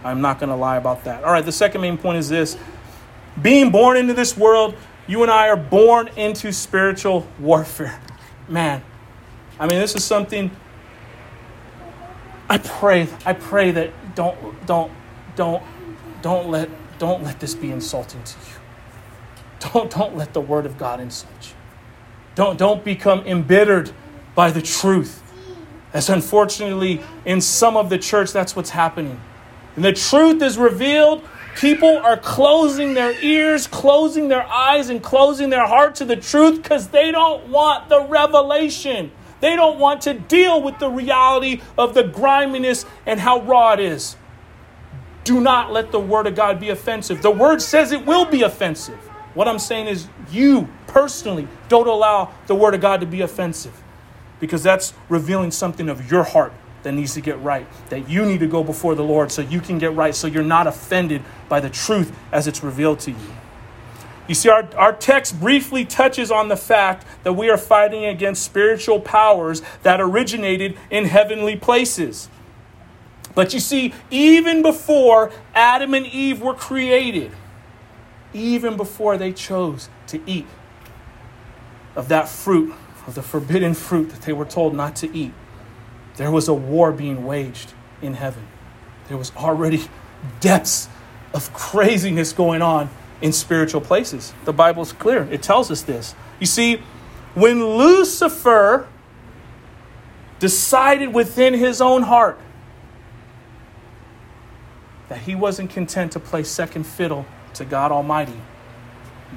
I'm 0.04 0.22
not 0.22 0.40
going 0.40 0.50
to 0.50 0.56
lie 0.56 0.78
about 0.78 1.04
that. 1.04 1.24
All 1.24 1.32
right, 1.32 1.44
the 1.44 1.52
second 1.52 1.82
main 1.82 1.98
point 1.98 2.18
is 2.18 2.30
this: 2.30 2.58
being 3.42 3.72
born 3.72 3.98
into 3.98 4.14
this 4.14 4.38
world, 4.38 4.76
you 5.08 5.22
and 5.24 5.32
I 5.32 5.50
are 5.50 5.58
born 5.58 6.10
into 6.16 6.54
spiritual 6.54 7.28
warfare. 7.40 8.00
Man, 8.48 8.84
I 9.60 9.68
mean, 9.68 9.80
this 9.80 9.96
is 9.96 10.04
something 10.04 10.52
I 12.50 12.58
pray, 12.58 13.08
I 13.26 13.34
pray 13.34 13.72
that 13.72 14.16
don't, 14.16 14.66
don't, 14.66 14.92
don't, 15.36 15.64
don't 16.22 16.50
let, 16.50 16.70
don't 16.98 17.24
let 17.24 17.40
this 17.40 17.54
be 17.54 17.72
insulting 17.72 18.24
to 18.24 18.38
you. 18.40 19.70
Don't, 19.72 19.92
don't 19.92 20.18
let 20.18 20.34
the 20.34 20.42
word 20.42 20.66
of 20.66 20.78
God 20.78 21.00
insult 21.00 21.32
you. 21.42 21.56
Don't, 22.36 22.58
don't 22.58 22.84
become 22.84 23.20
embittered 23.28 23.92
by 24.34 24.52
the 24.52 24.62
truth. 24.62 25.22
As 25.94 26.10
unfortunately, 26.10 27.02
in 27.26 27.42
some 27.42 27.76
of 27.76 27.90
the 27.90 27.98
church, 27.98 28.32
that's 28.32 28.56
what's 28.56 28.70
happening. 28.72 29.20
And 29.76 29.84
the 29.84 29.94
truth 29.94 30.42
is 30.42 30.58
revealed. 30.58 31.28
People 31.56 31.98
are 31.98 32.16
closing 32.18 32.94
their 32.94 33.12
ears, 33.24 33.68
closing 33.68 34.28
their 34.30 34.46
eyes, 34.46 34.90
and 34.90 35.04
closing 35.04 35.50
their 35.50 35.68
heart 35.68 35.96
to 35.96 36.06
the 36.06 36.16
truth 36.16 36.62
because 36.64 36.88
they 36.90 37.12
don't 37.12 37.50
want 37.50 37.90
the 37.90 38.02
revelation. 38.04 39.12
They 39.42 39.56
don't 39.56 39.80
want 39.80 40.02
to 40.02 40.14
deal 40.14 40.62
with 40.62 40.80
the 40.80 40.90
reality 40.90 41.62
of 41.78 41.94
the 41.94 42.04
griminess 42.04 42.86
and 43.06 43.20
how 43.20 43.42
raw 43.42 43.74
it 43.74 43.80
is. 43.80 44.16
Do 45.24 45.40
not 45.40 45.72
let 45.72 45.92
the 45.92 46.00
word 46.00 46.28
of 46.28 46.36
God 46.36 46.60
be 46.60 46.70
offensive. 46.70 47.22
The 47.22 47.32
word 47.32 47.62
says 47.62 47.92
it 47.92 48.06
will 48.06 48.26
be 48.26 48.42
offensive. 48.42 48.98
What 49.34 49.48
I'm 49.48 49.60
saying 49.60 49.88
is, 49.88 50.08
you 50.32 50.68
personally 50.88 51.48
don't 51.68 51.88
allow 51.88 52.34
the 52.48 52.56
word 52.56 52.74
of 52.74 52.82
God 52.82 53.00
to 53.02 53.06
be 53.06 53.22
offensive 53.22 53.80
because 54.40 54.64
that's 54.64 54.94
revealing 55.08 55.52
something 55.52 55.88
of 55.88 56.10
your 56.12 56.24
heart 56.24 56.52
that 56.84 56.94
needs 56.94 57.14
to 57.14 57.22
get 57.22 57.40
right. 57.42 57.68
That 57.90 58.10
you 58.10 58.26
need 58.26 58.40
to 58.40 58.48
go 58.48 58.64
before 58.64 58.96
the 58.96 59.04
Lord 59.04 59.32
so 59.32 59.42
you 59.42 59.60
can 59.60 59.78
get 59.78 59.94
right, 59.94 60.16
so 60.16 60.28
you're 60.28 60.44
not 60.44 60.66
offended 60.66 61.22
by 61.48 61.60
the 61.60 61.70
truth 61.70 62.12
as 62.32 62.48
it's 62.48 62.64
revealed 62.64 63.00
to 63.02 63.12
you. 63.12 63.18
You 64.30 64.36
see, 64.36 64.48
our, 64.48 64.70
our 64.76 64.94
text 64.94 65.40
briefly 65.40 65.84
touches 65.86 66.30
on 66.30 66.50
the 66.50 66.56
fact 66.56 67.04
that 67.24 67.34
we 67.34 67.50
are 67.50 67.58
fighting 67.58 68.06
against 68.06 68.44
spiritual 68.44 69.00
powers 69.00 69.64
that 69.82 70.00
originated 70.00 70.78
in 70.92 71.06
heavenly 71.06 71.56
places. 71.56 72.30
But 73.34 73.56
you 73.56 73.60
see, 73.60 73.92
even 74.12 74.62
before 74.62 75.32
Adam 75.56 75.96
and 75.96 76.06
Eve 76.06 76.44
were 76.44 76.54
created, 76.54 77.32
even 78.32 78.78
before 78.78 79.18
they 79.18 79.34
chose 79.34 79.90
to 80.06 80.22
eat 80.28 80.46
of 81.96 82.08
that 82.10 82.30
fruit, 82.30 82.76
of 83.08 83.16
the 83.16 83.24
forbidden 83.24 83.74
fruit 83.74 84.12
that 84.12 84.22
they 84.22 84.34
were 84.34 84.46
told 84.46 84.76
not 84.76 84.96
to 84.98 85.12
eat, 85.12 85.34
there 86.18 86.30
was 86.30 86.48
a 86.48 86.54
war 86.54 86.92
being 86.92 87.26
waged 87.26 87.74
in 88.00 88.14
heaven. 88.14 88.46
There 89.08 89.18
was 89.18 89.32
already 89.36 89.86
depths 90.40 90.88
of 91.34 91.52
craziness 91.52 92.32
going 92.32 92.62
on 92.62 92.92
in 93.22 93.34
spiritual 93.34 93.82
places. 93.82 94.34
The 94.46 94.54
Bible's 94.54 94.94
clear, 94.94 95.24
it 95.32 95.42
tells 95.42 95.70
us 95.72 95.82
this. 95.82 96.16
You 96.40 96.46
see, 96.46 96.82
when 97.34 97.66
Lucifer 97.66 98.88
decided 100.40 101.14
within 101.14 101.54
his 101.54 101.82
own 101.82 102.04
heart 102.04 102.40
that 105.10 105.20
he 105.20 105.36
wasn't 105.36 105.70
content 105.70 106.12
to 106.14 106.20
play 106.20 106.44
second 106.44 106.86
fiddle 106.86 107.26
to 107.56 107.66
God 107.66 107.92
Almighty, 107.92 108.40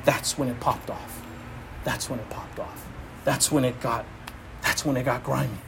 that's 0.05 0.39
when 0.39 0.49
it 0.49 0.61
popped 0.61 0.91
off. 0.91 1.23
That's 1.85 2.09
when 2.09 2.19
it 2.21 2.31
popped 2.31 2.59
off. 2.61 2.87
That's 3.25 3.51
when 3.51 3.65
it 3.65 3.81
got 3.81 4.05
that's 4.63 4.85
when 4.85 4.97
it 4.97 5.05
got 5.05 5.25
grimy. 5.25 5.59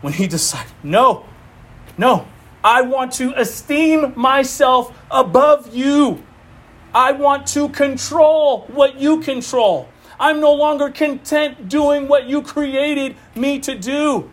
When 0.00 0.12
he 0.12 0.26
decided, 0.26 0.72
no, 0.82 1.24
no, 1.96 2.26
I 2.64 2.82
want 2.82 3.12
to 3.12 3.32
esteem 3.38 4.12
myself 4.16 4.96
above 5.10 5.74
you. 5.74 6.24
I 6.94 7.12
want 7.12 7.46
to 7.48 7.68
control 7.68 8.62
what 8.68 9.00
you 9.00 9.20
control. 9.20 9.88
I'm 10.18 10.40
no 10.40 10.52
longer 10.52 10.90
content 10.90 11.68
doing 11.68 12.08
what 12.08 12.26
you 12.26 12.42
created 12.42 13.16
me 13.34 13.58
to 13.60 13.74
do. 13.74 14.30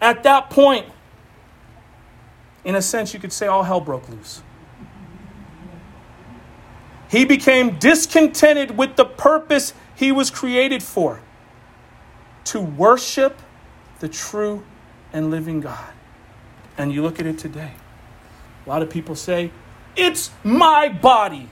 At 0.00 0.22
that 0.22 0.50
point, 0.50 0.86
in 2.64 2.74
a 2.74 2.82
sense, 2.82 3.14
you 3.14 3.20
could 3.20 3.32
say 3.32 3.46
all 3.46 3.62
hell 3.62 3.80
broke 3.80 4.08
loose. 4.08 4.42
He 7.08 7.24
became 7.24 7.78
discontented 7.78 8.76
with 8.76 8.96
the 8.96 9.04
purpose 9.04 9.72
he 9.94 10.12
was 10.12 10.30
created 10.30 10.82
for 10.82 11.20
to 12.44 12.60
worship 12.60 13.40
the 14.00 14.08
true 14.08 14.64
and 15.12 15.30
living 15.30 15.60
God. 15.60 15.92
And 16.76 16.92
you 16.92 17.02
look 17.02 17.18
at 17.18 17.26
it 17.26 17.38
today. 17.38 17.72
A 18.64 18.68
lot 18.68 18.82
of 18.82 18.90
people 18.90 19.14
say, 19.14 19.50
It's 19.96 20.30
my 20.44 20.88
body. 20.88 21.48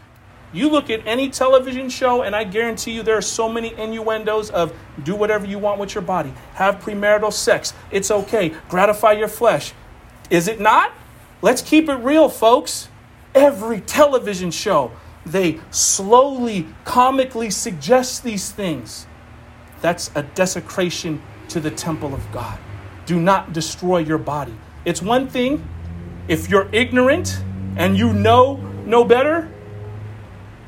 You 0.54 0.68
look 0.70 0.88
at 0.88 1.04
any 1.04 1.30
television 1.30 1.88
show, 1.88 2.22
and 2.22 2.34
I 2.34 2.44
guarantee 2.44 2.92
you 2.92 3.02
there 3.02 3.18
are 3.18 3.22
so 3.22 3.48
many 3.48 3.74
innuendos 3.76 4.50
of 4.50 4.72
do 5.02 5.16
whatever 5.16 5.44
you 5.44 5.58
want 5.58 5.80
with 5.80 5.96
your 5.96 6.02
body, 6.02 6.32
have 6.54 6.76
premarital 6.76 7.32
sex. 7.32 7.74
It's 7.90 8.10
okay. 8.10 8.54
Gratify 8.68 9.12
your 9.12 9.28
flesh. 9.28 9.72
Is 10.30 10.46
it 10.46 10.60
not? 10.60 10.92
Let's 11.42 11.60
keep 11.60 11.88
it 11.88 11.96
real, 11.96 12.28
folks. 12.28 12.88
Every 13.34 13.80
television 13.80 14.52
show, 14.52 14.92
they 15.26 15.58
slowly, 15.72 16.68
comically 16.84 17.50
suggest 17.50 18.22
these 18.22 18.52
things. 18.52 19.08
That's 19.80 20.12
a 20.14 20.22
desecration 20.22 21.20
to 21.48 21.58
the 21.58 21.70
temple 21.70 22.14
of 22.14 22.30
God. 22.32 22.58
Do 23.06 23.20
not 23.20 23.52
destroy 23.52 23.98
your 23.98 24.18
body. 24.18 24.54
It's 24.84 25.02
one 25.02 25.28
thing 25.28 25.66
if 26.28 26.48
you're 26.48 26.68
ignorant 26.72 27.42
and 27.76 27.98
you 27.98 28.12
know 28.12 28.56
no 28.86 29.04
better, 29.04 29.50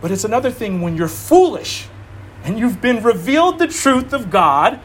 but 0.00 0.10
it's 0.10 0.24
another 0.24 0.50
thing 0.50 0.80
when 0.80 0.96
you're 0.96 1.08
foolish 1.08 1.88
and 2.44 2.58
you've 2.58 2.80
been 2.80 3.02
revealed 3.02 3.58
the 3.58 3.66
truth 3.66 4.12
of 4.12 4.30
God 4.30 4.80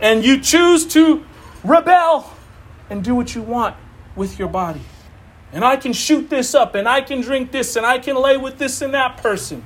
and 0.00 0.24
you 0.24 0.40
choose 0.40 0.86
to 0.88 1.24
rebel 1.64 2.32
and 2.88 3.02
do 3.02 3.14
what 3.14 3.34
you 3.34 3.42
want 3.42 3.76
with 4.16 4.38
your 4.38 4.48
body. 4.48 4.82
And 5.52 5.64
I 5.64 5.76
can 5.76 5.92
shoot 5.92 6.30
this 6.30 6.54
up 6.54 6.74
and 6.74 6.88
I 6.88 7.00
can 7.00 7.20
drink 7.20 7.50
this 7.50 7.76
and 7.76 7.84
I 7.84 7.98
can 7.98 8.16
lay 8.16 8.36
with 8.36 8.58
this 8.58 8.82
and 8.82 8.94
that 8.94 9.16
person. 9.16 9.64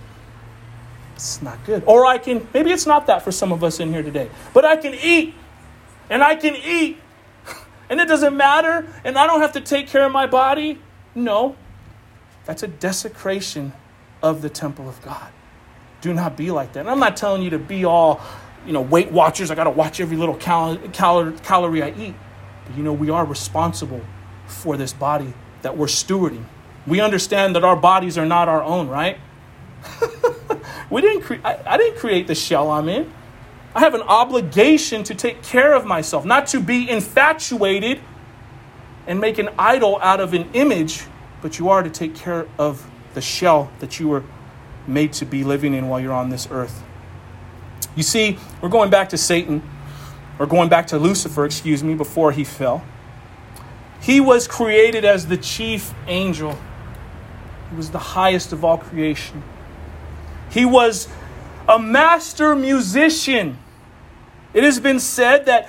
It's 1.15 1.43
not 1.43 1.65
good. 1.65 1.83
Or 1.87 2.07
I 2.07 2.19
can, 2.19 2.47
maybe 2.55 2.73
it's 2.73 2.87
not 2.87 3.07
that 3.07 3.23
for 3.23 3.31
some 3.33 3.53
of 3.53 3.63
us 3.63 3.81
in 3.81 3.93
here 3.93 4.03
today, 4.03 4.31
but 4.53 4.65
I 4.65 4.77
can 4.77 4.95
eat 4.95 5.35
and 6.09 6.23
I 6.23 6.35
can 6.35 6.57
eat 6.57 6.99
and 7.91 8.01
it 8.01 8.09
doesn't 8.09 8.37
matter 8.37 8.87
and 9.05 9.19
I 9.19 9.27
don't 9.27 9.41
have 9.41 9.53
to 9.53 9.61
take 9.61 9.89
care 9.89 10.05
of 10.05 10.13
my 10.13 10.27
body. 10.27 10.81
No, 11.15 11.57
that's 12.47 12.63
a 12.63 12.69
desecration 12.69 13.73
of 14.25 14.41
the 14.43 14.49
temple 14.49 14.89
of 14.89 15.01
God. 15.03 15.31
Do 16.01 16.13
not 16.15 16.37
be 16.37 16.51
like 16.51 16.73
that. 16.73 16.81
And 16.81 16.91
I'm 16.91 16.99
not 16.99 17.17
telling 17.17 17.43
you 17.43 17.51
to 17.51 17.59
be 17.59 17.85
all, 17.85 18.21
you 18.67 18.73
know, 18.73 18.81
Weight 18.81 19.13
Watchers. 19.13 19.51
I 19.51 19.55
got 19.55 19.65
to 19.65 19.71
watch 19.71 20.01
every 20.01 20.17
little 20.17 20.35
cal- 20.35 20.79
cal- 20.93 21.33
calorie 21.45 21.83
I 21.83 21.91
eat. 21.91 22.15
But 22.67 22.77
you 22.77 22.83
know, 22.83 22.95
we 22.95 23.11
are 23.11 23.25
responsible 23.25 24.01
for 24.47 24.79
this 24.79 24.95
body 24.95 25.33
that 25.63 25.77
we're 25.77 25.87
stewarding. 25.87 26.45
We 26.87 27.01
understand 27.01 27.55
that 27.55 27.65
our 27.65 27.77
bodies 27.77 28.17
are 28.17 28.27
not 28.27 28.49
our 28.49 28.63
own, 28.63 28.89
right? 28.89 29.19
we 30.91 31.03
didn't 31.03 31.23
cre- 31.23 31.45
I, 31.45 31.59
I 31.67 31.77
didn't 31.77 31.99
create 31.99 32.27
the 32.27 32.35
shell 32.35 32.71
I'm 32.71 32.89
in. 32.89 33.13
I 33.75 33.81
have 33.81 33.95
an 33.95 34.03
obligation 34.03 35.05
to 35.05 35.15
take 35.15 35.43
care 35.43 35.75
of 35.75 35.85
myself, 35.85 36.25
not 36.25 36.47
to 36.49 36.61
be 36.61 36.89
infatuated 36.89 38.01
and 39.07 39.21
make 39.21 39.39
an 39.39 39.51
idol 39.59 39.99
out 40.01 40.21
of 40.21 40.33
an 40.33 40.49
image, 40.55 41.05
but 41.43 41.59
you 41.59 41.69
are 41.69 41.83
to 41.83 41.91
take 41.91 42.15
care 42.15 42.47
of 42.59 42.89
the 43.15 43.21
shell 43.21 43.71
that 43.79 43.99
you 43.99 44.09
were 44.09 44.25
made 44.87 45.13
to 45.15 45.25
be 45.25 45.45
living 45.45 45.75
in 45.75 45.89
while 45.89 46.01
you're 46.01 46.13
on 46.13 46.29
this 46.29 46.49
earth. 46.51 46.83
You 47.97 48.03
see, 48.03 48.39
we're 48.61 48.69
going 48.69 48.91
back 48.91 49.11
to 49.11 49.19
Satan, 49.19 49.63
or 50.39 50.47
going 50.47 50.69
back 50.69 50.89
to 50.89 50.99
Lucifer, 50.99 51.45
excuse 51.45 51.83
me, 51.83 51.95
before 51.95 52.33
he 52.33 52.45
fell. 52.45 52.85
He 54.01 54.21
was 54.21 54.47
created 54.49 55.05
as 55.05 55.29
the 55.29 55.37
chief 55.37 55.95
angel, 56.07 56.59
he 57.71 57.77
was 57.77 57.91
the 57.91 57.99
highest 57.99 58.53
of 58.53 58.65
all 58.65 58.79
creation. 58.79 59.43
He 60.51 60.65
was 60.65 61.09
a 61.69 61.79
master 61.79 62.55
musician. 62.55 63.59
It 64.53 64.63
has 64.63 64.79
been 64.79 65.01
said 65.01 65.47
that 65.47 65.69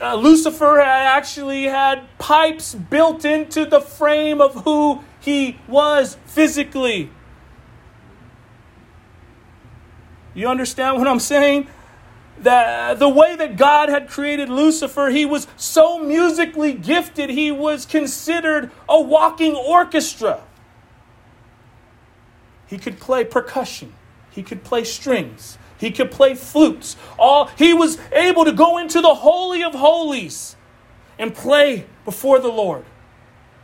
uh, 0.00 0.16
Lucifer 0.16 0.80
actually 0.80 1.64
had 1.64 2.02
pipes 2.18 2.74
built 2.74 3.24
into 3.24 3.64
the 3.64 3.80
frame 3.80 4.40
of 4.40 4.64
who 4.64 5.02
he 5.22 5.58
was 5.68 6.16
physically. 6.26 7.10
You 10.34 10.48
understand 10.48 10.98
what 10.98 11.06
I'm 11.06 11.20
saying? 11.20 11.68
That 12.38 12.98
the 12.98 13.08
way 13.08 13.36
that 13.36 13.56
God 13.56 13.88
had 13.88 14.08
created 14.08 14.48
Lucifer, 14.48 15.10
he 15.10 15.24
was 15.24 15.46
so 15.56 15.98
musically 15.98 16.72
gifted, 16.72 17.30
he 17.30 17.52
was 17.52 17.86
considered 17.86 18.70
a 18.88 19.00
walking 19.00 19.54
orchestra. 19.54 20.42
He 22.66 22.78
could 22.78 22.98
play 22.98 23.24
percussion, 23.24 23.92
he 24.30 24.42
could 24.42 24.64
play 24.64 24.82
strings, 24.84 25.58
he 25.78 25.90
could 25.90 26.10
play 26.10 26.34
flutes. 26.34 26.96
All 27.18 27.46
he 27.58 27.74
was 27.74 27.98
able 28.10 28.44
to 28.44 28.52
go 28.52 28.78
into 28.78 29.00
the 29.00 29.14
holy 29.14 29.62
of 29.62 29.74
holies 29.74 30.56
and 31.18 31.34
play 31.34 31.86
before 32.04 32.40
the 32.40 32.48
Lord. 32.48 32.84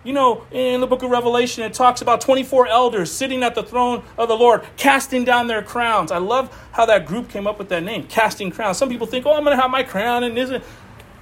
You 0.09 0.15
know, 0.15 0.47
in 0.53 0.81
the 0.81 0.87
book 0.87 1.03
of 1.03 1.11
Revelation, 1.11 1.65
it 1.65 1.75
talks 1.75 2.01
about 2.01 2.23
24 2.23 2.67
elders 2.67 3.13
sitting 3.13 3.43
at 3.43 3.55
the 3.55 3.63
throne 3.63 4.03
of 4.17 4.29
the 4.29 4.35
Lord, 4.35 4.63
casting 4.79 5.23
down 5.23 5.49
their 5.49 5.61
crowns. 5.61 6.11
I 6.11 6.17
love 6.17 6.51
how 6.73 6.87
that 6.87 7.05
group 7.05 7.29
came 7.29 7.47
up 7.47 7.59
with 7.59 7.69
that 7.69 7.83
name, 7.83 8.05
casting 8.05 8.51
crowns. 8.51 8.79
Some 8.79 8.89
people 8.89 9.07
think, 9.07 9.27
oh, 9.27 9.35
I'm 9.35 9.45
going 9.45 9.55
to 9.55 9.61
have 9.61 9.71
my 9.71 9.83
crown, 9.83 10.25
and 10.25 10.39
isn't. 10.39 10.65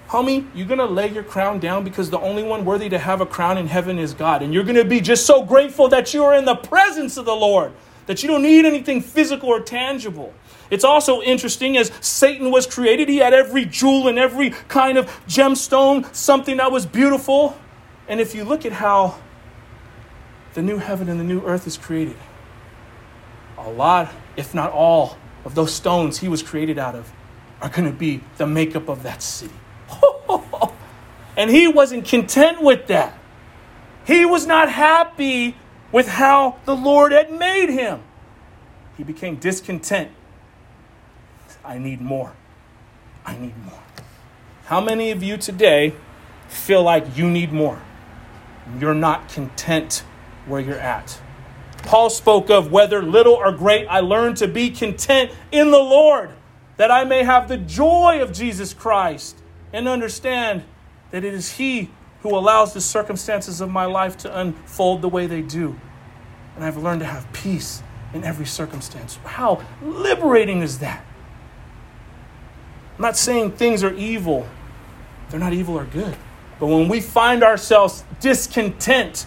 Homie, 0.06 0.46
you're 0.54 0.68
going 0.68 0.78
to 0.78 0.86
lay 0.86 1.08
your 1.08 1.24
crown 1.24 1.58
down 1.58 1.82
because 1.82 2.10
the 2.10 2.20
only 2.20 2.44
one 2.44 2.64
worthy 2.64 2.88
to 2.90 2.96
have 2.96 3.20
a 3.20 3.26
crown 3.26 3.58
in 3.58 3.66
heaven 3.66 3.98
is 3.98 4.14
God. 4.14 4.40
And 4.40 4.54
you're 4.54 4.62
going 4.62 4.76
to 4.76 4.84
be 4.84 5.00
just 5.00 5.26
so 5.26 5.42
grateful 5.42 5.88
that 5.88 6.14
you 6.14 6.22
are 6.22 6.36
in 6.36 6.44
the 6.44 6.54
presence 6.54 7.16
of 7.16 7.24
the 7.24 7.34
Lord, 7.34 7.72
that 8.06 8.22
you 8.22 8.28
don't 8.28 8.42
need 8.42 8.66
anything 8.66 9.00
physical 9.00 9.48
or 9.48 9.58
tangible. 9.58 10.32
It's 10.70 10.84
also 10.84 11.22
interesting 11.22 11.76
as 11.76 11.90
Satan 12.00 12.52
was 12.52 12.68
created, 12.68 13.08
he 13.08 13.16
had 13.16 13.34
every 13.34 13.64
jewel 13.64 14.06
and 14.06 14.16
every 14.16 14.50
kind 14.68 14.96
of 14.96 15.06
gemstone, 15.26 16.14
something 16.14 16.58
that 16.58 16.70
was 16.70 16.86
beautiful. 16.86 17.58
And 18.08 18.20
if 18.20 18.34
you 18.34 18.44
look 18.44 18.64
at 18.64 18.72
how 18.72 19.18
the 20.54 20.62
new 20.62 20.78
heaven 20.78 21.08
and 21.08 21.18
the 21.18 21.24
new 21.24 21.42
earth 21.42 21.66
is 21.66 21.76
created, 21.76 22.16
a 23.58 23.68
lot, 23.68 24.12
if 24.36 24.54
not 24.54 24.72
all, 24.72 25.16
of 25.44 25.54
those 25.54 25.72
stones 25.72 26.18
he 26.18 26.28
was 26.28 26.42
created 26.42 26.78
out 26.78 26.94
of 26.94 27.12
are 27.62 27.68
going 27.68 27.90
to 27.90 27.96
be 27.96 28.20
the 28.36 28.46
makeup 28.46 28.88
of 28.88 29.02
that 29.02 29.22
city. 29.22 29.54
and 31.36 31.50
he 31.50 31.68
wasn't 31.68 32.04
content 32.04 32.62
with 32.62 32.86
that. 32.88 33.18
He 34.06 34.24
was 34.24 34.46
not 34.46 34.70
happy 34.70 35.56
with 35.92 36.08
how 36.08 36.58
the 36.64 36.76
Lord 36.76 37.12
had 37.12 37.32
made 37.32 37.70
him. 37.70 38.02
He 38.96 39.04
became 39.04 39.36
discontent. 39.36 40.10
I 41.64 41.78
need 41.78 42.00
more. 42.00 42.32
I 43.24 43.36
need 43.36 43.56
more. 43.64 43.82
How 44.66 44.80
many 44.80 45.10
of 45.10 45.22
you 45.22 45.36
today 45.36 45.94
feel 46.48 46.82
like 46.82 47.16
you 47.16 47.30
need 47.30 47.52
more? 47.52 47.80
You're 48.78 48.94
not 48.94 49.28
content 49.28 50.04
where 50.46 50.60
you're 50.60 50.78
at. 50.78 51.18
Paul 51.82 52.10
spoke 52.10 52.50
of 52.50 52.72
whether 52.72 53.02
little 53.02 53.34
or 53.34 53.52
great, 53.52 53.86
I 53.86 54.00
learned 54.00 54.38
to 54.38 54.48
be 54.48 54.70
content 54.70 55.30
in 55.52 55.70
the 55.70 55.78
Lord, 55.78 56.30
that 56.76 56.90
I 56.90 57.04
may 57.04 57.22
have 57.22 57.48
the 57.48 57.56
joy 57.56 58.20
of 58.20 58.32
Jesus 58.32 58.74
Christ 58.74 59.38
and 59.72 59.88
understand 59.88 60.64
that 61.10 61.24
it 61.24 61.32
is 61.32 61.52
He 61.52 61.90
who 62.22 62.36
allows 62.36 62.74
the 62.74 62.80
circumstances 62.80 63.60
of 63.60 63.70
my 63.70 63.84
life 63.84 64.16
to 64.18 64.38
unfold 64.38 65.00
the 65.00 65.08
way 65.08 65.26
they 65.26 65.42
do. 65.42 65.78
And 66.56 66.64
I've 66.64 66.76
learned 66.76 67.00
to 67.00 67.06
have 67.06 67.32
peace 67.32 67.82
in 68.12 68.24
every 68.24 68.46
circumstance. 68.46 69.16
How 69.24 69.62
liberating 69.82 70.62
is 70.62 70.80
that? 70.80 71.04
I'm 72.96 73.02
not 73.02 73.16
saying 73.16 73.52
things 73.52 73.84
are 73.84 73.94
evil, 73.94 74.48
they're 75.30 75.38
not 75.38 75.52
evil 75.52 75.78
or 75.78 75.84
good. 75.84 76.16
But 76.58 76.66
when 76.66 76.88
we 76.88 77.00
find 77.00 77.42
ourselves 77.42 78.04
discontent, 78.20 79.26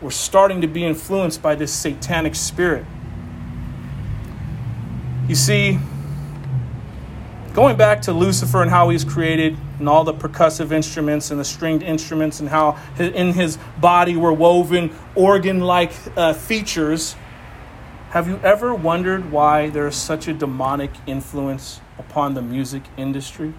we're 0.00 0.10
starting 0.10 0.60
to 0.60 0.66
be 0.66 0.84
influenced 0.84 1.42
by 1.42 1.54
this 1.54 1.72
satanic 1.72 2.34
spirit. 2.34 2.84
You 5.28 5.34
see, 5.34 5.78
going 7.54 7.76
back 7.76 8.02
to 8.02 8.12
Lucifer 8.12 8.62
and 8.62 8.70
how 8.70 8.90
he's 8.90 9.04
created, 9.04 9.56
and 9.78 9.88
all 9.88 10.04
the 10.04 10.14
percussive 10.14 10.72
instruments 10.72 11.30
and 11.30 11.40
the 11.40 11.44
stringed 11.44 11.82
instruments 11.82 12.40
and 12.40 12.48
how 12.48 12.78
in 12.98 13.32
his 13.32 13.58
body 13.78 14.16
were 14.16 14.32
woven 14.32 14.94
organ 15.14 15.60
like 15.60 15.92
uh, 16.16 16.32
features. 16.32 17.16
Have 18.10 18.28
you 18.28 18.38
ever 18.44 18.74
wondered 18.74 19.32
why 19.32 19.70
there 19.70 19.88
is 19.88 19.96
such 19.96 20.28
a 20.28 20.32
demonic 20.32 20.92
influence 21.06 21.80
upon 21.98 22.34
the 22.34 22.42
music 22.42 22.84
industry? 22.96 23.52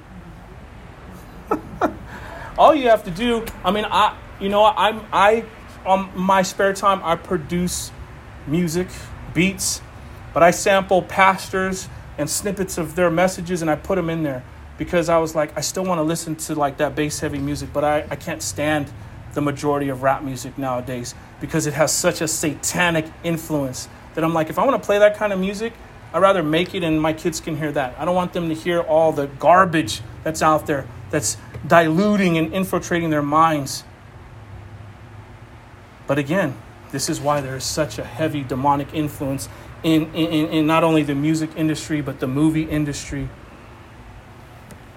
all 2.58 2.74
you 2.74 2.89
have 2.89 3.04
to 3.04 3.12
do, 3.12 3.46
I 3.63 3.72
mean, 3.72 3.86
I, 3.86 4.18
you 4.39 4.50
know, 4.50 4.65
I'm, 4.65 5.02
I, 5.12 5.46
on 5.86 6.10
my 6.15 6.41
spare 6.41 6.74
time, 6.74 7.02
I 7.04 7.15
produce 7.15 7.91
music, 8.48 8.88
beats, 9.34 9.82
but 10.34 10.44
I 10.44 10.52
sample 10.52 11.02
pastors 11.02 11.89
and 12.18 12.30
snippets 12.30 12.78
of 12.78 12.96
their 12.96 13.10
messages 13.10 13.62
and 13.62 13.70
I 13.70 13.76
put 13.76 13.96
them 13.96 14.10
in 14.10 14.24
there 14.24 14.44
because 14.78 15.10
I 15.10 15.18
was 15.18 15.36
like, 15.36 15.58
I 15.58 15.62
still 15.62 15.86
want 15.86 16.00
to 16.00 16.04
listen 16.04 16.36
to 16.36 16.56
like 16.56 16.78
that 16.78 16.96
bass 16.96 17.20
heavy 17.20 17.39
music, 17.39 17.70
but 17.74 17.84
I, 17.84 18.06
I 18.10 18.15
can't 18.15 18.41
stand 18.41 18.91
the 19.34 19.41
majority 19.41 19.89
of 19.89 20.04
rap 20.04 20.24
music 20.24 20.58
nowadays 20.58 21.13
because 21.41 21.68
it 21.68 21.74
has 21.74 21.91
such 21.91 22.22
a 22.22 22.28
satanic 22.28 23.06
influence 23.24 23.88
that 24.15 24.24
I'm 24.24 24.34
like, 24.34 24.50
if 24.50 24.58
I 24.58 24.65
want 24.65 24.82
to 24.82 24.86
play 24.86 25.00
that 25.00 25.18
kind 25.18 25.34
of 25.34 25.39
music, 25.39 25.74
I'd 26.13 26.22
rather 26.22 26.44
make 26.44 26.74
it 26.74 26.84
and 26.84 27.02
my 27.02 27.12
kids 27.12 27.41
can 27.41 27.58
hear 27.58 27.72
that. 27.74 27.96
I 28.00 28.06
don't 28.06 28.15
want 28.15 28.32
them 28.32 28.48
to 28.48 28.56
hear 28.56 28.80
all 28.82 29.12
the 29.12 29.28
garbage 29.28 30.02
that's 30.24 30.41
out 30.41 30.65
there 30.65 30.88
that's 31.10 31.38
diluting 31.68 32.38
and 32.38 32.54
infiltrating 32.54 33.10
their 33.10 33.22
minds. 33.22 33.84
But 36.08 36.18
again, 36.20 36.56
this 36.91 37.10
is 37.10 37.20
why 37.20 37.41
there 37.41 37.56
is 37.56 37.63
such 37.63 37.98
a 37.98 38.04
heavy 38.04 38.44
demonic 38.44 38.94
influence 38.94 39.50
in, 39.84 40.13
in, 40.13 40.48
in 40.50 40.68
not 40.68 40.84
only 40.84 41.04
the 41.04 41.15
music 41.15 41.50
industry, 41.56 42.02
but 42.02 42.20
the 42.20 42.28
movie 42.28 42.63
industry. 42.63 43.30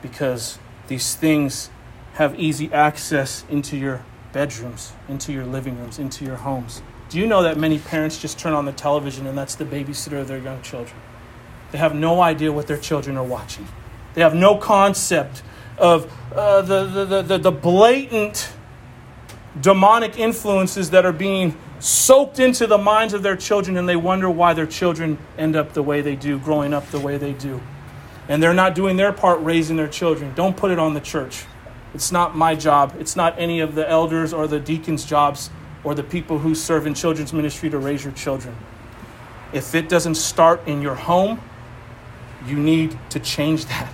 Because 0.02 0.58
these 0.86 1.14
things 1.14 1.70
have 2.14 2.38
easy 2.38 2.72
access 2.72 3.44
into 3.48 3.76
your 3.76 4.04
bedrooms, 4.32 4.92
into 5.08 5.32
your 5.32 5.44
living 5.44 5.78
rooms, 5.78 5.98
into 5.98 6.24
your 6.24 6.36
homes. 6.36 6.82
Do 7.08 7.18
you 7.18 7.26
know 7.26 7.42
that 7.42 7.56
many 7.56 7.78
parents 7.78 8.18
just 8.18 8.38
turn 8.38 8.52
on 8.52 8.66
the 8.66 8.72
television 8.72 9.26
and 9.26 9.36
that's 9.36 9.54
the 9.54 9.64
babysitter 9.64 10.20
of 10.20 10.28
their 10.28 10.38
young 10.38 10.60
children? 10.62 11.00
They 11.72 11.78
have 11.78 11.94
no 11.94 12.20
idea 12.20 12.52
what 12.52 12.66
their 12.66 12.76
children 12.76 13.16
are 13.16 13.24
watching. 13.24 13.66
They 14.14 14.20
have 14.20 14.34
no 14.34 14.56
concept 14.56 15.42
of 15.78 16.12
uh, 16.32 16.62
the, 16.62 17.04
the, 17.04 17.22
the, 17.22 17.38
the 17.38 17.52
blatant 17.52 18.50
demonic 19.60 20.18
influences 20.18 20.90
that 20.90 21.04
are 21.04 21.12
being 21.12 21.56
soaked 21.80 22.38
into 22.38 22.66
the 22.66 22.78
minds 22.78 23.14
of 23.14 23.22
their 23.22 23.36
children, 23.36 23.76
and 23.76 23.88
they 23.88 23.96
wonder 23.96 24.28
why 24.28 24.52
their 24.52 24.66
children 24.66 25.18
end 25.36 25.56
up 25.56 25.72
the 25.72 25.82
way 25.82 26.00
they 26.00 26.16
do, 26.16 26.38
growing 26.38 26.74
up 26.74 26.86
the 26.90 27.00
way 27.00 27.16
they 27.16 27.32
do. 27.32 27.60
And 28.28 28.42
they're 28.42 28.54
not 28.54 28.74
doing 28.74 28.96
their 28.96 29.12
part 29.12 29.40
raising 29.42 29.76
their 29.76 29.88
children. 29.88 30.34
Don't 30.34 30.56
put 30.56 30.70
it 30.70 30.78
on 30.78 30.94
the 30.94 31.00
church. 31.00 31.44
It's 31.94 32.12
not 32.12 32.36
my 32.36 32.54
job. 32.54 32.94
It's 32.98 33.16
not 33.16 33.38
any 33.38 33.60
of 33.60 33.74
the 33.74 33.88
elders 33.88 34.32
or 34.32 34.46
the 34.46 34.60
deacons' 34.60 35.04
jobs 35.04 35.50
or 35.82 35.94
the 35.94 36.02
people 36.02 36.38
who 36.38 36.54
serve 36.54 36.86
in 36.86 36.92
children's 36.92 37.32
ministry 37.32 37.70
to 37.70 37.78
raise 37.78 38.04
your 38.04 38.12
children. 38.12 38.54
If 39.52 39.74
it 39.74 39.88
doesn't 39.88 40.16
start 40.16 40.66
in 40.68 40.82
your 40.82 40.94
home, 40.94 41.40
you 42.46 42.56
need 42.56 42.98
to 43.10 43.20
change 43.20 43.64
that 43.66 43.90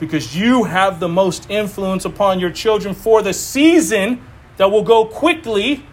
because 0.00 0.34
you 0.34 0.64
have 0.64 0.98
the 0.98 1.08
most 1.08 1.48
influence 1.50 2.06
upon 2.06 2.40
your 2.40 2.50
children 2.50 2.94
for 2.94 3.22
the 3.22 3.34
season 3.34 4.24
that 4.56 4.70
will 4.70 4.82
go 4.82 5.04
quickly 5.04 5.84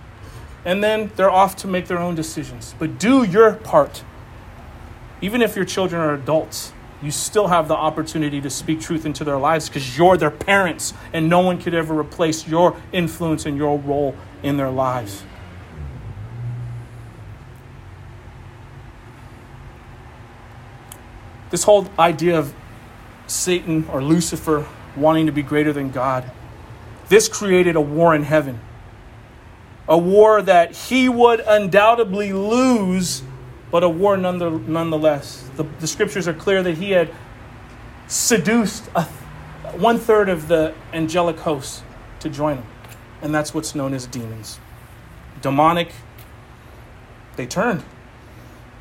and 0.66 0.84
then 0.84 1.12
they're 1.16 1.30
off 1.30 1.56
to 1.58 1.68
make 1.68 1.88
their 1.88 2.00
own 2.00 2.16
decisions. 2.16 2.74
But 2.80 2.98
do 2.98 3.24
your 3.24 3.54
part. 3.54 4.04
Even 5.22 5.42
if 5.42 5.56
your 5.56 5.66
children 5.66 6.02
are 6.02 6.14
adults, 6.14 6.74
you 7.02 7.12
still 7.12 7.48
have 7.48 7.68
the 7.68 7.76
opportunity 7.76 8.42
to 8.42 8.50
speak 8.50 8.82
truth 8.82 9.06
into 9.06 9.24
their 9.24 9.38
lives 9.38 9.70
because 9.70 9.98
you're 9.98 10.18
their 10.18 10.32
parents 10.32 10.94
and 11.14 11.30
no 11.30 11.42
one 11.42 11.60
could 11.60 11.74
ever 11.74 11.98
replace 11.98 12.48
your 12.48 12.76
influence 12.92 13.46
and 13.46 13.58
your 13.58 13.78
role 13.78 14.16
in 14.42 14.58
their 14.58 14.70
lives. 14.70 15.24
This 21.50 21.64
whole 21.64 21.88
idea 21.98 22.40
of 22.40 22.54
Satan 23.28 23.88
or 23.92 24.02
Lucifer 24.02 24.66
wanting 24.96 25.26
to 25.28 25.32
be 25.32 25.44
greater 25.44 25.72
than 25.72 25.92
God, 25.92 26.30
this 27.10 27.28
created 27.28 27.76
a 27.76 27.82
war 27.82 28.16
in 28.16 28.24
heaven. 28.24 28.60
A 29.88 29.98
war 29.98 30.42
that 30.42 30.76
he 30.76 31.08
would 31.08 31.42
undoubtedly 31.48 32.34
lose, 32.34 33.24
but 33.72 33.84
a 33.84 33.90
war 33.90 34.18
nonetheless. 34.18 35.50
The, 35.56 35.64
the 35.80 35.88
scriptures 35.88 36.28
are 36.28 36.34
clear 36.34 36.62
that 36.64 36.78
he 36.78 36.92
had 36.92 37.14
seduced 38.08 38.90
a, 38.96 39.04
one 39.76 39.98
third 39.98 40.30
of 40.30 40.48
the 40.48 40.74
angelic 40.94 41.40
hosts 41.40 41.84
to 42.20 42.30
join 42.30 42.58
him. 42.58 42.66
And 43.22 43.34
that's 43.34 43.54
what's 43.54 43.76
known 43.76 43.94
as 43.94 44.06
demons. 44.06 44.60
Demonic, 45.42 45.92
they 47.36 47.46
turned. 47.46 47.84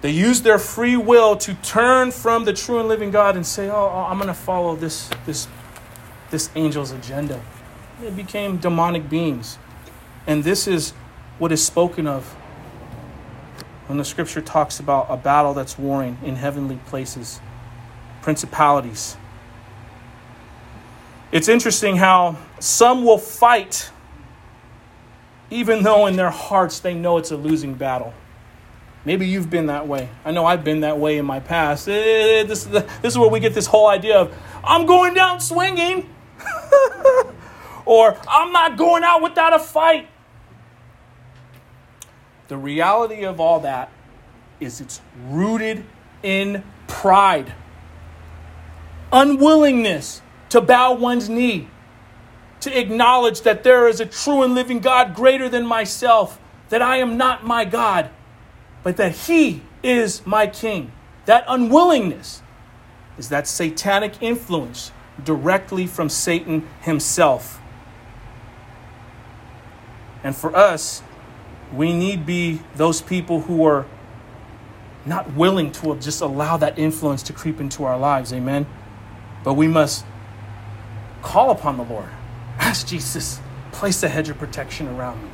They 0.06 0.12
used 0.12 0.44
their 0.44 0.60
free 0.60 0.96
will 0.96 1.34
to 1.38 1.54
turn 1.54 2.12
from 2.12 2.44
the 2.44 2.52
true 2.52 2.78
and 2.78 2.88
living 2.88 3.10
God 3.10 3.34
and 3.34 3.44
say, 3.44 3.68
"Oh, 3.68 3.90
oh 3.92 4.06
I'm 4.08 4.18
going 4.18 4.28
to 4.28 4.34
follow 4.34 4.76
this 4.76 5.10
this 5.24 5.48
this 6.30 6.48
angel's 6.54 6.92
agenda." 6.92 7.42
They 8.00 8.10
became 8.10 8.58
demonic 8.58 9.10
beings. 9.10 9.58
And 10.24 10.44
this 10.44 10.68
is 10.68 10.92
what 11.40 11.50
is 11.50 11.66
spoken 11.66 12.06
of 12.06 12.22
when 13.88 13.98
the 13.98 14.04
scripture 14.04 14.40
talks 14.40 14.78
about 14.78 15.06
a 15.08 15.16
battle 15.16 15.54
that's 15.54 15.76
warring 15.76 16.18
in 16.22 16.36
heavenly 16.36 16.78
places, 16.86 17.40
principalities. 18.22 19.16
It's 21.32 21.48
interesting 21.48 21.96
how 21.96 22.36
some 22.60 23.04
will 23.04 23.18
fight 23.18 23.90
even 25.50 25.82
though 25.82 26.06
in 26.06 26.14
their 26.14 26.30
hearts 26.30 26.78
they 26.78 26.94
know 26.94 27.18
it's 27.18 27.32
a 27.32 27.36
losing 27.36 27.74
battle. 27.74 28.14
Maybe 29.06 29.28
you've 29.28 29.48
been 29.48 29.66
that 29.66 29.86
way. 29.86 30.08
I 30.24 30.32
know 30.32 30.44
I've 30.44 30.64
been 30.64 30.80
that 30.80 30.98
way 30.98 31.16
in 31.16 31.24
my 31.24 31.38
past. 31.38 31.88
Eh, 31.88 32.42
this, 32.42 32.64
this 32.64 32.84
is 33.04 33.16
where 33.16 33.30
we 33.30 33.38
get 33.38 33.54
this 33.54 33.66
whole 33.66 33.86
idea 33.86 34.18
of, 34.18 34.36
I'm 34.64 34.84
going 34.84 35.14
down 35.14 35.38
swinging, 35.38 36.10
or 37.86 38.18
I'm 38.28 38.50
not 38.52 38.76
going 38.76 39.04
out 39.04 39.22
without 39.22 39.54
a 39.54 39.60
fight. 39.60 40.08
The 42.48 42.56
reality 42.56 43.24
of 43.24 43.38
all 43.38 43.60
that 43.60 43.92
is 44.58 44.80
it's 44.80 45.00
rooted 45.28 45.84
in 46.24 46.64
pride, 46.88 47.54
unwillingness 49.12 50.20
to 50.48 50.60
bow 50.60 50.94
one's 50.94 51.28
knee, 51.28 51.68
to 52.58 52.76
acknowledge 52.76 53.42
that 53.42 53.62
there 53.62 53.86
is 53.86 54.00
a 54.00 54.06
true 54.06 54.42
and 54.42 54.52
living 54.52 54.80
God 54.80 55.14
greater 55.14 55.48
than 55.48 55.64
myself, 55.64 56.40
that 56.70 56.82
I 56.82 56.96
am 56.96 57.16
not 57.16 57.46
my 57.46 57.64
God, 57.64 58.10
but 58.86 58.98
that 58.98 59.10
He 59.10 59.62
is 59.82 60.24
my 60.24 60.46
King. 60.46 60.92
That 61.24 61.44
unwillingness 61.48 62.40
is 63.18 63.30
that 63.30 63.48
satanic 63.48 64.22
influence 64.22 64.92
directly 65.24 65.88
from 65.88 66.08
Satan 66.08 66.64
himself. 66.82 67.60
And 70.22 70.36
for 70.36 70.54
us, 70.54 71.02
we 71.74 71.92
need 71.92 72.26
be 72.26 72.60
those 72.76 73.02
people 73.02 73.40
who 73.40 73.64
are 73.64 73.86
not 75.04 75.34
willing 75.34 75.72
to 75.72 75.96
just 75.96 76.20
allow 76.20 76.56
that 76.56 76.78
influence 76.78 77.24
to 77.24 77.32
creep 77.32 77.58
into 77.58 77.82
our 77.82 77.98
lives. 77.98 78.32
Amen. 78.32 78.68
But 79.42 79.54
we 79.54 79.66
must 79.66 80.06
call 81.22 81.50
upon 81.50 81.76
the 81.76 81.82
Lord. 81.82 82.10
Ask 82.60 82.86
Jesus, 82.86 83.40
place 83.72 84.04
a 84.04 84.08
hedge 84.08 84.28
of 84.28 84.38
protection 84.38 84.86
around 84.86 85.24
me. 85.24 85.30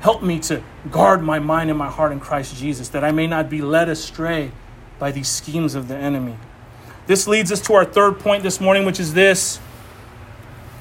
Help 0.00 0.22
me 0.22 0.38
to 0.40 0.62
guard 0.90 1.22
my 1.22 1.38
mind 1.38 1.70
and 1.70 1.78
my 1.78 1.88
heart 1.88 2.12
in 2.12 2.20
Christ 2.20 2.56
Jesus, 2.56 2.88
that 2.90 3.04
I 3.04 3.10
may 3.10 3.26
not 3.26 3.50
be 3.50 3.60
led 3.60 3.88
astray 3.88 4.52
by 4.98 5.10
these 5.10 5.28
schemes 5.28 5.74
of 5.74 5.88
the 5.88 5.96
enemy. 5.96 6.36
This 7.06 7.26
leads 7.26 7.50
us 7.50 7.60
to 7.62 7.74
our 7.74 7.84
third 7.84 8.20
point 8.20 8.42
this 8.42 8.60
morning, 8.60 8.84
which 8.84 9.00
is 9.00 9.14
this 9.14 9.60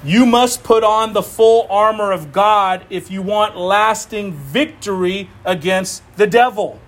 you 0.03 0.25
must 0.25 0.63
put 0.63 0.83
on 0.83 1.13
the 1.13 1.23
full 1.23 1.67
armor 1.69 2.11
of 2.11 2.31
God 2.31 2.85
if 2.89 3.09
you 3.09 3.21
want 3.21 3.57
lasting 3.57 4.33
victory 4.33 5.29
against 5.43 6.03
the 6.17 6.27
devil. 6.27 6.79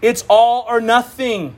It's 0.00 0.24
all 0.28 0.64
or 0.66 0.80
nothing. 0.80 1.56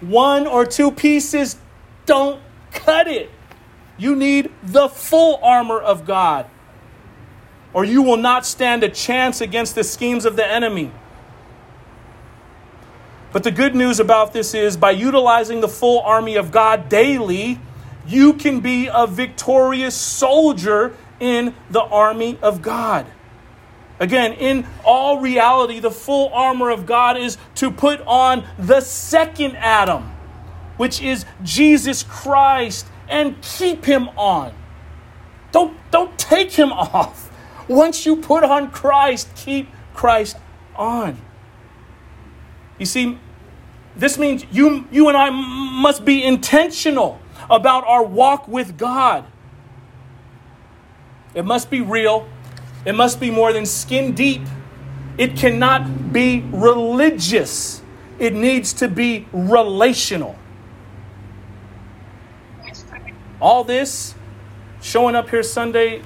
One 0.00 0.46
or 0.46 0.66
two 0.66 0.90
pieces 0.90 1.56
don't 2.04 2.40
cut 2.72 3.08
it. 3.08 3.30
You 3.96 4.14
need 4.14 4.52
the 4.62 4.88
full 4.88 5.40
armor 5.42 5.80
of 5.80 6.04
God, 6.06 6.46
or 7.74 7.84
you 7.84 8.00
will 8.00 8.16
not 8.16 8.46
stand 8.46 8.82
a 8.84 8.88
chance 8.88 9.40
against 9.40 9.74
the 9.74 9.84
schemes 9.84 10.24
of 10.24 10.36
the 10.36 10.46
enemy. 10.46 10.90
But 13.32 13.42
the 13.42 13.50
good 13.50 13.74
news 13.74 13.98
about 13.98 14.32
this 14.32 14.54
is 14.54 14.76
by 14.76 14.92
utilizing 14.92 15.60
the 15.60 15.68
full 15.68 16.00
army 16.00 16.36
of 16.36 16.52
God 16.52 16.88
daily, 16.88 17.58
you 18.06 18.34
can 18.34 18.60
be 18.60 18.88
a 18.92 19.08
victorious 19.08 19.96
soldier 19.96 20.96
in 21.18 21.52
the 21.68 21.82
army 21.82 22.38
of 22.40 22.62
God. 22.62 23.06
Again, 23.98 24.34
in 24.34 24.66
all 24.84 25.18
reality, 25.18 25.80
the 25.80 25.90
full 25.90 26.28
armor 26.32 26.70
of 26.70 26.86
God 26.86 27.16
is 27.16 27.36
to 27.56 27.72
put 27.72 28.00
on 28.02 28.44
the 28.56 28.80
second 28.80 29.56
Adam, 29.56 30.12
which 30.76 31.02
is 31.02 31.24
Jesus 31.42 32.04
Christ 32.04 32.86
and 33.08 33.40
keep 33.42 33.84
him 33.84 34.08
on. 34.10 34.52
Don't, 35.50 35.76
don't 35.90 36.16
take 36.18 36.52
him 36.52 36.72
off. 36.72 37.30
Once 37.68 38.04
you 38.04 38.16
put 38.16 38.44
on 38.44 38.70
Christ, 38.70 39.28
keep 39.36 39.68
Christ 39.94 40.36
on. 40.76 41.20
You 42.78 42.86
see, 42.86 43.18
this 43.96 44.18
means 44.18 44.44
you, 44.50 44.86
you 44.90 45.08
and 45.08 45.16
I 45.16 45.30
must 45.30 46.04
be 46.04 46.22
intentional 46.22 47.20
about 47.48 47.84
our 47.86 48.02
walk 48.02 48.48
with 48.48 48.76
God. 48.76 49.24
It 51.34 51.44
must 51.44 51.70
be 51.70 51.80
real, 51.80 52.28
it 52.84 52.94
must 52.94 53.20
be 53.20 53.30
more 53.30 53.52
than 53.52 53.66
skin 53.66 54.14
deep. 54.14 54.42
It 55.16 55.36
cannot 55.36 56.12
be 56.12 56.44
religious, 56.50 57.82
it 58.18 58.34
needs 58.34 58.72
to 58.74 58.88
be 58.88 59.26
relational. 59.32 60.36
All 63.40 63.62
this, 63.62 64.14
showing 64.80 65.14
up 65.14 65.28
here 65.28 65.42
Sunday, 65.42 66.02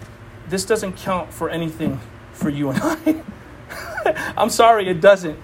this 0.48 0.64
doesn't 0.64 0.96
count 0.96 1.32
for 1.32 1.50
anything 1.50 2.00
for 2.32 2.48
you 2.48 2.70
and 2.70 2.80
I. 2.82 3.22
I'm 4.36 4.50
sorry, 4.50 4.88
it 4.88 5.00
doesn't. 5.00 5.38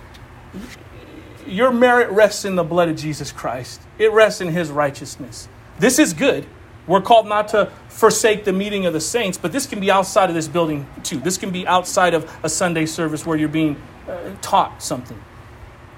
Your 1.46 1.72
merit 1.72 2.10
rests 2.10 2.44
in 2.44 2.56
the 2.56 2.64
blood 2.64 2.88
of 2.88 2.96
Jesus 2.96 3.32
Christ, 3.32 3.80
it 3.98 4.12
rests 4.12 4.40
in 4.40 4.48
his 4.48 4.70
righteousness. 4.70 5.48
This 5.78 5.98
is 5.98 6.12
good. 6.12 6.46
We're 6.86 7.00
called 7.00 7.26
not 7.26 7.48
to 7.48 7.72
forsake 7.88 8.44
the 8.44 8.52
meeting 8.52 8.84
of 8.84 8.92
the 8.92 9.00
saints, 9.00 9.38
but 9.38 9.52
this 9.52 9.66
can 9.66 9.80
be 9.80 9.90
outside 9.90 10.28
of 10.28 10.34
this 10.34 10.48
building 10.48 10.86
too. 11.02 11.18
This 11.18 11.38
can 11.38 11.50
be 11.50 11.66
outside 11.66 12.12
of 12.12 12.30
a 12.42 12.48
Sunday 12.48 12.84
service 12.84 13.24
where 13.24 13.38
you're 13.38 13.48
being 13.48 13.80
uh, 14.06 14.34
taught 14.42 14.82
something. 14.82 15.18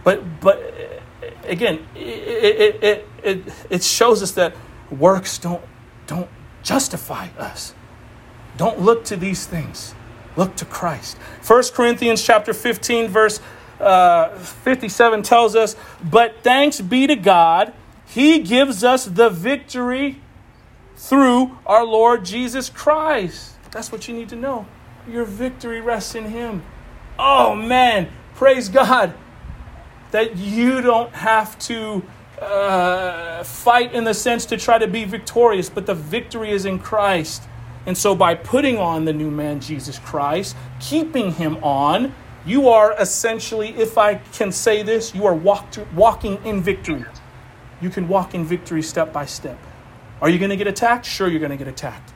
But, 0.05 0.41
but 0.41 0.59
uh, 0.63 1.27
again, 1.45 1.87
it, 1.97 2.01
it, 2.01 2.85
it, 2.85 3.09
it, 3.25 3.55
it 3.69 3.83
shows 3.83 4.23
us 4.23 4.33
that 4.33 4.55
works 4.91 5.39
don't, 5.39 5.63
don't 6.07 6.29
justify 6.63 7.29
us. 7.37 7.75
Don't 8.57 8.81
look 8.81 9.05
to 9.07 9.17
these 9.17 9.47
things. 9.47 9.95
Look 10.37 10.57
to 10.57 10.65
Christ. 10.65 11.17
1 11.47 11.63
Corinthians 11.75 12.23
chapter 12.23 12.53
15, 12.53 13.09
verse 13.09 13.41
uh, 13.81 14.31
57 14.39 15.23
tells 15.23 15.55
us, 15.55 15.77
But 16.03 16.43
thanks 16.43 16.81
be 16.81 17.07
to 17.07 17.17
God, 17.17 17.73
He 18.07 18.41
gives 18.41 18.85
us 18.85 19.05
the 19.05 19.31
victory 19.31 20.21
through 20.97 21.59
our 21.67 21.85
Lord 21.85 22.25
Jesus 22.25 22.71
Christ. 22.71 23.53
That's 23.71 23.93
what 23.93 24.09
you 24.09 24.15
need 24.15 24.31
to 24.31 24.37
know. 24.37 24.67
Your 25.09 25.25
victory 25.25 25.81
rests 25.81 26.15
in 26.15 26.27
Him. 26.27 26.63
Oh 27.19 27.55
man, 27.55 28.09
praise 28.35 28.69
God 28.69 29.15
that 30.11 30.37
you 30.37 30.81
don't 30.81 31.13
have 31.13 31.59
to 31.59 32.03
uh, 32.41 33.43
fight 33.45 33.93
in 33.93 34.05
the 34.05 34.15
sense 34.15 34.47
to 34.47 34.57
try 34.57 34.79
to 34.79 34.87
be 34.87 35.05
victorious, 35.05 35.69
but 35.69 35.87
the 35.87 35.95
victory 35.95 36.51
is 36.51 36.65
in 36.65 36.79
Christ. 36.79 37.43
And 37.87 37.97
so, 37.97 38.15
by 38.15 38.35
putting 38.35 38.79
on 38.79 39.05
the 39.05 39.13
new 39.13 39.31
man, 39.31 39.61
Jesus 39.61 39.99
Christ, 39.99 40.57
keeping 40.81 41.33
him 41.33 41.57
on, 41.63 42.13
you 42.45 42.69
are 42.69 42.95
essentially, 43.01 43.69
if 43.71 43.97
I 43.97 44.17
can 44.17 44.53
say 44.53 44.83
this, 44.83 45.15
you 45.15 45.27
are 45.27 45.35
walk 45.35 45.75
walking 45.95 46.45
in 46.45 46.63
victory. 46.63 47.05
You 47.81 47.91
can 47.91 48.09
walk 48.09 48.35
in 48.35 48.45
victory 48.45 48.83
step 48.83 49.13
by 49.13 49.27
step. 49.27 49.59
Are 50.21 50.31
you 50.31 50.39
going 50.39 50.51
to 50.51 50.57
get 50.57 50.67
attacked? 50.67 51.05
Sure, 51.05 51.29
you're 51.29 51.41
going 51.41 51.51
to 51.51 51.57
get 51.57 51.69
attacked. 51.69 52.13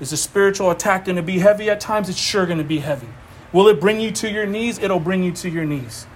Is 0.00 0.10
the 0.10 0.16
spiritual 0.16 0.70
attack 0.70 1.04
going 1.04 1.16
to 1.16 1.22
be 1.22 1.38
heavy 1.38 1.70
at 1.70 1.80
times? 1.80 2.08
It's 2.08 2.18
sure 2.18 2.46
going 2.46 2.58
to 2.58 2.64
be 2.64 2.78
heavy. 2.78 3.08
Will 3.52 3.68
it 3.68 3.80
bring 3.80 4.00
you 4.00 4.10
to 4.12 4.30
your 4.30 4.46
knees? 4.46 4.78
It'll 4.78 5.00
bring 5.00 5.22
you 5.22 5.32
to 5.32 5.50
your 5.50 5.64
knees. 5.64 6.06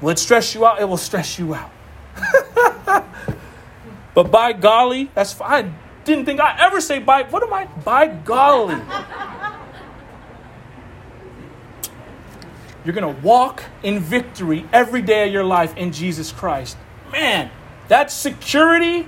Will 0.00 0.10
it 0.10 0.18
stress 0.18 0.54
you 0.54 0.66
out? 0.66 0.80
It 0.80 0.84
will 0.84 0.96
stress 0.96 1.38
you 1.38 1.54
out. 1.54 1.70
but 4.14 4.30
by 4.30 4.52
golly, 4.52 5.10
that's 5.14 5.32
fine. 5.32 5.74
Didn't 6.04 6.24
think 6.24 6.40
I 6.40 6.56
ever 6.58 6.80
say 6.80 6.98
by, 6.98 7.22
what 7.24 7.42
am 7.42 7.52
I? 7.52 7.66
By 7.66 8.08
golly. 8.08 8.80
You're 12.84 12.94
going 12.94 13.14
to 13.14 13.20
walk 13.22 13.62
in 13.82 14.00
victory 14.00 14.66
every 14.72 15.02
day 15.02 15.26
of 15.28 15.32
your 15.32 15.44
life 15.44 15.76
in 15.76 15.92
Jesus 15.92 16.32
Christ. 16.32 16.76
Man, 17.12 17.50
that 17.88 18.10
security 18.10 19.06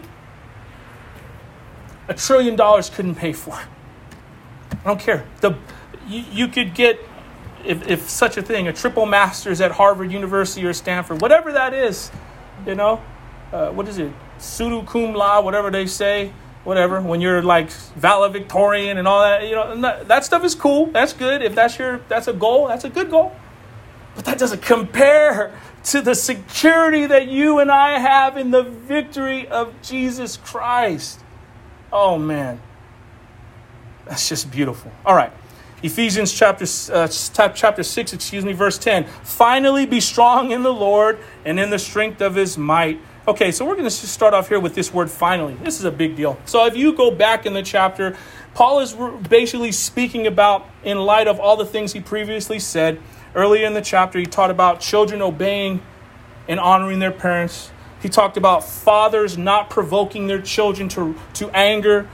a 2.09 2.14
trillion 2.14 2.57
dollars 2.57 2.90
couldn't 2.90 3.14
pay 3.14 3.32
for. 3.32 3.55
I 3.55 4.84
don't 4.84 5.01
care. 5.01 5.26
The, 5.40 5.57
you, 6.07 6.24
you 6.30 6.49
could 6.49 6.74
get, 6.74 6.99
if, 7.64 7.86
if 7.88 8.09
such 8.09 8.36
a 8.36 8.42
thing, 8.42 8.68
a 8.68 8.72
triple 8.72 9.07
master's 9.07 9.61
at 9.61 9.72
Harvard 9.72 10.12
University 10.12 10.64
or 10.66 10.72
Stanford, 10.72 11.20
whatever 11.20 11.53
that 11.53 11.72
is, 11.72 12.11
you 12.66 12.74
know, 12.74 13.03
uh, 13.53 13.70
what 13.70 13.88
is 13.88 13.99
it, 13.99 14.12
pseudo 14.38 14.82
cum 14.82 15.14
laude, 15.14 15.45
whatever 15.45 15.70
they 15.70 15.86
say, 15.86 16.32
whatever, 16.64 17.00
when 17.00 17.20
you're 17.20 17.42
like 17.42 17.70
valedictorian 17.70 18.98
and 18.98 19.06
all 19.06 19.22
that, 19.22 19.46
you 19.46 19.54
know, 19.54 20.04
that 20.04 20.24
stuff 20.24 20.44
is 20.44 20.54
cool. 20.54 20.86
That's 20.86 21.12
good. 21.12 21.42
If 21.42 21.54
that's 21.54 21.78
your, 21.78 22.00
that's 22.08 22.26
a 22.26 22.32
goal, 22.32 22.68
that's 22.68 22.84
a 22.84 22.90
good 22.90 23.10
goal. 23.10 23.34
But 24.16 24.24
that 24.24 24.38
doesn't 24.38 24.62
compare 24.62 25.58
to 25.84 26.00
the 26.00 26.14
security 26.14 27.06
that 27.06 27.28
you 27.28 27.58
and 27.58 27.70
I 27.70 27.98
have 27.98 28.36
in 28.36 28.50
the 28.50 28.62
victory 28.62 29.46
of 29.48 29.74
Jesus 29.82 30.36
Christ. 30.36 31.20
Oh, 31.92 32.18
man. 32.18 32.60
That's 34.06 34.28
just 34.28 34.50
beautiful. 34.50 34.90
All 35.04 35.14
right. 35.14 35.32
Ephesians 35.82 36.32
chapter, 36.32 36.64
uh, 36.92 37.08
chapter 37.08 37.82
6, 37.82 38.12
excuse 38.14 38.44
me, 38.44 38.54
verse 38.54 38.78
10. 38.78 39.04
Finally, 39.22 39.84
be 39.84 40.00
strong 40.00 40.50
in 40.50 40.62
the 40.62 40.72
Lord 40.72 41.18
and 41.44 41.60
in 41.60 41.68
the 41.68 41.78
strength 41.78 42.22
of 42.22 42.36
his 42.36 42.56
might. 42.56 42.98
Okay, 43.27 43.53
so 43.53 43.64
we're 43.64 43.75
going 43.75 43.85
to 43.85 43.91
start 43.91 44.35
off 44.35 44.51
here 44.51 44.61
with 44.61 44.75
this 44.75 44.93
word 44.93 45.11
finally. 45.11 45.55
This 45.55 45.79
is 45.79 45.87
a 45.87 45.91
big 45.91 46.14
deal. 46.14 46.39
So 46.45 46.66
if 46.66 46.77
you 46.77 46.93
go 46.93 47.11
back 47.11 47.47
in 47.47 47.55
the 47.55 47.62
chapter, 47.62 48.18
Paul 48.53 48.81
is 48.81 48.95
basically 49.31 49.72
speaking 49.72 50.27
about, 50.27 50.66
in 50.83 50.99
light 50.99 51.27
of 51.27 51.41
all 51.41 51.57
the 51.57 51.64
things 51.64 51.95
he 51.95 52.01
previously 52.01 52.59
said, 52.59 53.01
earlier 53.35 53.66
in 53.66 53.72
the 53.72 53.81
chapter, 53.81 54.18
he 54.18 54.27
taught 54.27 54.51
about 54.51 54.81
children 54.81 55.22
obeying 55.22 55.81
and 56.49 56.61
honoring 56.61 56.99
their 56.99 57.11
parents. 57.11 57.70
He 58.03 58.11
talked 58.11 58.37
about 58.37 58.62
fathers 58.62 59.39
not 59.39 59.70
provoking 59.70 60.27
their 60.27 60.43
children 60.43 60.91
to, 60.91 61.16
to 61.33 61.49
anger. 61.57 62.07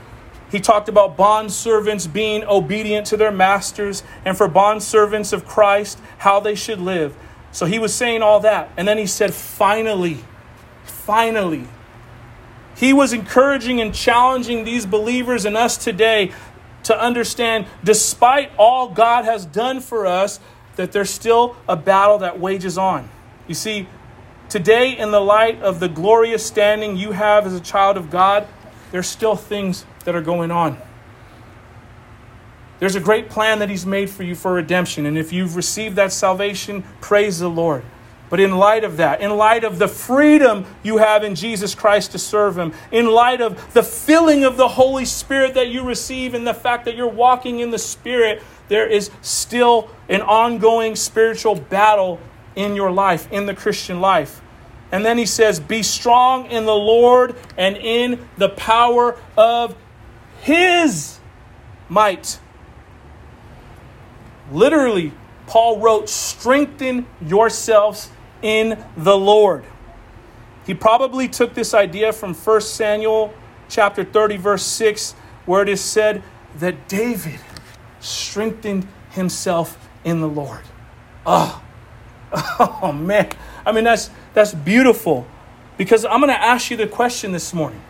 He 0.52 0.60
talked 0.60 0.88
about 0.88 1.16
bond 1.16 1.50
servants 1.50 2.06
being 2.06 2.44
obedient 2.44 3.08
to 3.08 3.16
their 3.16 3.32
masters, 3.32 4.04
and 4.24 4.36
for 4.36 4.46
bond 4.46 4.84
servants 4.84 5.32
of 5.32 5.44
Christ, 5.44 5.98
how 6.18 6.38
they 6.38 6.54
should 6.54 6.78
live. 6.78 7.16
So 7.50 7.66
he 7.66 7.80
was 7.80 7.92
saying 7.92 8.22
all 8.22 8.38
that. 8.40 8.70
And 8.76 8.86
then 8.86 8.96
he 8.96 9.06
said, 9.08 9.34
finally, 9.34 10.18
finally. 11.00 11.66
He 12.76 12.92
was 12.92 13.12
encouraging 13.12 13.80
and 13.80 13.94
challenging 13.94 14.64
these 14.64 14.86
believers 14.86 15.44
and 15.44 15.56
us 15.56 15.76
today 15.76 16.32
to 16.84 16.98
understand, 16.98 17.66
despite 17.84 18.50
all 18.58 18.88
God 18.88 19.24
has 19.24 19.44
done 19.44 19.80
for 19.80 20.06
us, 20.06 20.40
that 20.76 20.92
there's 20.92 21.10
still 21.10 21.56
a 21.68 21.76
battle 21.76 22.18
that 22.18 22.40
wages 22.40 22.78
on. 22.78 23.08
You 23.46 23.54
see, 23.54 23.86
Today, 24.50 24.98
in 24.98 25.12
the 25.12 25.20
light 25.20 25.62
of 25.62 25.78
the 25.78 25.88
glorious 25.88 26.44
standing 26.44 26.96
you 26.96 27.12
have 27.12 27.46
as 27.46 27.54
a 27.54 27.60
child 27.60 27.96
of 27.96 28.10
God, 28.10 28.48
there's 28.90 29.06
still 29.06 29.36
things 29.36 29.86
that 30.04 30.16
are 30.16 30.20
going 30.20 30.50
on. 30.50 30.76
There's 32.80 32.96
a 32.96 33.00
great 33.00 33.30
plan 33.30 33.60
that 33.60 33.70
He's 33.70 33.86
made 33.86 34.10
for 34.10 34.24
you 34.24 34.34
for 34.34 34.54
redemption. 34.54 35.06
And 35.06 35.16
if 35.16 35.32
you've 35.32 35.54
received 35.54 35.94
that 35.96 36.12
salvation, 36.12 36.82
praise 37.00 37.38
the 37.38 37.48
Lord. 37.48 37.84
But 38.30 38.38
in 38.38 38.56
light 38.56 38.84
of 38.84 38.96
that, 38.98 39.20
in 39.20 39.36
light 39.36 39.64
of 39.64 39.80
the 39.80 39.88
freedom 39.88 40.64
you 40.84 40.98
have 40.98 41.24
in 41.24 41.34
Jesus 41.34 41.74
Christ 41.74 42.12
to 42.12 42.18
serve 42.18 42.56
Him, 42.56 42.72
in 42.92 43.10
light 43.10 43.40
of 43.40 43.74
the 43.74 43.82
filling 43.82 44.44
of 44.44 44.56
the 44.56 44.68
Holy 44.68 45.04
Spirit 45.04 45.54
that 45.54 45.68
you 45.68 45.82
receive, 45.82 46.32
and 46.32 46.46
the 46.46 46.54
fact 46.54 46.84
that 46.84 46.94
you're 46.94 47.08
walking 47.08 47.58
in 47.58 47.72
the 47.72 47.78
Spirit, 47.78 48.40
there 48.68 48.86
is 48.86 49.10
still 49.20 49.90
an 50.08 50.22
ongoing 50.22 50.94
spiritual 50.94 51.56
battle 51.56 52.20
in 52.54 52.76
your 52.76 52.92
life, 52.92 53.30
in 53.32 53.46
the 53.46 53.54
Christian 53.54 54.00
life. 54.00 54.40
And 54.92 55.04
then 55.04 55.18
he 55.18 55.26
says, 55.26 55.58
Be 55.58 55.82
strong 55.82 56.46
in 56.46 56.66
the 56.66 56.74
Lord 56.74 57.34
and 57.56 57.76
in 57.76 58.28
the 58.36 58.48
power 58.48 59.16
of 59.36 59.74
his 60.40 61.18
might. 61.88 62.38
Literally, 64.52 65.12
Paul 65.46 65.80
wrote, 65.80 66.08
Strengthen 66.08 67.06
yourselves 67.20 68.10
in 68.42 68.82
the 68.96 69.16
Lord. 69.16 69.64
He 70.66 70.74
probably 70.74 71.28
took 71.28 71.54
this 71.54 71.74
idea 71.74 72.12
from 72.12 72.34
1 72.34 72.60
Samuel 72.60 73.34
chapter 73.68 74.04
30, 74.04 74.36
verse 74.36 74.64
6, 74.64 75.12
where 75.46 75.62
it 75.62 75.68
is 75.68 75.80
said 75.80 76.22
that 76.58 76.88
David 76.88 77.40
strengthened 78.00 78.86
himself 79.10 79.88
in 80.04 80.20
the 80.20 80.28
Lord. 80.28 80.62
Oh, 81.26 81.62
Oh 82.32 82.92
man. 82.92 83.30
I 83.66 83.72
mean 83.72 83.84
that's 83.84 84.10
that's 84.34 84.54
beautiful. 84.54 85.26
Because 85.76 86.04
I'm 86.04 86.20
going 86.20 86.28
to 86.28 86.42
ask 86.42 86.70
you 86.70 86.76
the 86.76 86.86
question 86.86 87.32
this 87.32 87.54
morning. 87.54 87.80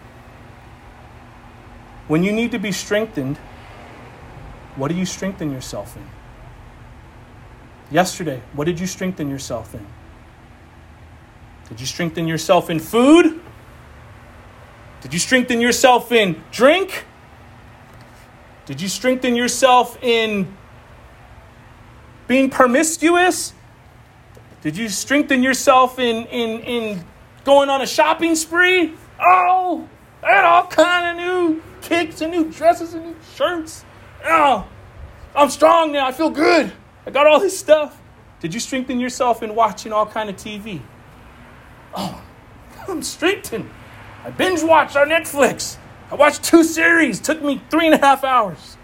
When 2.07 2.23
you 2.23 2.31
need 2.31 2.53
to 2.53 2.59
be 2.59 2.71
strengthened, 2.71 3.37
what 4.77 4.89
do 4.89 4.95
you 4.95 5.05
strengthen 5.05 5.51
yourself 5.51 5.97
in? 5.97 6.07
Yesterday, 7.91 8.43
what 8.53 8.67
did 8.67 8.79
you 8.79 8.87
strengthen 8.87 9.29
yourself 9.29 9.75
in? 9.75 9.85
Did 11.71 11.81
you 11.81 11.87
strengthen 11.87 12.29
yourself 12.29 12.69
in 12.69 12.81
food? 12.81 13.41
Did 15.01 15.13
you 15.15 15.21
strengthen 15.21 15.61
yourself 15.61 16.13
in 16.13 16.43
drink? 16.51 17.07
Did 18.67 18.81
you 18.81 18.89
strengthen 18.89 19.37
yourself 19.37 19.97
in 20.03 20.55
being 22.27 22.51
promiscuous? 22.51 23.55
Did 24.63 24.77
you 24.77 24.89
strengthen 24.89 25.43
yourself 25.43 25.99
in, 25.99 26.27
in, 26.27 26.61
in 26.61 27.05
going 27.45 27.71
on 27.71 27.81
a 27.81 27.87
shopping 27.87 28.35
spree? 28.35 28.93
Oh, 29.21 29.89
I 30.23 30.43
all 30.43 30.67
kind 30.67 31.19
of 31.19 31.25
new 31.25 31.63
kicks 31.83 32.21
and 32.21 32.33
new 32.33 32.51
dresses 32.51 32.95
and 32.95 33.07
new 33.07 33.17
shirts. 33.35 33.85
Oh, 34.25 34.67
I'm 35.35 35.51
strong 35.51 35.93
now. 35.93 36.07
I 36.07 36.13
feel 36.13 36.31
good. 36.31 36.73
I 37.07 37.11
got 37.11 37.27
all 37.27 37.41
this 37.41 37.59
stuff. 37.59 37.97
Did 38.41 38.55
you 38.55 38.61
strengthen 38.61 38.99
yourself 39.01 39.43
in 39.43 39.55
watching 39.55 39.93
all 39.93 40.07
kind 40.07 40.29
of 40.29 40.37
TV? 40.37 40.81
Oh, 41.95 42.23
I'm 42.89 43.03
strengthened. 43.03 43.71
I 44.25 44.31
binge 44.31 44.63
watched 44.63 44.97
our 44.97 45.07
Netflix. 45.07 45.77
I 46.11 46.15
watched 46.15 46.43
two 46.43 46.65
series. 46.65 47.21
Took 47.21 47.43
me 47.43 47.61
three 47.71 47.87
and 47.87 47.95
a 47.95 47.99
half 47.99 48.25
hours. 48.25 48.77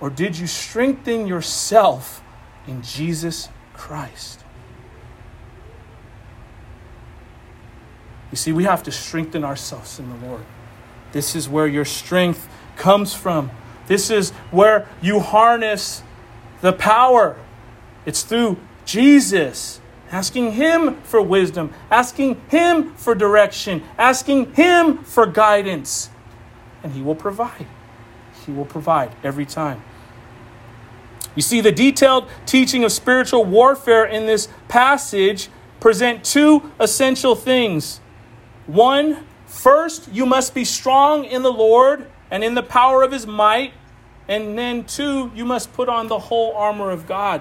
Or 0.00 0.10
did 0.10 0.38
you 0.38 0.46
strengthen 0.46 1.26
yourself 1.26 2.22
in 2.66 2.82
Jesus 2.82 3.48
Christ? 3.74 4.44
You 8.30 8.36
see, 8.36 8.52
we 8.52 8.64
have 8.64 8.82
to 8.84 8.92
strengthen 8.92 9.44
ourselves 9.44 9.98
in 9.98 10.08
the 10.08 10.26
Lord. 10.26 10.44
This 11.12 11.34
is 11.34 11.48
where 11.48 11.66
your 11.66 11.84
strength 11.84 12.48
comes 12.76 13.14
from. 13.14 13.50
This 13.86 14.10
is 14.10 14.30
where 14.50 14.86
you 15.00 15.20
harness 15.20 16.02
the 16.60 16.72
power. 16.72 17.36
It's 18.04 18.22
through 18.22 18.58
Jesus, 18.84 19.80
asking 20.10 20.52
Him 20.52 21.00
for 21.02 21.22
wisdom, 21.22 21.72
asking 21.90 22.40
Him 22.48 22.94
for 22.94 23.14
direction, 23.14 23.82
asking 23.96 24.54
Him 24.54 24.98
for 24.98 25.26
guidance. 25.26 26.10
And 26.82 26.92
He 26.92 27.02
will 27.02 27.14
provide. 27.14 27.66
He 28.46 28.52
will 28.52 28.64
provide 28.64 29.14
every 29.22 29.46
time. 29.46 29.82
You 31.34 31.42
see, 31.42 31.60
the 31.60 31.72
detailed 31.72 32.28
teaching 32.46 32.84
of 32.84 32.92
spiritual 32.92 33.44
warfare 33.44 34.04
in 34.04 34.26
this 34.26 34.48
passage 34.68 35.48
present 35.80 36.24
two 36.24 36.72
essential 36.80 37.36
things 37.36 38.00
one, 38.68 39.24
first, 39.46 40.12
you 40.12 40.26
must 40.26 40.54
be 40.54 40.64
strong 40.64 41.24
in 41.24 41.42
the 41.42 41.52
Lord 41.52 42.06
and 42.30 42.44
in 42.44 42.54
the 42.54 42.62
power 42.62 43.02
of 43.02 43.12
his 43.12 43.26
might. 43.26 43.72
And 44.28 44.58
then, 44.58 44.84
two, 44.84 45.32
you 45.34 45.46
must 45.46 45.72
put 45.72 45.88
on 45.88 46.08
the 46.08 46.18
whole 46.18 46.54
armor 46.54 46.90
of 46.90 47.06
God. 47.06 47.40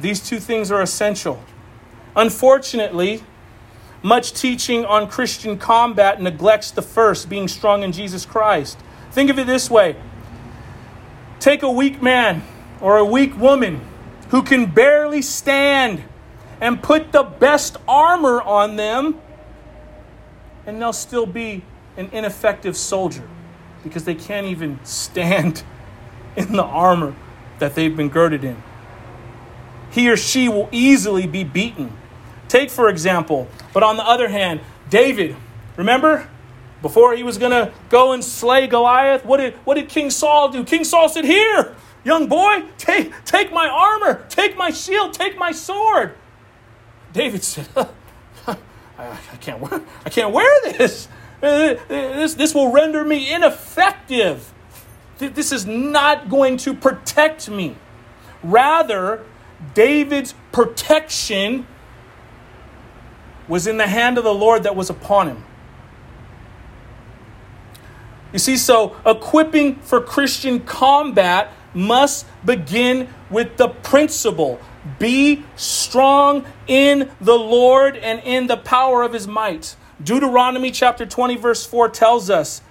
These 0.00 0.20
two 0.20 0.40
things 0.40 0.70
are 0.70 0.80
essential. 0.80 1.42
Unfortunately, 2.16 3.22
much 4.02 4.32
teaching 4.32 4.84
on 4.84 5.08
Christian 5.08 5.58
combat 5.58 6.20
neglects 6.20 6.70
the 6.70 6.82
first, 6.82 7.28
being 7.28 7.48
strong 7.48 7.82
in 7.82 7.92
Jesus 7.92 8.24
Christ. 8.24 8.78
Think 9.10 9.30
of 9.30 9.38
it 9.38 9.46
this 9.46 9.70
way 9.70 9.96
take 11.38 11.62
a 11.62 11.70
weak 11.70 12.02
man 12.02 12.42
or 12.80 12.98
a 12.98 13.04
weak 13.04 13.36
woman 13.38 13.80
who 14.28 14.42
can 14.42 14.66
barely 14.66 15.22
stand 15.22 16.02
and 16.60 16.82
put 16.82 17.12
the 17.12 17.22
best 17.22 17.78
armor 17.88 18.42
on 18.42 18.76
them 18.76 19.18
and 20.66 20.80
they'll 20.80 20.92
still 20.92 21.26
be 21.26 21.62
an 21.96 22.10
ineffective 22.12 22.76
soldier 22.76 23.26
because 23.82 24.04
they 24.04 24.14
can't 24.14 24.46
even 24.46 24.78
stand 24.84 25.62
in 26.36 26.52
the 26.52 26.62
armor 26.62 27.14
that 27.58 27.74
they've 27.74 27.96
been 27.96 28.08
girded 28.08 28.44
in. 28.44 28.62
He 29.90 30.08
or 30.08 30.16
she 30.16 30.48
will 30.48 30.68
easily 30.72 31.26
be 31.26 31.44
beaten. 31.44 31.92
Take, 32.48 32.70
for 32.70 32.88
example, 32.88 33.48
but 33.72 33.82
on 33.82 33.96
the 33.96 34.04
other 34.04 34.28
hand, 34.28 34.60
David, 34.88 35.36
remember? 35.76 36.28
Before 36.82 37.14
he 37.14 37.22
was 37.22 37.36
going 37.36 37.50
to 37.52 37.72
go 37.90 38.12
and 38.12 38.24
slay 38.24 38.66
Goliath, 38.66 39.24
what 39.24 39.36
did, 39.36 39.54
what 39.64 39.74
did 39.74 39.88
King 39.88 40.08
Saul 40.10 40.48
do? 40.48 40.64
King 40.64 40.84
Saul 40.84 41.08
said, 41.08 41.26
Here, 41.26 41.76
young 42.04 42.26
boy, 42.26 42.64
take, 42.78 43.12
take 43.24 43.52
my 43.52 43.68
armor, 43.68 44.24
take 44.30 44.56
my 44.56 44.70
shield, 44.70 45.12
take 45.12 45.36
my 45.36 45.52
sword. 45.52 46.14
David 47.12 47.44
said, 47.44 47.68
I, 48.98 49.16
can't 49.40 49.60
wear, 49.60 49.82
I 50.04 50.10
can't 50.10 50.32
wear 50.32 50.50
this. 50.64 51.08
Uh, 51.42 51.74
this. 51.88 52.34
This 52.34 52.54
will 52.54 52.70
render 52.70 53.04
me 53.04 53.32
ineffective. 53.32 54.52
This 55.18 55.52
is 55.52 55.66
not 55.66 56.28
going 56.28 56.56
to 56.58 56.74
protect 56.74 57.48
me. 57.50 57.76
Rather, 58.42 59.24
David's 59.74 60.34
protection 60.52 61.66
was 63.48 63.66
in 63.66 63.76
the 63.76 63.86
hand 63.86 64.16
of 64.18 64.24
the 64.24 64.34
Lord 64.34 64.62
that 64.62 64.76
was 64.76 64.90
upon 64.90 65.28
him. 65.28 65.44
You 68.32 68.38
see, 68.38 68.56
so 68.56 68.96
equipping 69.04 69.76
for 69.76 70.00
Christian 70.00 70.60
combat 70.60 71.52
must 71.74 72.26
begin 72.44 73.08
with 73.28 73.56
the 73.56 73.68
principle 73.68 74.60
be 74.98 75.44
strong 75.56 76.44
in 76.66 77.10
the 77.20 77.38
Lord 77.38 77.96
and 77.96 78.20
in 78.24 78.46
the 78.46 78.56
power 78.56 79.02
of 79.02 79.12
his 79.12 79.26
might. 79.26 79.76
Deuteronomy 80.02 80.70
chapter 80.70 81.04
20, 81.04 81.36
verse 81.36 81.66
4 81.66 81.90
tells 81.90 82.30
us, 82.30 82.62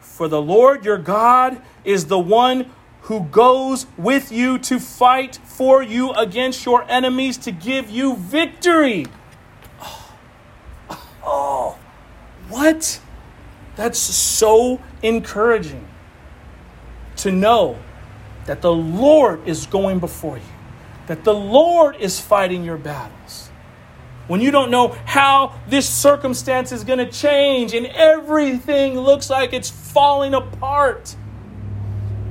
For 0.00 0.28
the 0.28 0.40
Lord 0.40 0.84
your 0.84 0.96
God 0.96 1.60
is 1.84 2.06
the 2.06 2.18
one 2.18 2.70
who 3.08 3.24
goes 3.24 3.86
with 3.96 4.30
you 4.30 4.58
to 4.58 4.78
fight 4.78 5.38
for 5.44 5.82
you 5.82 6.12
against 6.12 6.64
your 6.64 6.84
enemies 6.90 7.36
to 7.38 7.50
give 7.50 7.90
you 7.90 8.16
victory. 8.16 9.06
Oh, 9.80 10.16
oh 11.24 11.78
what? 12.48 13.00
That's 13.76 13.98
so 13.98 14.80
encouraging 15.02 15.86
to 17.16 17.32
know 17.32 17.78
that 18.46 18.62
the 18.62 18.72
Lord 18.72 19.46
is 19.46 19.66
going 19.66 19.98
before 19.98 20.38
you 20.38 20.44
that 21.08 21.24
the 21.24 21.34
Lord 21.34 21.96
is 21.96 22.20
fighting 22.20 22.62
your 22.62 22.76
battles. 22.76 23.48
When 24.28 24.42
you 24.42 24.50
don't 24.50 24.70
know 24.70 24.88
how 25.06 25.58
this 25.66 25.88
circumstance 25.88 26.70
is 26.70 26.84
going 26.84 26.98
to 26.98 27.10
change 27.10 27.72
and 27.72 27.86
everything 27.86 28.98
looks 29.00 29.30
like 29.30 29.54
it's 29.54 29.70
falling 29.70 30.34
apart, 30.34 31.16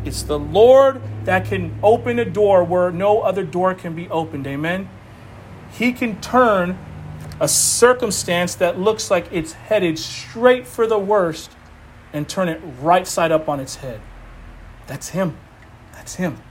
it's 0.08 0.24
the 0.24 0.40
Lord 0.40 1.02
that 1.26 1.46
can 1.46 1.78
open 1.84 2.18
a 2.18 2.26
door 2.26 2.64
where 2.64 2.92
no 2.92 3.22
other 3.22 3.44
door 3.44 3.76
can 3.76 3.94
be 3.94 4.10
opened. 4.10 4.48
Amen. 4.48 4.90
He 5.72 5.94
can 5.94 6.20
turn 6.22 6.80
a 7.40 7.48
circumstance 7.48 8.56
that 8.56 8.80
looks 8.80 9.12
like 9.12 9.28
it's 9.32 9.52
headed 9.54 10.00
straight 10.00 10.66
for 10.66 10.88
the 10.88 10.98
worst 10.98 11.52
and 12.14 12.28
turn 12.28 12.48
it 12.48 12.60
right 12.82 13.06
side 13.06 13.32
up 13.32 13.48
on 13.48 13.60
its 13.60 13.76
head. 13.76 14.02
That's 14.88 15.10
Him. 15.10 15.38
That's 15.94 16.16
Him. 16.16 16.42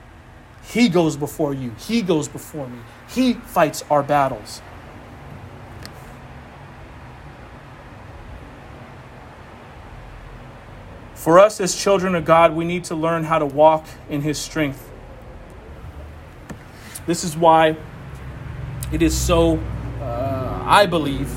He 0.63 0.87
goes 0.87 1.17
before 1.17 1.53
you, 1.53 1.71
He 1.77 2.01
goes 2.01 2.27
before 2.27 2.67
me. 2.67 2.79
He 3.09 3.33
fights 3.33 3.83
our 3.89 4.03
battles. 4.03 4.61
For 11.27 11.39
us 11.39 11.59
as 11.59 11.75
children 11.75 12.15
of 12.15 12.23
God, 12.23 12.55
we 12.55 12.63
need 12.63 12.85
to 12.85 12.95
learn 12.95 13.25
how 13.25 13.37
to 13.37 13.45
walk 13.45 13.85
in 14.09 14.21
His 14.21 14.37
strength. 14.37 14.89
This 17.05 17.25
is 17.25 17.35
why 17.35 17.75
it 18.93 19.01
is 19.01 19.13
so, 19.13 19.57
uh, 19.99 20.63
I 20.63 20.85
believe, 20.85 21.29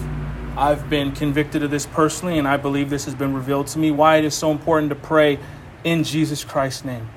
I've 0.57 0.88
been 0.88 1.11
convicted 1.11 1.64
of 1.64 1.72
this 1.72 1.86
personally, 1.86 2.38
and 2.38 2.47
I 2.47 2.57
believe 2.57 2.88
this 2.88 3.05
has 3.07 3.16
been 3.16 3.34
revealed 3.34 3.66
to 3.66 3.80
me, 3.80 3.91
why 3.91 4.18
it 4.18 4.24
is 4.24 4.32
so 4.32 4.53
important 4.53 4.91
to 4.91 4.95
pray 4.95 5.41
in 5.82 6.05
Jesus 6.05 6.45
Christ's 6.45 6.84
name. 6.84 7.09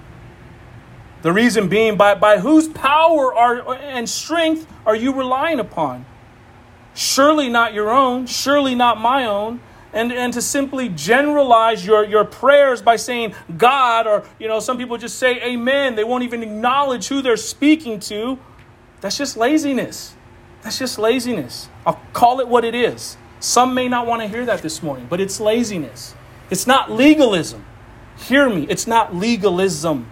The 1.21 1.31
reason 1.31 1.69
being, 1.69 1.95
by, 1.95 2.15
by 2.15 2.39
whose 2.39 2.67
power 2.67 3.35
are, 3.35 3.75
and 3.75 4.09
strength 4.09 4.65
are 4.83 4.95
you 4.95 5.13
relying 5.13 5.59
upon? 5.59 6.07
Surely 6.95 7.49
not 7.49 7.75
your 7.75 7.91
own, 7.91 8.25
surely 8.25 8.73
not 8.73 8.99
my 8.99 9.27
own. 9.27 9.59
And, 9.93 10.11
and 10.11 10.33
to 10.33 10.41
simply 10.41 10.89
generalize 10.89 11.85
your, 11.85 12.03
your 12.03 12.25
prayers 12.25 12.81
by 12.81 12.95
saying 12.95 13.35
God, 13.57 14.07
or 14.07 14.25
you 14.39 14.47
know, 14.47 14.59
some 14.59 14.77
people 14.77 14.97
just 14.97 15.19
say 15.19 15.39
amen. 15.43 15.95
They 15.95 16.03
won't 16.03 16.23
even 16.23 16.41
acknowledge 16.41 17.07
who 17.07 17.21
they're 17.21 17.37
speaking 17.37 17.99
to. 18.01 18.39
That's 19.01 19.17
just 19.17 19.37
laziness. 19.37 20.15
That's 20.63 20.79
just 20.79 20.97
laziness. 20.97 21.69
I'll 21.85 22.01
call 22.13 22.39
it 22.39 22.47
what 22.47 22.65
it 22.65 22.73
is. 22.73 23.17
Some 23.39 23.73
may 23.73 23.87
not 23.87 24.07
want 24.07 24.21
to 24.21 24.27
hear 24.27 24.45
that 24.45 24.61
this 24.61 24.81
morning, 24.81 25.05
but 25.09 25.19
it's 25.19 25.39
laziness. 25.39 26.15
It's 26.49 26.65
not 26.65 26.89
legalism. 26.91 27.65
Hear 28.17 28.49
me, 28.49 28.65
it's 28.69 28.87
not 28.87 29.13
legalism. 29.13 30.07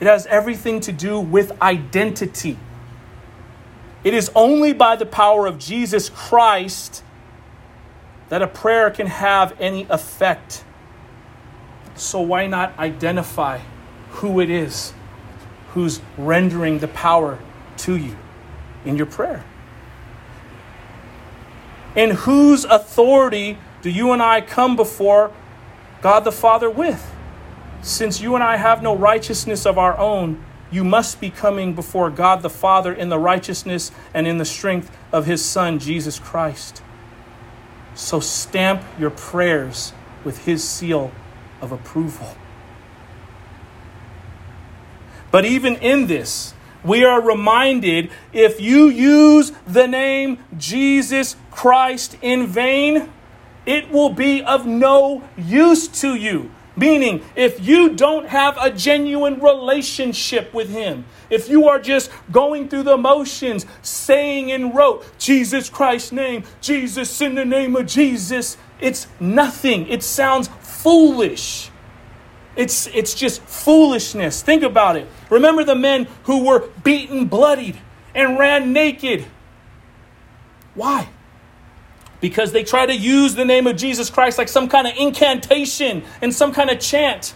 It 0.00 0.06
has 0.06 0.26
everything 0.26 0.80
to 0.80 0.92
do 0.92 1.20
with 1.20 1.60
identity. 1.62 2.58
It 4.04 4.14
is 4.14 4.30
only 4.34 4.72
by 4.72 4.96
the 4.96 5.06
power 5.06 5.46
of 5.46 5.58
Jesus 5.58 6.08
Christ 6.08 7.02
that 8.28 8.42
a 8.42 8.46
prayer 8.46 8.90
can 8.90 9.06
have 9.06 9.58
any 9.60 9.86
effect. 9.90 10.64
So, 11.94 12.20
why 12.20 12.46
not 12.46 12.78
identify 12.78 13.60
who 14.10 14.40
it 14.40 14.50
is 14.50 14.92
who's 15.70 16.00
rendering 16.16 16.78
the 16.78 16.88
power 16.88 17.38
to 17.78 17.96
you 17.96 18.16
in 18.84 18.96
your 18.96 19.06
prayer? 19.06 19.44
In 21.96 22.10
whose 22.10 22.64
authority 22.64 23.58
do 23.82 23.90
you 23.90 24.12
and 24.12 24.22
I 24.22 24.40
come 24.40 24.76
before 24.76 25.32
God 26.02 26.20
the 26.20 26.32
Father 26.32 26.70
with? 26.70 27.14
Since 27.80 28.20
you 28.20 28.34
and 28.34 28.44
I 28.44 28.56
have 28.56 28.82
no 28.82 28.94
righteousness 28.94 29.64
of 29.66 29.78
our 29.78 29.96
own, 29.98 30.44
you 30.70 30.84
must 30.84 31.20
be 31.20 31.30
coming 31.30 31.74
before 31.74 32.10
God 32.10 32.42
the 32.42 32.50
Father 32.50 32.92
in 32.92 33.08
the 33.08 33.18
righteousness 33.18 33.90
and 34.12 34.26
in 34.26 34.38
the 34.38 34.44
strength 34.44 34.94
of 35.12 35.26
his 35.26 35.44
Son, 35.44 35.78
Jesus 35.78 36.18
Christ. 36.18 36.82
So 37.98 38.20
stamp 38.20 38.84
your 38.96 39.10
prayers 39.10 39.92
with 40.22 40.44
his 40.44 40.62
seal 40.62 41.10
of 41.60 41.72
approval. 41.72 42.36
But 45.32 45.44
even 45.44 45.74
in 45.74 46.06
this, 46.06 46.54
we 46.84 47.04
are 47.04 47.20
reminded 47.20 48.12
if 48.32 48.60
you 48.60 48.88
use 48.88 49.50
the 49.66 49.88
name 49.88 50.38
Jesus 50.56 51.34
Christ 51.50 52.16
in 52.22 52.46
vain, 52.46 53.10
it 53.66 53.90
will 53.90 54.10
be 54.10 54.44
of 54.44 54.64
no 54.64 55.24
use 55.36 55.88
to 56.00 56.14
you. 56.14 56.52
Meaning, 56.76 57.24
if 57.34 57.66
you 57.66 57.96
don't 57.96 58.28
have 58.28 58.56
a 58.60 58.70
genuine 58.70 59.40
relationship 59.40 60.54
with 60.54 60.70
Him, 60.70 61.04
if 61.30 61.48
you 61.48 61.68
are 61.68 61.78
just 61.78 62.10
going 62.30 62.68
through 62.68 62.84
the 62.84 62.96
motions, 62.96 63.66
saying 63.82 64.50
in 64.50 64.72
rote, 64.72 65.04
Jesus 65.18 65.68
Christ's 65.68 66.12
name, 66.12 66.44
Jesus 66.60 67.20
in 67.20 67.34
the 67.34 67.44
name 67.44 67.76
of 67.76 67.86
Jesus, 67.86 68.56
it's 68.80 69.06
nothing. 69.20 69.86
It 69.88 70.02
sounds 70.02 70.48
foolish. 70.60 71.70
It's, 72.56 72.88
it's 72.88 73.14
just 73.14 73.40
foolishness. 73.42 74.42
Think 74.42 74.62
about 74.62 74.96
it. 74.96 75.06
Remember 75.30 75.64
the 75.64 75.76
men 75.76 76.08
who 76.24 76.44
were 76.44 76.68
beaten, 76.82 77.26
bloodied, 77.26 77.78
and 78.14 78.38
ran 78.38 78.72
naked. 78.72 79.26
Why? 80.74 81.08
because 82.20 82.52
they 82.52 82.64
try 82.64 82.86
to 82.86 82.94
use 82.94 83.34
the 83.34 83.44
name 83.44 83.66
of 83.66 83.76
Jesus 83.76 84.10
Christ 84.10 84.38
like 84.38 84.48
some 84.48 84.68
kind 84.68 84.86
of 84.86 84.94
incantation 84.96 86.02
and 86.20 86.34
some 86.34 86.52
kind 86.52 86.70
of 86.70 86.80
chant. 86.80 87.34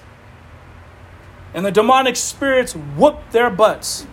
And 1.54 1.66
the 1.66 1.70
demonic 1.70 2.16
spirits 2.16 2.74
whooped 2.74 3.32
their 3.32 3.50
butts 3.50 4.06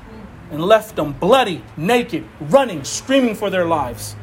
and 0.51 0.63
left 0.63 0.95
them 0.95 1.13
bloody, 1.13 1.63
naked, 1.77 2.25
running, 2.39 2.83
screaming 2.83 3.35
for 3.35 3.49
their 3.49 3.65
lives. 3.65 4.15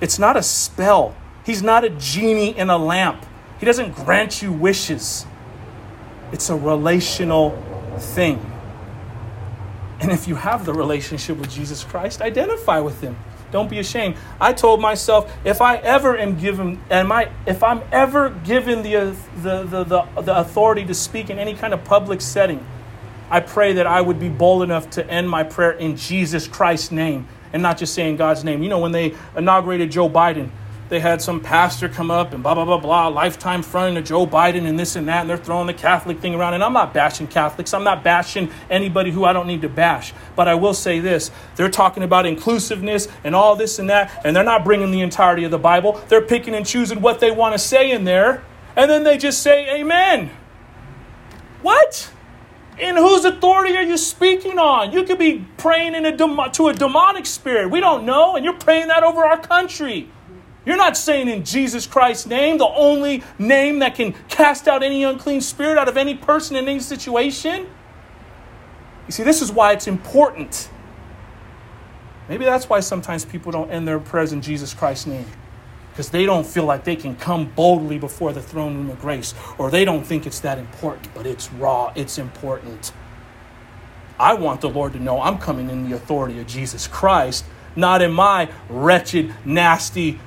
It's 0.00 0.18
not 0.18 0.36
a 0.36 0.42
spell. 0.42 1.14
He's 1.44 1.62
not 1.62 1.84
a 1.84 1.90
genie 1.90 2.56
in 2.56 2.70
a 2.70 2.78
lamp. 2.78 3.24
He 3.58 3.66
doesn't 3.66 3.94
grant 3.94 4.42
you 4.42 4.52
wishes. 4.52 5.26
It's 6.32 6.50
a 6.50 6.56
relational 6.56 7.50
thing. 7.98 8.52
And 10.00 10.10
if 10.10 10.28
you 10.28 10.34
have 10.34 10.66
the 10.66 10.74
relationship 10.74 11.38
with 11.38 11.50
Jesus 11.50 11.84
Christ, 11.84 12.20
identify 12.20 12.80
with 12.80 13.00
him. 13.00 13.16
Don't 13.50 13.70
be 13.70 13.78
ashamed. 13.78 14.16
I 14.40 14.52
told 14.52 14.80
myself 14.80 15.32
if 15.44 15.60
I 15.60 15.76
ever 15.76 16.16
am 16.16 16.38
given, 16.38 16.80
am 16.90 17.12
I, 17.12 17.30
if 17.46 17.62
I'm 17.62 17.82
ever 17.92 18.30
given 18.30 18.82
the, 18.82 18.96
uh, 18.96 19.14
the, 19.42 19.62
the, 19.64 19.84
the, 19.84 20.22
the 20.22 20.38
authority 20.38 20.84
to 20.86 20.94
speak 20.94 21.30
in 21.30 21.38
any 21.38 21.54
kind 21.54 21.72
of 21.72 21.84
public 21.84 22.20
setting, 22.20 22.64
I 23.30 23.40
pray 23.40 23.72
that 23.74 23.86
I 23.86 24.00
would 24.00 24.20
be 24.20 24.28
bold 24.28 24.62
enough 24.62 24.90
to 24.90 25.08
end 25.08 25.28
my 25.28 25.42
prayer 25.42 25.72
in 25.72 25.96
Jesus 25.96 26.46
Christ's 26.46 26.92
name 26.92 27.26
and 27.52 27.62
not 27.62 27.78
just 27.78 27.94
saying 27.94 28.16
God's 28.16 28.44
name. 28.44 28.62
You 28.62 28.68
know, 28.68 28.78
when 28.78 28.92
they 28.92 29.14
inaugurated 29.36 29.90
Joe 29.90 30.08
Biden, 30.08 30.50
they 30.88 31.00
had 31.00 31.20
some 31.20 31.40
pastor 31.40 31.88
come 31.88 32.10
up 32.10 32.32
and 32.32 32.42
blah, 32.42 32.54
blah, 32.54 32.64
blah, 32.64 32.78
blah, 32.78 33.08
lifetime 33.08 33.62
friend 33.62 33.98
of 33.98 34.04
Joe 34.04 34.26
Biden 34.26 34.66
and 34.66 34.78
this 34.78 34.94
and 34.94 35.08
that, 35.08 35.22
and 35.22 35.30
they're 35.30 35.36
throwing 35.36 35.66
the 35.66 35.74
Catholic 35.74 36.20
thing 36.20 36.34
around. 36.34 36.54
And 36.54 36.62
I'm 36.62 36.72
not 36.72 36.94
bashing 36.94 37.26
Catholics. 37.26 37.74
I'm 37.74 37.82
not 37.82 38.04
bashing 38.04 38.50
anybody 38.70 39.10
who 39.10 39.24
I 39.24 39.32
don't 39.32 39.48
need 39.48 39.62
to 39.62 39.68
bash. 39.68 40.12
But 40.36 40.46
I 40.46 40.54
will 40.54 40.74
say 40.74 41.00
this 41.00 41.30
they're 41.56 41.68
talking 41.68 42.02
about 42.02 42.26
inclusiveness 42.26 43.08
and 43.24 43.34
all 43.34 43.56
this 43.56 43.78
and 43.78 43.90
that, 43.90 44.22
and 44.24 44.36
they're 44.36 44.44
not 44.44 44.64
bringing 44.64 44.90
the 44.90 45.00
entirety 45.00 45.44
of 45.44 45.50
the 45.50 45.58
Bible. 45.58 46.00
They're 46.08 46.22
picking 46.22 46.54
and 46.54 46.64
choosing 46.64 47.00
what 47.00 47.18
they 47.20 47.30
want 47.30 47.54
to 47.54 47.58
say 47.58 47.90
in 47.90 48.04
there, 48.04 48.44
and 48.76 48.90
then 48.90 49.02
they 49.02 49.18
just 49.18 49.42
say, 49.42 49.80
Amen. 49.80 50.30
What? 51.62 52.10
In 52.78 52.96
whose 52.96 53.24
authority 53.24 53.74
are 53.76 53.82
you 53.82 53.96
speaking 53.96 54.58
on? 54.58 54.92
You 54.92 55.02
could 55.04 55.18
be 55.18 55.44
praying 55.56 55.94
in 55.94 56.04
a 56.04 56.16
to 56.16 56.68
a 56.68 56.74
demonic 56.74 57.26
spirit. 57.26 57.70
We 57.70 57.80
don't 57.80 58.04
know, 58.04 58.36
and 58.36 58.44
you're 58.44 58.54
praying 58.54 58.88
that 58.88 59.02
over 59.02 59.24
our 59.24 59.40
country. 59.40 60.10
You're 60.66 60.76
not 60.76 60.96
saying 60.96 61.28
in 61.28 61.44
Jesus 61.44 61.86
Christ's 61.86 62.26
name, 62.26 62.58
the 62.58 62.66
only 62.66 63.22
name 63.38 63.78
that 63.78 63.94
can 63.94 64.14
cast 64.28 64.66
out 64.66 64.82
any 64.82 65.04
unclean 65.04 65.40
spirit 65.40 65.78
out 65.78 65.88
of 65.88 65.96
any 65.96 66.16
person 66.16 66.56
in 66.56 66.68
any 66.68 66.80
situation. 66.80 67.68
You 69.06 69.12
see, 69.12 69.22
this 69.22 69.40
is 69.40 69.52
why 69.52 69.72
it's 69.72 69.86
important. 69.86 70.68
Maybe 72.28 72.44
that's 72.44 72.68
why 72.68 72.80
sometimes 72.80 73.24
people 73.24 73.52
don't 73.52 73.70
end 73.70 73.86
their 73.86 74.00
prayers 74.00 74.32
in 74.32 74.42
Jesus 74.42 74.74
Christ's 74.74 75.06
name. 75.06 75.26
Because 75.92 76.10
they 76.10 76.26
don't 76.26 76.44
feel 76.44 76.64
like 76.64 76.82
they 76.82 76.96
can 76.96 77.14
come 77.14 77.46
boldly 77.52 77.98
before 77.98 78.32
the 78.32 78.42
throne 78.42 78.76
room 78.76 78.90
of 78.90 79.00
grace, 79.00 79.34
or 79.56 79.70
they 79.70 79.84
don't 79.84 80.04
think 80.04 80.26
it's 80.26 80.40
that 80.40 80.58
important, 80.58 81.14
but 81.14 81.26
it's 81.26 81.50
raw, 81.52 81.92
it's 81.94 82.18
important. 82.18 82.92
I 84.18 84.34
want 84.34 84.60
the 84.60 84.68
Lord 84.68 84.94
to 84.94 84.98
know 84.98 85.20
I'm 85.20 85.38
coming 85.38 85.70
in 85.70 85.88
the 85.88 85.96
authority 85.96 86.40
of 86.40 86.46
Jesus 86.46 86.88
Christ, 86.88 87.44
not 87.76 88.02
in 88.02 88.12
my 88.12 88.50
wretched, 88.68 89.34
nasty, 89.44 90.18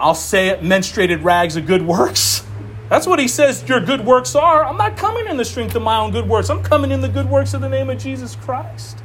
I'll 0.00 0.14
say 0.14 0.48
it, 0.48 0.62
menstruated 0.62 1.22
rags 1.22 1.56
of 1.56 1.66
good 1.66 1.82
works. 1.82 2.42
That's 2.88 3.06
what 3.06 3.18
he 3.18 3.28
says 3.28 3.68
your 3.68 3.80
good 3.80 4.04
works 4.04 4.34
are. 4.34 4.64
I'm 4.64 4.78
not 4.78 4.96
coming 4.96 5.28
in 5.28 5.36
the 5.36 5.44
strength 5.44 5.76
of 5.76 5.82
my 5.82 5.98
own 5.98 6.10
good 6.10 6.26
works. 6.26 6.48
I'm 6.48 6.62
coming 6.62 6.90
in 6.90 7.02
the 7.02 7.08
good 7.08 7.28
works 7.28 7.52
of 7.54 7.60
the 7.60 7.68
name 7.68 7.90
of 7.90 7.98
Jesus 7.98 8.34
Christ. 8.34 8.98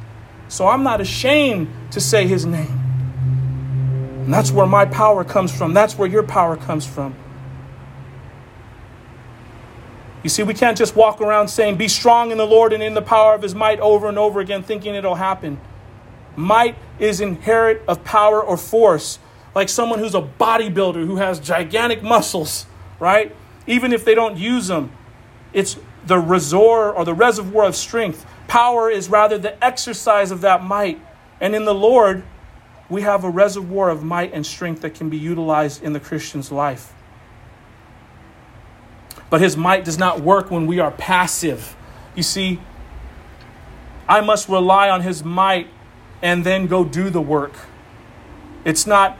So 0.48 0.66
I'm 0.66 0.82
not 0.82 1.00
ashamed 1.00 1.68
to 1.92 2.00
say 2.00 2.26
his 2.26 2.46
name. 2.46 2.80
And 4.24 4.32
that's 4.32 4.50
where 4.50 4.66
my 4.66 4.86
power 4.86 5.22
comes 5.22 5.56
from. 5.56 5.74
That's 5.74 5.98
where 5.98 6.08
your 6.08 6.22
power 6.22 6.56
comes 6.56 6.86
from. 6.86 7.14
You 10.24 10.30
see, 10.30 10.42
we 10.42 10.54
can't 10.54 10.76
just 10.76 10.96
walk 10.96 11.20
around 11.20 11.48
saying, 11.48 11.76
Be 11.76 11.86
strong 11.86 12.32
in 12.32 12.38
the 12.38 12.46
Lord 12.46 12.72
and 12.72 12.82
in 12.82 12.94
the 12.94 13.02
power 13.02 13.34
of 13.34 13.42
his 13.42 13.54
might 13.54 13.78
over 13.80 14.08
and 14.08 14.18
over 14.18 14.40
again, 14.40 14.62
thinking 14.62 14.94
it'll 14.94 15.14
happen. 15.14 15.60
Might 16.34 16.74
is 16.98 17.20
inherent 17.20 17.82
of 17.86 18.02
power 18.02 18.42
or 18.42 18.56
force 18.56 19.20
like 19.56 19.70
someone 19.70 19.98
who's 19.98 20.14
a 20.14 20.20
bodybuilder 20.20 21.06
who 21.06 21.16
has 21.16 21.40
gigantic 21.40 22.02
muscles, 22.02 22.66
right? 23.00 23.34
Even 23.66 23.90
if 23.90 24.04
they 24.04 24.14
don't 24.14 24.36
use 24.36 24.66
them, 24.66 24.92
it's 25.54 25.78
the 26.04 26.18
resort 26.18 26.94
or 26.94 27.06
the 27.06 27.14
reservoir 27.14 27.64
of 27.64 27.74
strength. 27.74 28.26
Power 28.48 28.90
is 28.90 29.08
rather 29.08 29.38
the 29.38 29.64
exercise 29.64 30.30
of 30.30 30.42
that 30.42 30.62
might. 30.62 31.00
And 31.40 31.54
in 31.54 31.64
the 31.64 31.74
Lord, 31.74 32.22
we 32.90 33.00
have 33.00 33.24
a 33.24 33.30
reservoir 33.30 33.88
of 33.88 34.04
might 34.04 34.34
and 34.34 34.44
strength 34.44 34.82
that 34.82 34.94
can 34.94 35.08
be 35.08 35.16
utilized 35.16 35.82
in 35.82 35.94
the 35.94 36.00
Christian's 36.00 36.52
life. 36.52 36.92
But 39.30 39.40
his 39.40 39.56
might 39.56 39.86
does 39.86 39.98
not 39.98 40.20
work 40.20 40.50
when 40.50 40.66
we 40.66 40.80
are 40.80 40.90
passive. 40.90 41.74
You 42.14 42.22
see, 42.22 42.60
I 44.06 44.20
must 44.20 44.50
rely 44.50 44.90
on 44.90 45.00
his 45.00 45.24
might 45.24 45.68
and 46.20 46.44
then 46.44 46.66
go 46.66 46.84
do 46.84 47.08
the 47.08 47.22
work. 47.22 47.54
It's 48.62 48.86
not 48.86 49.16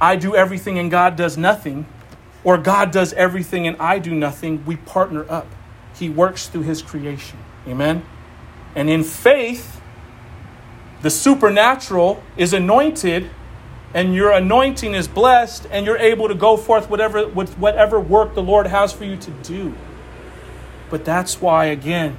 I 0.00 0.16
do 0.16 0.34
everything 0.34 0.78
and 0.78 0.90
God 0.90 1.16
does 1.16 1.36
nothing, 1.36 1.86
or 2.42 2.56
God 2.56 2.90
does 2.90 3.12
everything 3.12 3.66
and 3.66 3.76
I 3.78 3.98
do 3.98 4.14
nothing, 4.14 4.64
we 4.64 4.76
partner 4.76 5.30
up. 5.30 5.46
He 5.94 6.08
works 6.08 6.46
through 6.46 6.62
His 6.62 6.80
creation. 6.80 7.38
Amen? 7.66 8.02
And 8.74 8.88
in 8.88 9.04
faith, 9.04 9.80
the 11.02 11.10
supernatural 11.10 12.22
is 12.36 12.52
anointed, 12.52 13.30
and 13.92 14.14
your 14.14 14.30
anointing 14.30 14.94
is 14.94 15.08
blessed, 15.08 15.66
and 15.70 15.84
you're 15.84 15.98
able 15.98 16.28
to 16.28 16.34
go 16.34 16.56
forth 16.56 16.88
whatever, 16.88 17.26
with 17.26 17.54
whatever 17.58 17.98
work 17.98 18.34
the 18.34 18.42
Lord 18.42 18.66
has 18.66 18.92
for 18.92 19.04
you 19.04 19.16
to 19.16 19.30
do. 19.42 19.74
But 20.88 21.04
that's 21.04 21.40
why, 21.40 21.66
again, 21.66 22.16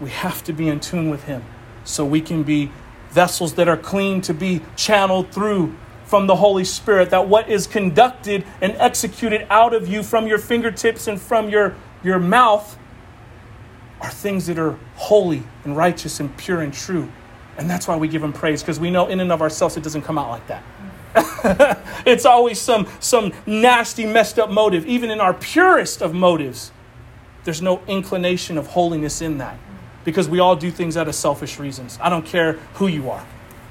we 0.00 0.10
have 0.10 0.42
to 0.44 0.52
be 0.52 0.68
in 0.68 0.80
tune 0.80 1.10
with 1.10 1.24
Him 1.24 1.44
so 1.84 2.04
we 2.04 2.20
can 2.20 2.42
be 2.42 2.70
vessels 3.10 3.54
that 3.54 3.68
are 3.68 3.76
clean 3.76 4.20
to 4.22 4.34
be 4.34 4.60
channeled 4.76 5.30
through 5.30 5.74
from 6.06 6.26
the 6.26 6.36
Holy 6.36 6.64
Spirit, 6.64 7.10
that 7.10 7.28
what 7.28 7.48
is 7.48 7.66
conducted 7.66 8.44
and 8.60 8.72
executed 8.78 9.46
out 9.50 9.74
of 9.74 9.88
you 9.88 10.02
from 10.02 10.26
your 10.26 10.38
fingertips 10.38 11.06
and 11.08 11.20
from 11.20 11.50
your, 11.50 11.74
your 12.02 12.18
mouth 12.18 12.78
are 14.00 14.10
things 14.10 14.46
that 14.46 14.58
are 14.58 14.78
holy 14.94 15.42
and 15.64 15.76
righteous 15.76 16.20
and 16.20 16.34
pure 16.36 16.60
and 16.60 16.72
true. 16.72 17.10
And 17.58 17.68
that's 17.68 17.88
why 17.88 17.96
we 17.96 18.08
give 18.08 18.22
him 18.22 18.32
praise, 18.32 18.62
because 18.62 18.78
we 18.78 18.90
know 18.90 19.06
in 19.08 19.20
and 19.20 19.32
of 19.32 19.42
ourselves 19.42 19.76
it 19.76 19.82
doesn't 19.82 20.02
come 20.02 20.18
out 20.18 20.30
like 20.30 20.46
that. 20.46 20.62
it's 22.06 22.24
always 22.24 22.60
some, 22.60 22.86
some 23.00 23.32
nasty, 23.46 24.06
messed 24.06 24.38
up 24.38 24.50
motive. 24.50 24.86
Even 24.86 25.10
in 25.10 25.20
our 25.20 25.34
purest 25.34 26.02
of 26.02 26.14
motives, 26.14 26.70
there's 27.44 27.62
no 27.62 27.82
inclination 27.86 28.58
of 28.58 28.68
holiness 28.68 29.22
in 29.22 29.38
that 29.38 29.58
because 30.04 30.28
we 30.28 30.38
all 30.38 30.54
do 30.54 30.70
things 30.70 30.96
out 30.96 31.08
of 31.08 31.14
selfish 31.14 31.58
reasons. 31.58 31.98
I 32.00 32.10
don't 32.10 32.24
care 32.24 32.54
who 32.74 32.86
you 32.86 33.10
are. 33.10 33.26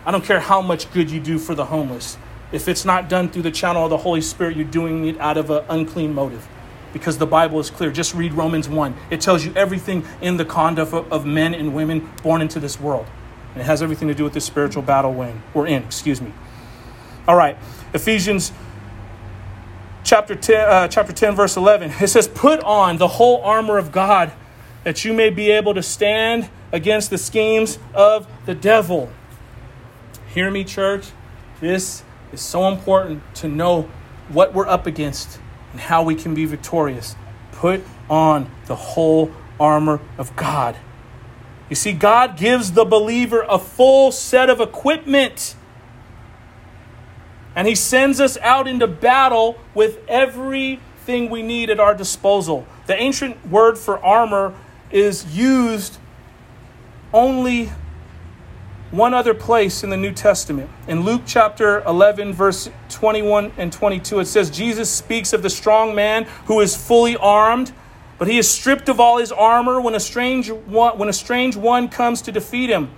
I 0.05 0.11
don't 0.11 0.23
care 0.23 0.39
how 0.39 0.61
much 0.61 0.91
good 0.91 1.09
you 1.09 1.19
do 1.19 1.39
for 1.39 1.55
the 1.55 1.65
homeless. 1.65 2.17
If 2.51 2.67
it's 2.67 2.85
not 2.85 3.09
done 3.09 3.29
through 3.29 3.43
the 3.43 3.51
channel 3.51 3.83
of 3.83 3.89
the 3.89 3.97
Holy 3.97 4.21
Spirit, 4.21 4.55
you're 4.55 4.65
doing 4.65 5.07
it 5.07 5.19
out 5.19 5.37
of 5.37 5.49
an 5.49 5.63
unclean 5.69 6.13
motive. 6.13 6.47
Because 6.93 7.17
the 7.17 7.25
Bible 7.25 7.59
is 7.59 7.69
clear. 7.69 7.91
Just 7.91 8.13
read 8.13 8.33
Romans 8.33 8.69
1. 8.69 8.95
It 9.09 9.19
tells 9.19 9.43
you 9.43 9.53
everything 9.55 10.05
in 10.21 10.37
the 10.37 10.45
conduct 10.45 10.93
of 10.93 11.25
men 11.25 11.53
and 11.53 11.75
women 11.75 12.09
born 12.23 12.41
into 12.41 12.59
this 12.59 12.79
world. 12.79 13.05
And 13.53 13.61
it 13.61 13.65
has 13.65 13.81
everything 13.81 14.07
to 14.07 14.13
do 14.13 14.23
with 14.23 14.33
the 14.33 14.41
spiritual 14.41 14.81
battle 14.81 15.13
we're 15.53 15.67
in, 15.67 15.83
excuse 15.83 16.21
me. 16.21 16.31
All 17.27 17.35
right, 17.35 17.57
Ephesians 17.93 18.51
chapter 20.05 20.35
10, 20.35 20.69
uh, 20.69 20.87
chapter 20.87 21.11
10, 21.11 21.35
verse 21.35 21.57
11. 21.57 21.91
It 21.99 22.07
says, 22.07 22.27
Put 22.27 22.61
on 22.61 22.97
the 22.97 23.07
whole 23.07 23.41
armor 23.41 23.77
of 23.77 23.91
God 23.91 24.31
that 24.85 25.03
you 25.03 25.13
may 25.13 25.29
be 25.29 25.51
able 25.51 25.73
to 25.73 25.83
stand 25.83 26.47
against 26.71 27.09
the 27.09 27.17
schemes 27.17 27.79
of 27.93 28.27
the 28.45 28.55
devil. 28.55 29.11
Hear 30.33 30.49
me, 30.51 30.63
church. 30.63 31.07
This 31.59 32.03
is 32.36 32.41
so 32.41 32.67
important 32.67 33.23
to 33.36 33.47
know 33.47 33.89
what 34.29 34.53
we're 34.53 34.67
up 34.67 34.86
against 34.86 35.39
and 35.71 35.79
how 35.79 36.03
we 36.03 36.15
can 36.15 36.36
be 36.36 36.45
victorious. 36.45 37.15
Put 37.53 37.81
on 38.09 38.51
the 38.65 38.75
whole 38.75 39.31
armor 39.59 40.01
of 40.17 40.36
God. 40.36 40.75
You 41.69 41.75
see, 41.75 41.93
God 41.93 42.38
gives 42.38 42.73
the 42.73 42.86
believer 42.86 43.45
a 43.47 43.57
full 43.57 44.11
set 44.11 44.49
of 44.49 44.59
equipment. 44.59 45.55
And 47.55 47.67
He 47.67 47.75
sends 47.75 48.19
us 48.19 48.38
out 48.39 48.67
into 48.67 48.86
battle 48.86 49.57
with 49.73 49.99
everything 50.07 51.29
we 51.29 51.41
need 51.41 51.69
at 51.69 51.79
our 51.79 51.95
disposal. 51.95 52.67
The 52.86 52.95
ancient 53.01 53.47
word 53.47 53.77
for 53.77 54.03
armor 54.03 54.53
is 54.91 55.36
used 55.36 55.97
only 57.13 57.71
one 58.95 59.13
other 59.13 59.33
place 59.33 59.83
in 59.83 59.89
the 59.89 59.97
New 59.97 60.11
Testament. 60.11 60.69
In 60.87 61.03
Luke 61.03 61.23
chapter 61.25 61.83
11, 61.83 62.33
verse 62.33 62.69
21 62.89 63.51
and 63.57 63.71
22, 63.71 64.19
it 64.19 64.25
says, 64.25 64.49
Jesus 64.49 64.89
speaks 64.89 65.33
of 65.33 65.43
the 65.43 65.49
strong 65.49 65.93
man 65.93 66.23
who 66.45 66.61
is 66.61 66.75
fully 66.75 67.17
armed, 67.17 67.73
but 68.17 68.27
he 68.29 68.37
is 68.37 68.49
stripped 68.49 68.87
of 68.87 68.99
all 68.99 69.17
his 69.17 69.31
armor 69.31 69.81
when 69.81 69.95
a 69.95 69.99
strange 69.99 70.49
one, 70.49 70.97
when 70.97 71.09
a 71.09 71.13
strange 71.13 71.57
one 71.57 71.89
comes 71.89 72.21
to 72.21 72.31
defeat 72.31 72.69
him. 72.69 72.89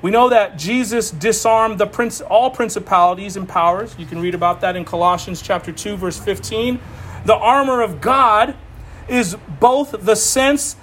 We 0.00 0.10
know 0.10 0.28
that 0.28 0.56
Jesus 0.56 1.10
disarmed 1.10 1.78
the 1.78 1.86
prince, 1.86 2.20
all 2.20 2.50
principalities 2.50 3.36
and 3.36 3.48
powers. 3.48 3.94
You 3.98 4.06
can 4.06 4.20
read 4.20 4.34
about 4.34 4.60
that 4.62 4.76
in 4.76 4.84
Colossians 4.84 5.42
chapter 5.42 5.72
2, 5.72 5.96
verse 5.96 6.18
15. 6.18 6.78
The 7.24 7.34
armor 7.34 7.82
of 7.82 8.00
God 8.00 8.56
is 9.08 9.36
both 9.60 9.94
the 10.04 10.14
sense 10.14 10.76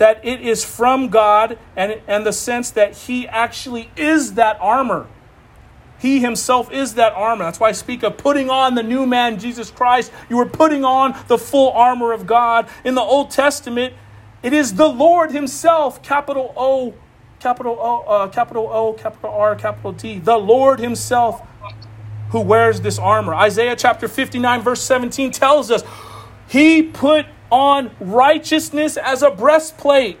that 0.00 0.18
it 0.24 0.40
is 0.40 0.64
from 0.64 1.08
God 1.08 1.58
and, 1.76 2.00
and 2.08 2.24
the 2.24 2.32
sense 2.32 2.70
that 2.70 2.96
He 2.96 3.28
actually 3.28 3.90
is 3.96 4.32
that 4.34 4.56
armor. 4.58 5.06
He 5.98 6.20
Himself 6.20 6.72
is 6.72 6.94
that 6.94 7.12
armor. 7.12 7.44
That's 7.44 7.60
why 7.60 7.68
I 7.68 7.72
speak 7.72 8.02
of 8.02 8.16
putting 8.16 8.48
on 8.48 8.74
the 8.74 8.82
new 8.82 9.04
man, 9.04 9.38
Jesus 9.38 9.70
Christ. 9.70 10.10
You 10.30 10.40
are 10.40 10.46
putting 10.46 10.86
on 10.86 11.14
the 11.28 11.36
full 11.36 11.72
armor 11.72 12.12
of 12.14 12.26
God. 12.26 12.66
In 12.82 12.94
the 12.94 13.02
Old 13.02 13.30
Testament, 13.30 13.92
it 14.42 14.54
is 14.54 14.74
the 14.74 14.88
Lord 14.88 15.32
Himself, 15.32 16.02
capital 16.02 16.54
O, 16.56 16.94
capital 17.38 17.76
O, 17.78 18.00
uh, 18.08 18.28
capital 18.28 18.70
O, 18.72 18.94
capital 18.94 19.28
R, 19.28 19.54
capital 19.54 19.92
D, 19.92 20.18
the 20.18 20.38
Lord 20.38 20.80
Himself 20.80 21.46
who 22.30 22.40
wears 22.40 22.80
this 22.80 22.98
armor. 22.98 23.34
Isaiah 23.34 23.76
chapter 23.76 24.08
59, 24.08 24.62
verse 24.62 24.80
17 24.80 25.30
tells 25.30 25.70
us, 25.70 25.82
He 26.48 26.82
put 26.82 27.26
on 27.50 27.90
righteousness 28.00 28.96
as 28.96 29.22
a 29.22 29.30
breastplate 29.30 30.18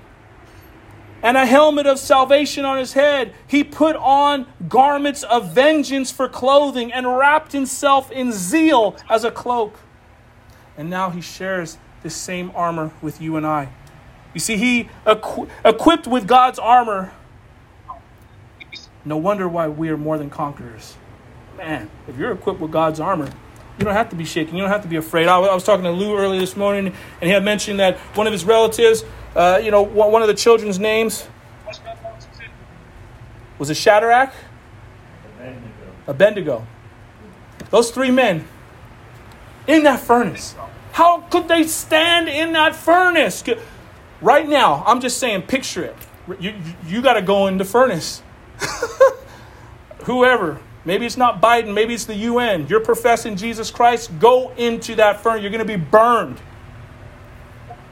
and 1.22 1.36
a 1.36 1.46
helmet 1.46 1.86
of 1.86 1.98
salvation 1.98 2.64
on 2.64 2.78
his 2.78 2.94
head. 2.94 3.34
He 3.46 3.62
put 3.62 3.96
on 3.96 4.46
garments 4.68 5.22
of 5.22 5.52
vengeance 5.52 6.10
for 6.10 6.28
clothing 6.28 6.92
and 6.92 7.06
wrapped 7.16 7.52
himself 7.52 8.10
in 8.10 8.32
zeal 8.32 8.96
as 9.08 9.24
a 9.24 9.30
cloak. 9.30 9.78
And 10.76 10.88
now 10.88 11.10
he 11.10 11.20
shares 11.20 11.78
this 12.02 12.16
same 12.16 12.50
armor 12.54 12.90
with 13.02 13.20
you 13.20 13.36
and 13.36 13.46
I. 13.46 13.68
You 14.32 14.40
see, 14.40 14.56
he 14.56 14.88
equ- 15.06 15.48
equipped 15.64 16.06
with 16.06 16.26
God's 16.26 16.58
armor. 16.58 17.12
No 19.04 19.16
wonder 19.16 19.48
why 19.48 19.68
we 19.68 19.88
are 19.88 19.96
more 19.96 20.18
than 20.18 20.30
conquerors. 20.30 20.96
Man, 21.56 21.90
if 22.08 22.16
you're 22.16 22.32
equipped 22.32 22.60
with 22.60 22.70
God's 22.70 23.00
armor, 23.00 23.30
you 23.80 23.86
don't 23.86 23.94
have 23.94 24.10
to 24.10 24.16
be 24.16 24.26
shaken. 24.26 24.54
You 24.56 24.62
don't 24.62 24.70
have 24.70 24.82
to 24.82 24.88
be 24.88 24.96
afraid. 24.96 25.26
I, 25.26 25.38
was 25.38 25.64
talking 25.64 25.84
to 25.84 25.90
Lou 25.90 26.14
earlier 26.16 26.38
this 26.38 26.54
morning, 26.54 26.86
and 26.88 27.22
he 27.22 27.30
had 27.30 27.42
mentioned 27.42 27.80
that 27.80 27.96
one 28.14 28.26
of 28.26 28.32
his 28.32 28.44
relatives, 28.44 29.04
uh, 29.34 29.58
you 29.62 29.70
know, 29.70 29.80
one 29.80 30.20
of 30.20 30.28
the 30.28 30.34
children's 30.34 30.78
names 30.78 31.26
was 33.58 33.68
it 33.68 33.76
Shadrach? 33.76 34.32
Abednego. 36.06 36.66
Those 37.68 37.90
three 37.90 38.10
men 38.10 38.46
in 39.66 39.82
that 39.84 40.00
furnace. 40.00 40.54
How 40.92 41.20
could 41.20 41.46
they 41.46 41.64
stand 41.64 42.28
in 42.28 42.52
that 42.52 42.74
furnace? 42.74 43.44
Right 44.20 44.48
now, 44.48 44.82
I'm 44.86 45.00
just 45.00 45.18
saying, 45.18 45.42
picture 45.42 45.84
it. 45.84 45.96
You, 46.40 46.50
you, 46.50 46.74
you 46.86 47.02
got 47.02 47.14
to 47.14 47.22
go 47.22 47.46
in 47.46 47.58
the 47.58 47.64
furnace. 47.64 48.22
Whoever, 50.04 50.60
Maybe 50.84 51.04
it's 51.04 51.16
not 51.16 51.42
Biden, 51.42 51.74
maybe 51.74 51.94
it's 51.94 52.06
the 52.06 52.14
UN. 52.14 52.66
You're 52.68 52.80
professing 52.80 53.36
Jesus 53.36 53.70
Christ, 53.70 54.10
go 54.18 54.50
into 54.52 54.94
that 54.96 55.22
furnace. 55.22 55.42
You're 55.42 55.50
going 55.50 55.66
to 55.66 55.78
be 55.78 55.82
burned. 55.82 56.40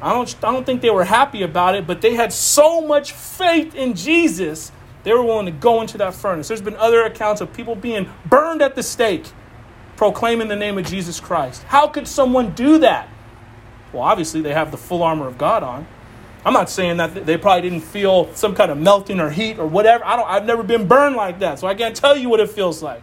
I 0.01 0.13
don't, 0.13 0.35
I 0.43 0.53
don't 0.53 0.65
think 0.65 0.81
they 0.81 0.91
were 0.91 1.05
happy 1.05 1.43
about 1.43 1.75
it, 1.75 1.87
but 1.87 2.01
they 2.01 2.15
had 2.15 2.33
so 2.33 2.81
much 2.81 3.13
faith 3.13 3.75
in 3.75 3.95
Jesus, 3.95 4.71
they 5.03 5.13
were 5.13 5.25
willing 5.25 5.47
to 5.47 5.53
go 5.53 5.81
into 5.81 5.99
that 5.99 6.15
furnace. 6.15 6.49
There's 6.49 6.63
been 6.63 6.77
other 6.77 7.03
accounts 7.03 7.41
of 7.41 7.53
people 7.53 7.75
being 7.75 8.09
burned 8.27 8.63
at 8.63 8.75
the 8.75 8.83
stake, 8.83 9.27
proclaiming 9.97 10.49
the 10.49 10.57
name 10.57 10.79
of 10.79 10.87
Jesus 10.87 11.19
Christ. 11.19 11.65
How 11.65 11.89
could 11.89 12.07
someone 12.07 12.53
do 12.53 12.79
that? 12.79 13.09
Well, 13.93 14.03
obviously, 14.03 14.41
they 14.41 14.53
have 14.53 14.71
the 14.71 14.77
full 14.77 15.03
armor 15.03 15.27
of 15.27 15.37
God 15.37 15.63
on. 15.63 15.87
I'm 16.49 16.55
not 16.55 16.71
saying 16.71 16.97
that 16.97 17.27
they 17.27 17.37
probably 17.37 17.69
didn't 17.69 17.85
feel 17.85 18.35
some 18.35 18.55
kind 18.55 18.71
of 18.71 18.79
melting 18.79 19.21
or 19.21 19.29
heat 19.29 19.59
or 19.59 19.67
whatever. 19.67 20.03
I 20.03 20.17
don't, 20.17 20.27
I've 20.27 20.47
never 20.47 20.63
been 20.63 20.89
burned 20.89 21.15
like 21.15 21.41
that, 21.41 21.59
so 21.59 21.67
I 21.67 21.75
can't 21.75 21.95
tell 21.95 22.17
you 22.17 22.31
what 22.31 22.41
it 22.41 22.49
feels 22.49 22.83
like. 22.83 23.03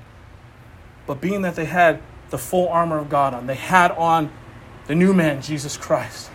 But 1.05 1.21
being 1.21 1.43
that 1.43 1.53
they 1.53 1.65
had 1.65 2.01
the 2.31 2.39
full 2.39 2.67
armor 2.69 2.97
of 2.97 3.07
God 3.07 3.35
on, 3.35 3.45
they 3.45 3.53
had 3.53 3.91
on 3.91 4.31
the 4.87 4.95
new 4.95 5.13
man, 5.13 5.43
Jesus 5.43 5.77
Christ, 5.77 6.31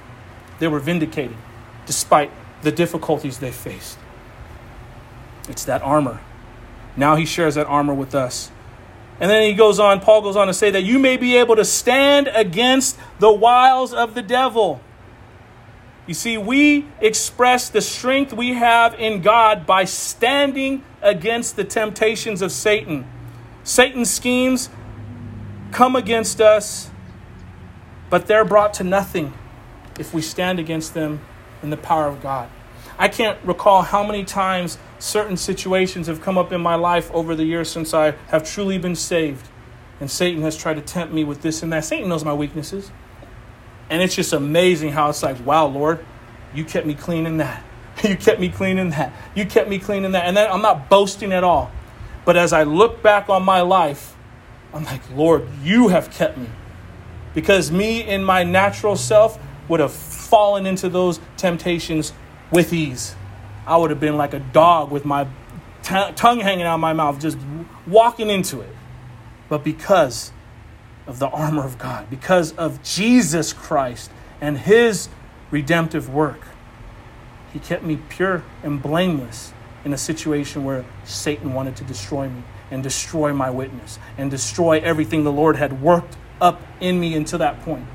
they 0.61 0.69
were 0.69 0.79
vindicated 0.79 1.37
despite 1.85 2.31
the 2.63 2.71
difficulties 2.71 3.41
they 3.41 3.51
faced. 3.51 3.99
It's 5.49 5.65
that 5.65 5.83
armor. 5.83 6.21
Now 6.97 7.17
he 7.17 7.27
shares 7.27 7.57
that 7.57 7.67
armor 7.67 7.93
with 7.93 8.15
us. 8.15 8.53
And 9.19 9.29
then 9.29 9.43
he 9.43 9.55
goes 9.55 9.81
on, 9.81 9.99
Paul 9.99 10.23
goes 10.23 10.37
on 10.37 10.47
to 10.47 10.55
say 10.55 10.71
that 10.71 10.83
you 10.83 11.01
may 11.01 11.17
be 11.17 11.37
able 11.39 11.57
to 11.57 11.65
stand 11.65 12.31
against 12.33 12.97
the 13.19 13.33
wiles 13.33 13.93
of 13.93 14.15
the 14.15 14.23
devil. 14.23 14.81
You 16.11 16.15
see, 16.15 16.37
we 16.39 16.87
express 17.01 17.69
the 17.69 17.81
strength 17.81 18.33
we 18.33 18.55
have 18.55 18.99
in 18.99 19.23
God 19.23 19.65
by 19.65 19.85
standing 19.85 20.83
against 21.03 21.55
the 21.55 21.63
temptations 21.63 22.43
of 22.43 22.51
Satan. 22.51 23.07
Satan's 23.63 24.11
schemes 24.11 24.71
come 25.71 25.95
against 25.95 26.41
us, 26.41 26.91
but 28.11 28.27
they're 28.27 28.45
brought 28.45 28.75
to 28.75 28.83
nothing 28.83 29.33
if 30.01 30.13
we 30.13 30.21
stand 30.21 30.59
against 30.59 30.95
them 30.95 31.21
in 31.63 31.71
the 31.71 31.77
power 31.77 32.09
of 32.09 32.21
God. 32.21 32.51
I 32.99 33.07
can't 33.07 33.39
recall 33.45 33.83
how 33.83 34.03
many 34.03 34.25
times 34.25 34.79
certain 34.99 35.37
situations 35.37 36.09
have 36.09 36.21
come 36.21 36.37
up 36.37 36.51
in 36.51 36.61
my 36.61 36.75
life 36.75 37.09
over 37.13 37.37
the 37.37 37.45
years 37.45 37.71
since 37.71 37.95
I 37.95 38.17
have 38.31 38.43
truly 38.43 38.79
been 38.79 38.97
saved. 38.97 39.47
And 40.01 40.11
Satan 40.11 40.43
has 40.43 40.57
tried 40.57 40.75
to 40.75 40.83
tempt 40.83 41.15
me 41.15 41.23
with 41.23 41.43
this 41.43 41.63
and 41.63 41.73
that. 41.73 41.85
Satan 41.85 42.09
knows 42.09 42.25
my 42.25 42.35
weaknesses. 42.35 42.91
And 43.91 44.01
it's 44.01 44.15
just 44.15 44.33
amazing 44.33 44.93
how 44.93 45.11
it's 45.11 45.23
like, 45.23 45.45
wow, 45.45 45.67
Lord, 45.67 46.05
you 46.55 46.65
kept 46.65 46.87
me 46.87 46.95
clean 46.95 47.27
in 47.27 47.39
that. 47.39 47.65
You 48.09 48.17
kept 48.17 48.41
me 48.41 48.49
clean 48.49 48.79
in 48.79 48.91
that. 48.91 49.13
You 49.35 49.45
kept 49.45 49.69
me 49.69 49.79
clean 49.79 50.07
in 50.07 50.13
that. 50.13 50.25
And 50.25 50.35
then 50.35 50.51
I'm 50.51 50.63
not 50.63 50.89
boasting 50.89 51.33
at 51.33 51.45
all. 51.45 51.71
But 52.25 52.35
as 52.35 52.55
I 52.55 52.63
look 52.63 53.03
back 53.03 53.29
on 53.29 53.43
my 53.43 53.61
life, 53.61 54.17
I'm 54.73 54.85
like, 54.85 55.03
Lord, 55.15 55.47
you 55.63 55.89
have 55.89 56.11
kept 56.11 56.39
me. 56.39 56.49
Because 57.35 57.71
me 57.71 58.03
in 58.03 58.25
my 58.25 58.43
natural 58.43 58.97
self 58.97 59.39
would 59.69 59.81
have 59.81 59.93
fallen 59.93 60.65
into 60.65 60.89
those 60.89 61.21
temptations 61.37 62.15
with 62.51 62.73
ease. 62.73 63.15
I 63.67 63.77
would 63.77 63.91
have 63.91 64.01
been 64.01 64.17
like 64.17 64.33
a 64.33 64.41
dog 64.41 64.91
with 64.91 65.05
my 65.05 65.25
t- 65.83 66.13
tongue 66.17 66.41
hanging 66.41 66.65
out 66.65 66.75
of 66.75 66.81
my 66.81 66.93
mouth, 66.93 67.21
just 67.21 67.39
walking 67.87 68.31
into 68.31 68.61
it. 68.61 68.75
But 69.49 69.63
because 69.63 70.33
of 71.11 71.19
the 71.19 71.29
armor 71.29 71.65
of 71.65 71.77
God, 71.77 72.09
because 72.09 72.53
of 72.53 72.83
Jesus 72.85 73.53
Christ 73.53 74.13
and 74.41 74.57
his 74.57 75.09
redemptive 75.51 76.09
work, 76.09 76.47
he 77.53 77.59
kept 77.59 77.83
me 77.83 77.99
pure 78.09 78.45
and 78.63 78.81
blameless 78.81 79.53
in 79.85 79.93
a 79.93 79.99
situation 79.99 80.65
where 80.65 80.85
Satan 81.05 81.53
wanted 81.53 81.75
to 81.77 81.85
destroy 81.85 82.29
me 82.29 82.45
and 82.71 82.81
destroy 82.81 83.33
my 83.33 83.51
witness 83.51 83.99
and 84.17 84.31
destroy 84.31 84.79
everything 84.79 85.25
the 85.25 85.33
Lord 85.33 85.57
had 85.57 85.83
worked 85.83 86.17
up 86.41 86.63
in 86.79 87.01
me 87.01 87.17
until 87.17 87.41
that 87.41 87.61
point. 87.63 87.87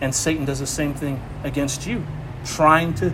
And 0.00 0.14
Satan 0.14 0.44
does 0.44 0.60
the 0.60 0.66
same 0.66 0.94
thing 0.94 1.20
against 1.42 1.88
you, 1.88 2.06
trying 2.44 2.94
to 2.94 3.12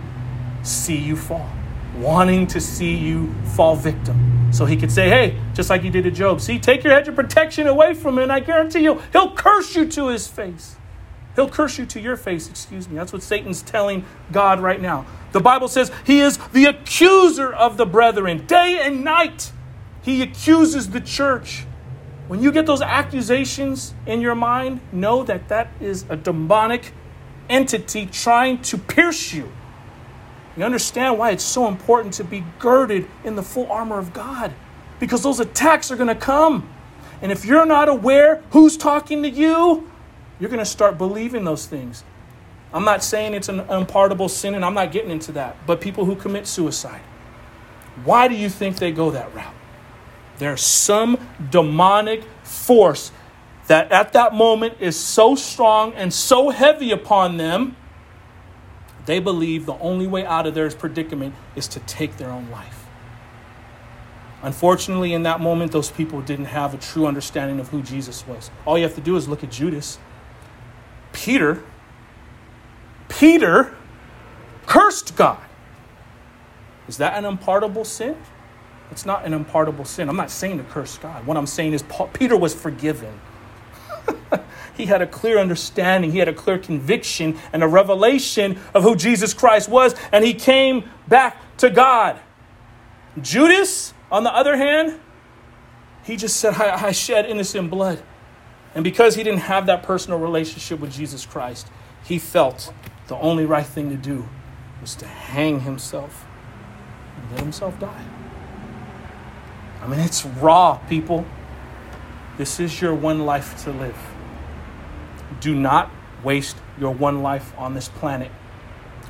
see 0.61 0.97
you 0.97 1.15
fall, 1.15 1.49
wanting 1.97 2.47
to 2.47 2.59
see 2.59 2.95
you 2.95 3.33
fall 3.55 3.75
victim. 3.75 4.51
So 4.51 4.65
he 4.65 4.77
could 4.77 4.91
say, 4.91 5.09
hey, 5.09 5.39
just 5.53 5.69
like 5.69 5.81
he 5.81 5.89
did 5.89 6.03
to 6.03 6.11
Job, 6.11 6.41
see, 6.41 6.59
take 6.59 6.83
your 6.83 6.93
hedge 6.93 7.07
of 7.07 7.15
protection 7.15 7.67
away 7.67 7.93
from 7.93 8.17
him, 8.17 8.23
and 8.23 8.31
I 8.31 8.39
guarantee 8.39 8.81
you, 8.81 9.01
he'll 9.11 9.33
curse 9.33 9.75
you 9.75 9.87
to 9.89 10.07
his 10.07 10.27
face. 10.27 10.75
He'll 11.35 11.49
curse 11.49 11.79
you 11.79 11.85
to 11.87 11.99
your 11.99 12.15
face, 12.15 12.47
excuse 12.47 12.87
me. 12.87 12.95
That's 12.95 13.11
what 13.11 13.23
Satan's 13.23 13.63
telling 13.63 14.05
God 14.31 14.59
right 14.59 14.79
now. 14.79 15.05
The 15.31 15.39
Bible 15.39 15.67
says 15.67 15.91
he 16.05 16.19
is 16.19 16.37
the 16.53 16.65
accuser 16.65 17.51
of 17.51 17.77
the 17.77 17.87
brethren 17.87 18.45
day 18.45 18.79
and 18.83 19.03
night. 19.03 19.51
He 20.03 20.21
accuses 20.21 20.91
the 20.91 21.01
church. 21.01 21.65
When 22.27 22.41
you 22.41 22.51
get 22.51 22.67
those 22.67 22.81
accusations 22.81 23.95
in 24.05 24.21
your 24.21 24.35
mind, 24.35 24.81
know 24.91 25.23
that 25.23 25.47
that 25.49 25.69
is 25.81 26.05
a 26.09 26.15
demonic 26.15 26.93
entity 27.49 28.05
trying 28.05 28.61
to 28.61 28.77
pierce 28.77 29.33
you. 29.33 29.51
You 30.55 30.63
understand 30.63 31.17
why 31.17 31.31
it's 31.31 31.43
so 31.43 31.67
important 31.67 32.13
to 32.15 32.23
be 32.23 32.43
girded 32.59 33.07
in 33.23 33.35
the 33.35 33.43
full 33.43 33.71
armor 33.71 33.97
of 33.97 34.13
God 34.13 34.53
because 34.99 35.23
those 35.23 35.39
attacks 35.39 35.91
are 35.91 35.95
going 35.95 36.07
to 36.07 36.15
come. 36.15 36.69
And 37.21 37.31
if 37.31 37.45
you're 37.45 37.65
not 37.65 37.89
aware 37.89 38.43
who's 38.51 38.77
talking 38.77 39.23
to 39.23 39.29
you, 39.29 39.89
you're 40.39 40.49
going 40.49 40.59
to 40.59 40.65
start 40.65 40.97
believing 40.97 41.43
those 41.43 41.65
things. 41.65 42.03
I'm 42.73 42.85
not 42.85 43.03
saying 43.03 43.33
it's 43.33 43.49
an 43.49 43.61
unpardonable 43.61 44.29
sin, 44.29 44.55
and 44.55 44.65
I'm 44.65 44.73
not 44.73 44.91
getting 44.91 45.11
into 45.11 45.31
that. 45.33 45.55
But 45.65 45.79
people 45.79 46.05
who 46.05 46.15
commit 46.15 46.47
suicide, 46.47 47.01
why 48.03 48.27
do 48.27 48.35
you 48.35 48.49
think 48.49 48.77
they 48.77 48.91
go 48.91 49.11
that 49.11 49.33
route? 49.35 49.53
There's 50.39 50.61
some 50.61 51.17
demonic 51.51 52.23
force 52.43 53.11
that 53.67 53.91
at 53.91 54.13
that 54.13 54.33
moment 54.33 54.75
is 54.79 54.99
so 54.99 55.35
strong 55.35 55.93
and 55.93 56.13
so 56.13 56.49
heavy 56.49 56.91
upon 56.91 57.37
them, 57.37 57.75
they 59.05 59.19
believe 59.19 59.65
the 59.65 59.77
only 59.79 60.07
way 60.07 60.25
out 60.25 60.47
of 60.47 60.53
their 60.53 60.69
predicament 60.71 61.35
is 61.55 61.67
to 61.69 61.79
take 61.81 62.17
their 62.17 62.29
own 62.29 62.49
life. 62.49 62.85
Unfortunately, 64.41 65.13
in 65.13 65.23
that 65.23 65.39
moment, 65.39 65.71
those 65.71 65.89
people 65.89 66.21
didn't 66.21 66.45
have 66.45 66.73
a 66.73 66.77
true 66.77 67.05
understanding 67.05 67.59
of 67.59 67.69
who 67.69 67.81
Jesus 67.81 68.27
was. 68.27 68.51
All 68.65 68.77
you 68.77 68.83
have 68.83 68.95
to 68.95 69.01
do 69.01 69.15
is 69.15 69.27
look 69.27 69.43
at 69.43 69.51
Judas. 69.51 69.97
Peter, 71.13 71.63
Peter 73.07 73.75
cursed 74.65 75.15
God. 75.15 75.39
Is 76.87 76.97
that 76.97 77.17
an 77.17 77.23
unpardonable 77.23 77.85
sin? 77.85 78.17
It's 78.91 79.05
not 79.05 79.25
an 79.25 79.33
unpardonable 79.33 79.85
sin. 79.85 80.09
I'm 80.09 80.17
not 80.17 80.29
saying 80.29 80.57
to 80.57 80.63
curse 80.65 80.97
God. 80.97 81.25
What 81.25 81.37
I'm 81.37 81.47
saying 81.47 81.73
is 81.73 81.83
Paul, 81.83 82.09
Peter 82.09 82.35
was 82.35 82.53
forgiven. 82.53 83.19
he 84.75 84.85
had 84.85 85.01
a 85.01 85.07
clear 85.07 85.37
understanding, 85.37 86.11
he 86.11 86.19
had 86.19 86.27
a 86.27 86.33
clear 86.33 86.57
conviction 86.57 87.37
and 87.51 87.63
a 87.63 87.67
revelation 87.67 88.59
of 88.73 88.83
who 88.83 88.95
Jesus 88.95 89.33
Christ 89.33 89.69
was, 89.69 89.95
and 90.11 90.25
he 90.25 90.33
came 90.33 90.89
back 91.07 91.37
to 91.57 91.69
God. 91.69 92.19
Judas, 93.21 93.93
on 94.11 94.23
the 94.23 94.33
other 94.33 94.57
hand, 94.57 94.99
he 96.03 96.15
just 96.17 96.37
said, 96.37 96.55
I, 96.55 96.87
I 96.87 96.91
shed 96.91 97.25
innocent 97.25 97.69
blood. 97.69 98.01
And 98.75 98.83
because 98.83 99.15
he 99.15 99.23
didn't 99.23 99.41
have 99.41 99.67
that 99.67 99.83
personal 99.83 100.19
relationship 100.19 100.79
with 100.79 100.91
Jesus 100.91 101.25
Christ, 101.25 101.67
he 102.03 102.17
felt 102.17 102.73
the 103.07 103.15
only 103.17 103.45
right 103.45 103.65
thing 103.65 103.89
to 103.89 103.95
do 103.95 104.27
was 104.81 104.95
to 104.95 105.05
hang 105.05 105.61
himself 105.61 106.25
and 107.15 107.31
let 107.31 107.39
himself 107.41 107.79
die. 107.79 108.03
I 109.81 109.87
mean, 109.87 109.99
it's 109.99 110.25
raw, 110.25 110.77
people. 110.89 111.25
This 112.37 112.59
is 112.59 112.81
your 112.81 112.95
one 112.95 113.25
life 113.25 113.63
to 113.63 113.71
live. 113.71 113.97
Do 115.43 115.53
not 115.53 115.91
waste 116.23 116.55
your 116.79 116.93
one 116.93 117.21
life 117.21 117.53
on 117.57 117.73
this 117.73 117.89
planet 117.89 118.31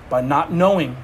by 0.09 0.21
not 0.21 0.51
knowing 0.51 0.97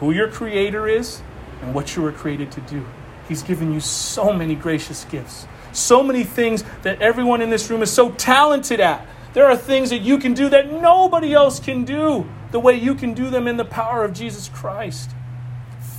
who 0.00 0.10
your 0.10 0.28
creator 0.28 0.86
is 0.86 1.22
and 1.62 1.74
what 1.74 1.96
you 1.96 2.02
were 2.02 2.12
created 2.12 2.52
to 2.52 2.60
do. 2.60 2.84
He's 3.26 3.42
given 3.42 3.72
you 3.72 3.80
so 3.80 4.34
many 4.34 4.54
gracious 4.54 5.06
gifts, 5.06 5.46
so 5.72 6.02
many 6.02 6.24
things 6.24 6.62
that 6.82 7.00
everyone 7.00 7.40
in 7.40 7.48
this 7.48 7.70
room 7.70 7.82
is 7.82 7.90
so 7.90 8.10
talented 8.12 8.78
at. 8.78 9.06
There 9.32 9.46
are 9.46 9.56
things 9.56 9.88
that 9.88 10.02
you 10.02 10.18
can 10.18 10.34
do 10.34 10.50
that 10.50 10.70
nobody 10.70 11.32
else 11.32 11.58
can 11.58 11.86
do 11.86 12.28
the 12.50 12.60
way 12.60 12.74
you 12.74 12.94
can 12.94 13.14
do 13.14 13.30
them 13.30 13.48
in 13.48 13.56
the 13.56 13.64
power 13.64 14.04
of 14.04 14.12
Jesus 14.12 14.50
Christ. 14.50 15.10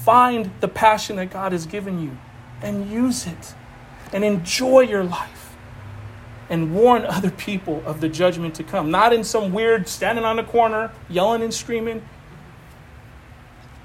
Find 0.04 0.52
the 0.60 0.68
passion 0.68 1.16
that 1.16 1.32
God 1.32 1.52
has 1.52 1.66
given 1.66 2.00
you 2.00 2.16
and 2.62 2.92
use 2.92 3.26
it 3.26 3.56
and 4.14 4.24
enjoy 4.24 4.82
your 4.82 5.04
life 5.04 5.37
and 6.50 6.74
warn 6.74 7.06
other 7.06 7.32
people 7.32 7.84
of 7.86 8.02
the 8.02 8.10
judgment 8.10 8.56
to 8.56 8.64
come. 8.64 8.92
Not 8.92 9.14
in 9.14 9.24
some 9.24 9.54
weird 9.54 9.88
standing 9.88 10.26
on 10.26 10.38
the 10.38 10.44
corner, 10.44 10.92
yelling 11.10 11.42
and 11.42 11.54
screaming, 11.54 12.04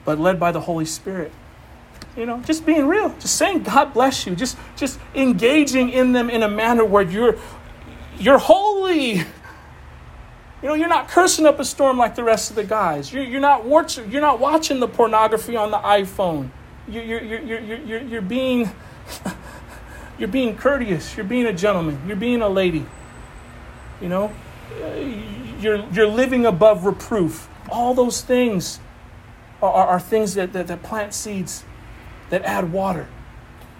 but 0.04 0.18
led 0.18 0.38
by 0.38 0.52
the 0.52 0.60
Holy 0.60 0.84
Spirit. 0.84 1.32
You 2.16 2.26
know, 2.26 2.40
just 2.40 2.66
being 2.66 2.86
real, 2.86 3.08
just 3.20 3.36
saying 3.36 3.62
God 3.62 3.94
bless 3.94 4.26
you, 4.26 4.36
just 4.36 4.58
just 4.76 4.98
engaging 5.14 5.90
in 5.90 6.12
them 6.12 6.28
in 6.28 6.42
a 6.42 6.48
manner 6.48 6.84
where 6.84 7.02
you're 7.02 7.38
you're 8.18 8.38
holy. 8.38 9.24
You 10.62 10.68
know, 10.68 10.74
you're 10.74 10.88
not 10.88 11.08
cursing 11.08 11.44
up 11.44 11.58
a 11.58 11.64
storm 11.64 11.98
like 11.98 12.14
the 12.14 12.22
rest 12.22 12.50
of 12.50 12.56
the 12.56 12.62
guys. 12.62 13.12
You're, 13.12 13.24
you're, 13.24 13.40
not, 13.40 13.64
watching, 13.64 14.12
you're 14.12 14.20
not 14.20 14.38
watching 14.38 14.78
the 14.78 14.86
pornography 14.86 15.56
on 15.56 15.72
the 15.72 15.78
iPhone. 15.78 16.50
You're, 16.86 17.02
you're, 17.02 17.22
you're, 17.22 17.40
you're, 17.40 17.78
you're, 17.80 18.02
you're, 18.02 18.22
being, 18.22 18.70
you're 20.22 20.28
being 20.28 20.56
courteous. 20.56 21.16
You're 21.16 21.26
being 21.26 21.46
a 21.46 21.52
gentleman. 21.52 22.00
You're 22.06 22.14
being 22.14 22.42
a 22.42 22.48
lady. 22.48 22.86
You 24.00 24.08
know, 24.08 24.32
you're, 25.58 25.84
you're 25.90 26.06
living 26.06 26.46
above 26.46 26.84
reproof. 26.84 27.48
All 27.68 27.92
those 27.92 28.20
things 28.20 28.78
are, 29.60 29.72
are, 29.72 29.86
are 29.88 30.00
things 30.00 30.34
that, 30.34 30.52
that, 30.52 30.68
that 30.68 30.84
plant 30.84 31.12
seeds 31.12 31.64
that 32.30 32.44
add 32.44 32.72
water. 32.72 33.08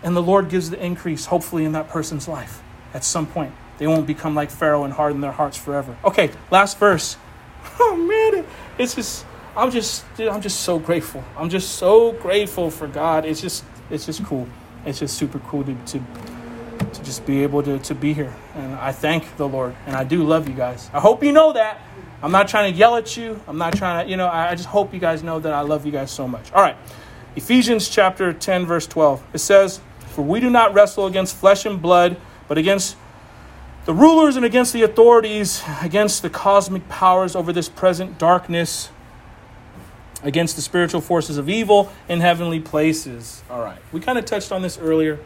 And 0.02 0.16
the 0.16 0.22
Lord 0.22 0.48
gives 0.48 0.68
the 0.68 0.84
increase, 0.84 1.26
hopefully, 1.26 1.64
in 1.64 1.70
that 1.72 1.88
person's 1.88 2.26
life 2.26 2.60
at 2.92 3.04
some 3.04 3.28
point. 3.28 3.54
They 3.78 3.86
won't 3.86 4.08
become 4.08 4.34
like 4.34 4.50
Pharaoh 4.50 4.82
and 4.82 4.92
harden 4.92 5.20
their 5.20 5.30
hearts 5.30 5.56
forever. 5.56 5.96
Okay, 6.04 6.32
last 6.50 6.76
verse. 6.76 7.16
Oh 7.78 7.96
man, 7.96 8.44
it's 8.78 8.96
just 8.96 9.24
I'm 9.56 9.70
just 9.70 10.04
I'm 10.18 10.40
just 10.40 10.62
so 10.62 10.80
grateful. 10.80 11.22
I'm 11.38 11.48
just 11.48 11.76
so 11.76 12.10
grateful 12.10 12.72
for 12.72 12.88
God. 12.88 13.24
It's 13.24 13.40
just 13.40 13.64
it's 13.88 14.06
just 14.06 14.24
cool. 14.24 14.48
It's 14.84 14.98
just 14.98 15.16
super 15.16 15.38
cool 15.40 15.64
to 15.64 15.74
to, 15.74 15.98
to 16.92 17.02
just 17.04 17.24
be 17.26 17.42
able 17.42 17.62
to, 17.62 17.78
to 17.78 17.94
be 17.94 18.12
here. 18.12 18.34
And 18.54 18.74
I 18.74 18.92
thank 18.92 19.36
the 19.36 19.48
Lord. 19.48 19.74
And 19.86 19.96
I 19.96 20.04
do 20.04 20.22
love 20.24 20.48
you 20.48 20.54
guys. 20.54 20.90
I 20.92 21.00
hope 21.00 21.22
you 21.22 21.32
know 21.32 21.52
that. 21.52 21.80
I'm 22.22 22.32
not 22.32 22.48
trying 22.48 22.72
to 22.72 22.78
yell 22.78 22.96
at 22.96 23.16
you. 23.16 23.40
I'm 23.48 23.58
not 23.58 23.76
trying 23.76 24.04
to, 24.04 24.10
you 24.10 24.16
know, 24.16 24.28
I 24.28 24.54
just 24.54 24.68
hope 24.68 24.94
you 24.94 25.00
guys 25.00 25.22
know 25.22 25.40
that 25.40 25.52
I 25.52 25.60
love 25.62 25.84
you 25.84 25.92
guys 25.92 26.10
so 26.10 26.28
much. 26.28 26.52
All 26.52 26.62
right. 26.62 26.76
Ephesians 27.34 27.88
chapter 27.88 28.32
10, 28.32 28.66
verse 28.66 28.86
12. 28.86 29.22
It 29.32 29.38
says, 29.38 29.80
For 30.08 30.22
we 30.22 30.38
do 30.38 30.50
not 30.50 30.74
wrestle 30.74 31.06
against 31.06 31.34
flesh 31.34 31.66
and 31.66 31.80
blood, 31.80 32.16
but 32.46 32.58
against 32.58 32.96
the 33.86 33.94
rulers 33.94 34.36
and 34.36 34.44
against 34.44 34.72
the 34.72 34.82
authorities, 34.82 35.62
against 35.80 36.22
the 36.22 36.30
cosmic 36.30 36.88
powers 36.88 37.34
over 37.34 37.52
this 37.52 37.68
present 37.68 38.18
darkness, 38.18 38.90
against 40.22 40.56
the 40.56 40.62
spiritual 40.62 41.00
forces 41.00 41.36
of 41.36 41.48
evil 41.48 41.92
in 42.08 42.20
heavenly 42.20 42.60
places. 42.60 43.42
All 43.50 43.62
right. 43.62 43.80
We 43.92 44.00
kind 44.00 44.18
of 44.18 44.24
touched 44.24 44.52
on 44.52 44.62
this 44.62 44.78
earlier. 44.78 45.18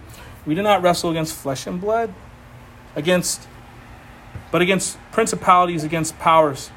We 0.47 0.55
do 0.55 0.63
not 0.63 0.83
wrestle 0.83 1.11
against 1.11 1.35
flesh 1.35 1.67
and 1.67 1.81
blood, 1.81 2.15
against 2.95 3.47
but 4.51 4.63
against 4.63 4.97
principalities, 5.13 5.83
against 5.83 6.19
powers. 6.19 6.71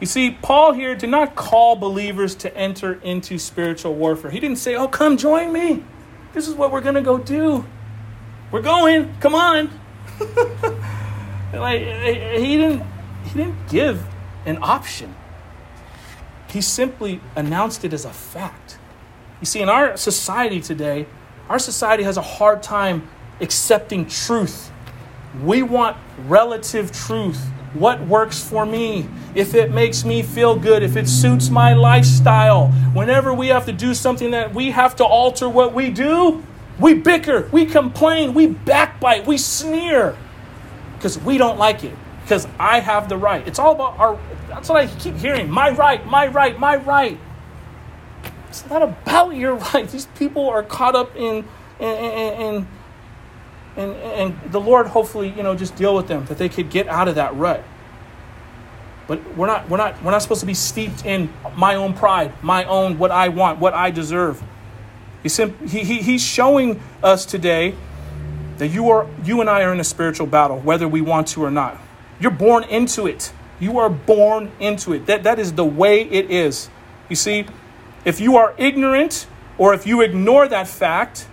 You 0.00 0.06
see, 0.06 0.30
Paul 0.30 0.72
here 0.72 0.94
did 0.94 1.10
not 1.10 1.34
call 1.34 1.74
believers 1.76 2.34
to 2.36 2.56
enter 2.56 2.94
into 3.02 3.38
spiritual 3.38 3.94
warfare. 3.94 4.30
He 4.30 4.40
didn't 4.40 4.58
say, 4.58 4.76
"Oh, 4.76 4.88
come 4.88 5.16
join 5.16 5.52
me. 5.52 5.82
This 6.34 6.46
is 6.46 6.54
what 6.54 6.70
we're 6.70 6.82
going 6.82 6.94
to 6.94 7.02
go 7.02 7.18
do." 7.18 7.64
We're 8.50 8.62
going. 8.62 9.12
Come 9.20 9.34
on. 9.34 9.70
like 11.52 11.80
he 11.80 12.56
didn't 12.56 12.82
he 13.24 13.38
didn't 13.38 13.68
give 13.68 14.06
an 14.44 14.58
option. 14.62 15.14
He 16.48 16.60
simply 16.60 17.20
announced 17.34 17.84
it 17.84 17.92
as 17.92 18.04
a 18.04 18.10
fact. 18.10 18.78
You 19.40 19.46
see, 19.46 19.60
in 19.60 19.68
our 19.68 19.96
society 19.96 20.60
today, 20.60 21.06
our 21.48 21.58
society 21.58 22.02
has 22.02 22.16
a 22.16 22.22
hard 22.22 22.62
time 22.62 23.08
accepting 23.40 24.06
truth. 24.06 24.70
We 25.42 25.62
want 25.62 25.96
relative 26.26 26.92
truth. 26.92 27.44
What 27.74 28.00
works 28.06 28.42
for 28.42 28.64
me? 28.64 29.06
If 29.34 29.54
it 29.54 29.70
makes 29.70 30.04
me 30.04 30.22
feel 30.22 30.56
good, 30.56 30.82
if 30.82 30.96
it 30.96 31.08
suits 31.08 31.50
my 31.50 31.74
lifestyle. 31.74 32.68
Whenever 32.94 33.34
we 33.34 33.48
have 33.48 33.66
to 33.66 33.72
do 33.72 33.92
something 33.92 34.30
that 34.30 34.54
we 34.54 34.70
have 34.70 34.96
to 34.96 35.04
alter 35.04 35.48
what 35.48 35.74
we 35.74 35.90
do, 35.90 36.42
we 36.78 36.94
bicker, 36.94 37.48
we 37.52 37.66
complain, 37.66 38.34
we 38.34 38.46
backbite, 38.46 39.26
we 39.26 39.38
sneer 39.38 40.16
because 40.94 41.18
we 41.18 41.38
don't 41.38 41.58
like 41.58 41.84
it, 41.84 41.94
because 42.26 42.48
I 42.58 42.80
have 42.80 43.08
the 43.08 43.16
right. 43.16 43.46
It's 43.46 43.60
all 43.60 43.72
about 43.72 44.00
our, 44.00 44.18
that's 44.48 44.68
what 44.68 44.78
I 44.82 44.88
keep 44.88 45.14
hearing 45.14 45.48
my 45.48 45.70
right, 45.70 46.04
my 46.06 46.26
right, 46.26 46.58
my 46.58 46.74
right. 46.74 47.16
It's 48.48 48.68
not 48.68 48.82
about 48.82 49.36
your 49.36 49.54
right. 49.74 49.88
These 49.88 50.06
people 50.18 50.48
are 50.48 50.64
caught 50.64 50.96
up 50.96 51.14
in, 51.14 51.44
in, 51.78 51.86
in, 51.86 52.66
and, 53.76 53.92
and 53.94 54.50
the 54.50 54.60
Lord 54.60 54.88
hopefully, 54.88 55.32
you 55.36 55.44
know, 55.44 55.54
just 55.54 55.76
deal 55.76 55.94
with 55.94 56.08
them 56.08 56.24
that 56.24 56.36
they 56.36 56.48
could 56.48 56.68
get 56.68 56.88
out 56.88 57.06
of 57.06 57.14
that 57.14 57.36
rut. 57.36 57.62
But 59.06 59.36
we're 59.36 59.46
not, 59.46 59.68
we're 59.68 59.76
not, 59.76 60.02
we're 60.02 60.10
not 60.10 60.20
supposed 60.20 60.40
to 60.40 60.46
be 60.46 60.54
steeped 60.54 61.06
in 61.06 61.32
my 61.54 61.76
own 61.76 61.94
pride, 61.94 62.32
my 62.42 62.64
own 62.64 62.98
what 62.98 63.12
I 63.12 63.28
want, 63.28 63.60
what 63.60 63.72
I 63.72 63.92
deserve. 63.92 64.42
He's, 65.22 65.36
he, 65.36 65.48
he, 65.84 66.02
he's 66.02 66.24
showing 66.24 66.82
us 67.04 67.24
today 67.24 67.76
that 68.56 68.66
you, 68.66 68.90
are, 68.90 69.06
you 69.22 69.40
and 69.40 69.48
I 69.48 69.62
are 69.62 69.72
in 69.72 69.78
a 69.78 69.84
spiritual 69.84 70.26
battle, 70.26 70.58
whether 70.58 70.88
we 70.88 71.02
want 71.02 71.28
to 71.28 71.44
or 71.44 71.52
not. 71.52 71.85
You're 72.20 72.30
born 72.30 72.64
into 72.64 73.06
it. 73.06 73.32
You 73.58 73.78
are 73.78 73.88
born 73.88 74.52
into 74.60 74.92
it. 74.92 75.06
That, 75.06 75.22
that 75.24 75.38
is 75.38 75.52
the 75.52 75.64
way 75.64 76.02
it 76.02 76.30
is. 76.30 76.68
You 77.08 77.16
see, 77.16 77.46
if 78.04 78.20
you 78.20 78.36
are 78.36 78.54
ignorant 78.58 79.26
or 79.58 79.74
if 79.74 79.86
you 79.86 80.02
ignore 80.02 80.46
that 80.48 80.68
fact, 80.68 81.26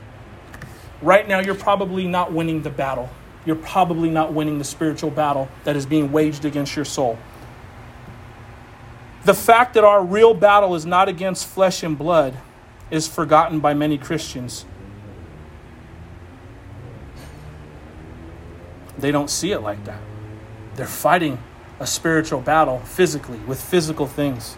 right 1.02 1.28
now 1.28 1.40
you're 1.40 1.56
probably 1.56 2.08
not 2.08 2.32
winning 2.32 2.62
the 2.62 2.70
battle. 2.70 3.10
You're 3.46 3.58
probably 3.58 4.10
not 4.10 4.34
winning 4.34 4.58
the 4.58 4.64
spiritual 4.64 5.10
battle 5.10 5.50
that 5.66 5.76
is 5.76 5.86
being 5.86 6.12
waged 6.12 6.46
against 6.46 6.76
your 6.76 6.86
soul. 6.86 7.18
The 9.26 9.34
fact 9.34 9.74
that 9.74 9.84
our 9.84 10.04
real 10.04 10.34
battle 10.34 10.76
is 10.76 10.86
not 10.86 11.10
against 11.10 11.48
flesh 11.48 11.84
and 11.84 11.98
blood 11.98 12.38
is 12.92 13.08
forgotten 13.08 13.60
by 13.60 13.74
many 13.74 13.98
Christians. 13.98 14.66
They 18.98 19.12
don't 19.12 19.30
see 19.30 19.52
it 19.52 19.60
like 19.60 19.84
that. 19.86 20.00
They're 20.76 20.88
fighting 20.88 21.38
a 21.80 21.88
spiritual 21.88 22.42
battle 22.42 22.80
physically 22.80 23.40
with 23.40 23.62
physical 23.62 24.08
things. 24.08 24.58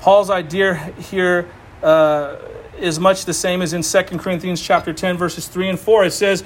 Paul's 0.00 0.30
idea 0.30 0.74
here 0.74 1.48
uh, 1.82 2.36
is 2.78 3.00
much 3.00 3.24
the 3.24 3.34
same 3.34 3.62
as 3.62 3.72
in 3.72 3.82
2 3.82 4.18
Corinthians 4.18 4.60
chapter 4.60 4.92
10 4.92 5.16
verses 5.16 5.48
3 5.48 5.70
and 5.70 5.80
4. 5.80 6.04
It 6.04 6.12
says, 6.12 6.44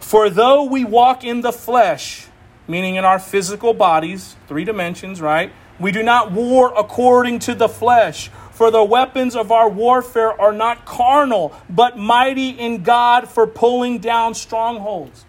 "For 0.00 0.28
though 0.30 0.64
we 0.64 0.84
walk 0.84 1.24
in 1.24 1.42
the 1.42 1.52
flesh, 1.52 2.26
meaning 2.66 2.96
in 2.96 3.04
our 3.04 3.18
physical 3.18 3.74
bodies, 3.74 4.36
three 4.48 4.64
dimensions, 4.64 5.20
right? 5.20 5.52
We 5.78 5.92
do 5.92 6.02
not 6.02 6.32
war 6.32 6.72
according 6.76 7.40
to 7.40 7.54
the 7.54 7.68
flesh." 7.68 8.30
For 8.56 8.70
the 8.70 8.82
weapons 8.82 9.36
of 9.36 9.52
our 9.52 9.68
warfare 9.68 10.40
are 10.40 10.54
not 10.54 10.86
carnal, 10.86 11.52
but 11.68 11.98
mighty 11.98 12.48
in 12.48 12.82
God 12.82 13.28
for 13.28 13.46
pulling 13.46 13.98
down 13.98 14.32
strongholds. 14.32 15.26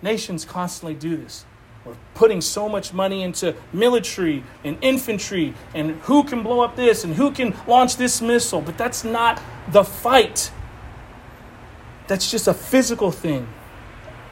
Nations 0.00 0.46
constantly 0.46 0.94
do 0.94 1.18
this. 1.18 1.44
We're 1.86 1.94
putting 2.14 2.40
so 2.40 2.68
much 2.68 2.92
money 2.92 3.22
into 3.22 3.54
military 3.72 4.42
and 4.64 4.76
infantry 4.80 5.54
and 5.72 5.92
who 6.02 6.24
can 6.24 6.42
blow 6.42 6.60
up 6.60 6.74
this 6.74 7.04
and 7.04 7.14
who 7.14 7.30
can 7.30 7.54
launch 7.68 7.96
this 7.96 8.20
missile, 8.20 8.60
but 8.60 8.76
that's 8.76 9.04
not 9.04 9.40
the 9.70 9.84
fight. 9.84 10.50
That's 12.08 12.28
just 12.28 12.48
a 12.48 12.54
physical 12.54 13.12
thing. 13.12 13.46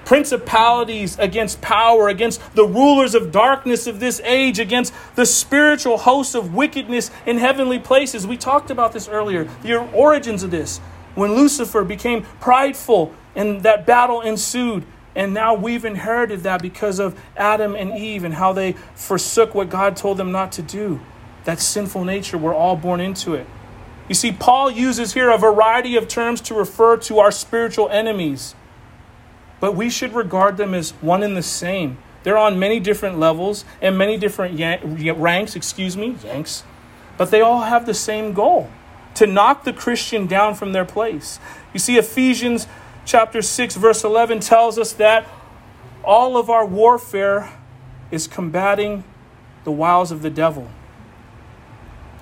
Principalities 0.04 1.16
against 1.20 1.60
power, 1.60 2.08
against 2.08 2.40
the 2.56 2.64
rulers 2.64 3.14
of 3.14 3.30
darkness 3.30 3.86
of 3.86 4.00
this 4.00 4.20
age, 4.24 4.58
against 4.58 4.92
the 5.14 5.24
spiritual 5.24 5.98
hosts 5.98 6.34
of 6.34 6.54
wickedness 6.54 7.12
in 7.24 7.38
heavenly 7.38 7.78
places. 7.78 8.26
We 8.26 8.36
talked 8.36 8.72
about 8.72 8.92
this 8.92 9.08
earlier, 9.08 9.44
the 9.62 9.76
origins 9.92 10.42
of 10.42 10.50
this. 10.50 10.78
When 11.14 11.36
Lucifer 11.36 11.84
became 11.84 12.24
prideful 12.40 13.14
and 13.36 13.62
that 13.62 13.86
battle 13.86 14.20
ensued, 14.20 14.84
and 15.14 15.32
now 15.32 15.54
we've 15.54 15.84
inherited 15.84 16.42
that 16.42 16.60
because 16.60 16.98
of 16.98 17.18
Adam 17.36 17.74
and 17.74 17.96
Eve 17.96 18.24
and 18.24 18.34
how 18.34 18.52
they 18.52 18.72
forsook 18.94 19.54
what 19.54 19.70
God 19.70 19.96
told 19.96 20.16
them 20.16 20.32
not 20.32 20.52
to 20.52 20.62
do. 20.62 21.00
That 21.44 21.60
sinful 21.60 22.04
nature, 22.04 22.38
we're 22.38 22.54
all 22.54 22.76
born 22.76 23.00
into 23.00 23.34
it. 23.34 23.46
You 24.08 24.14
see, 24.14 24.32
Paul 24.32 24.70
uses 24.70 25.14
here 25.14 25.30
a 25.30 25.38
variety 25.38 25.96
of 25.96 26.08
terms 26.08 26.40
to 26.42 26.54
refer 26.54 26.96
to 26.98 27.20
our 27.20 27.30
spiritual 27.30 27.88
enemies, 27.88 28.54
but 29.60 29.74
we 29.74 29.88
should 29.88 30.14
regard 30.14 30.56
them 30.56 30.74
as 30.74 30.90
one 31.00 31.22
and 31.22 31.36
the 31.36 31.42
same. 31.42 31.98
They're 32.22 32.38
on 32.38 32.58
many 32.58 32.80
different 32.80 33.18
levels 33.18 33.64
and 33.80 33.96
many 33.96 34.16
different 34.16 34.58
ranks, 35.18 35.56
excuse 35.56 35.96
me, 35.96 36.16
yanks, 36.24 36.64
but 37.16 37.30
they 37.30 37.40
all 37.40 37.62
have 37.62 37.86
the 37.86 37.94
same 37.94 38.32
goal 38.32 38.68
to 39.14 39.26
knock 39.26 39.64
the 39.64 39.72
Christian 39.72 40.26
down 40.26 40.54
from 40.54 40.72
their 40.72 40.84
place. 40.84 41.38
You 41.72 41.78
see, 41.78 41.96
Ephesians 41.96 42.66
chapter 43.04 43.42
6, 43.42 43.76
verse 43.76 44.04
11 44.04 44.40
tells 44.40 44.78
us 44.78 44.92
that 44.94 45.26
all 46.02 46.36
of 46.36 46.50
our 46.50 46.66
warfare 46.66 47.52
is 48.10 48.26
combating 48.26 49.04
the 49.64 49.72
wiles 49.72 50.10
of 50.10 50.22
the 50.22 50.30
devil. 50.30 50.68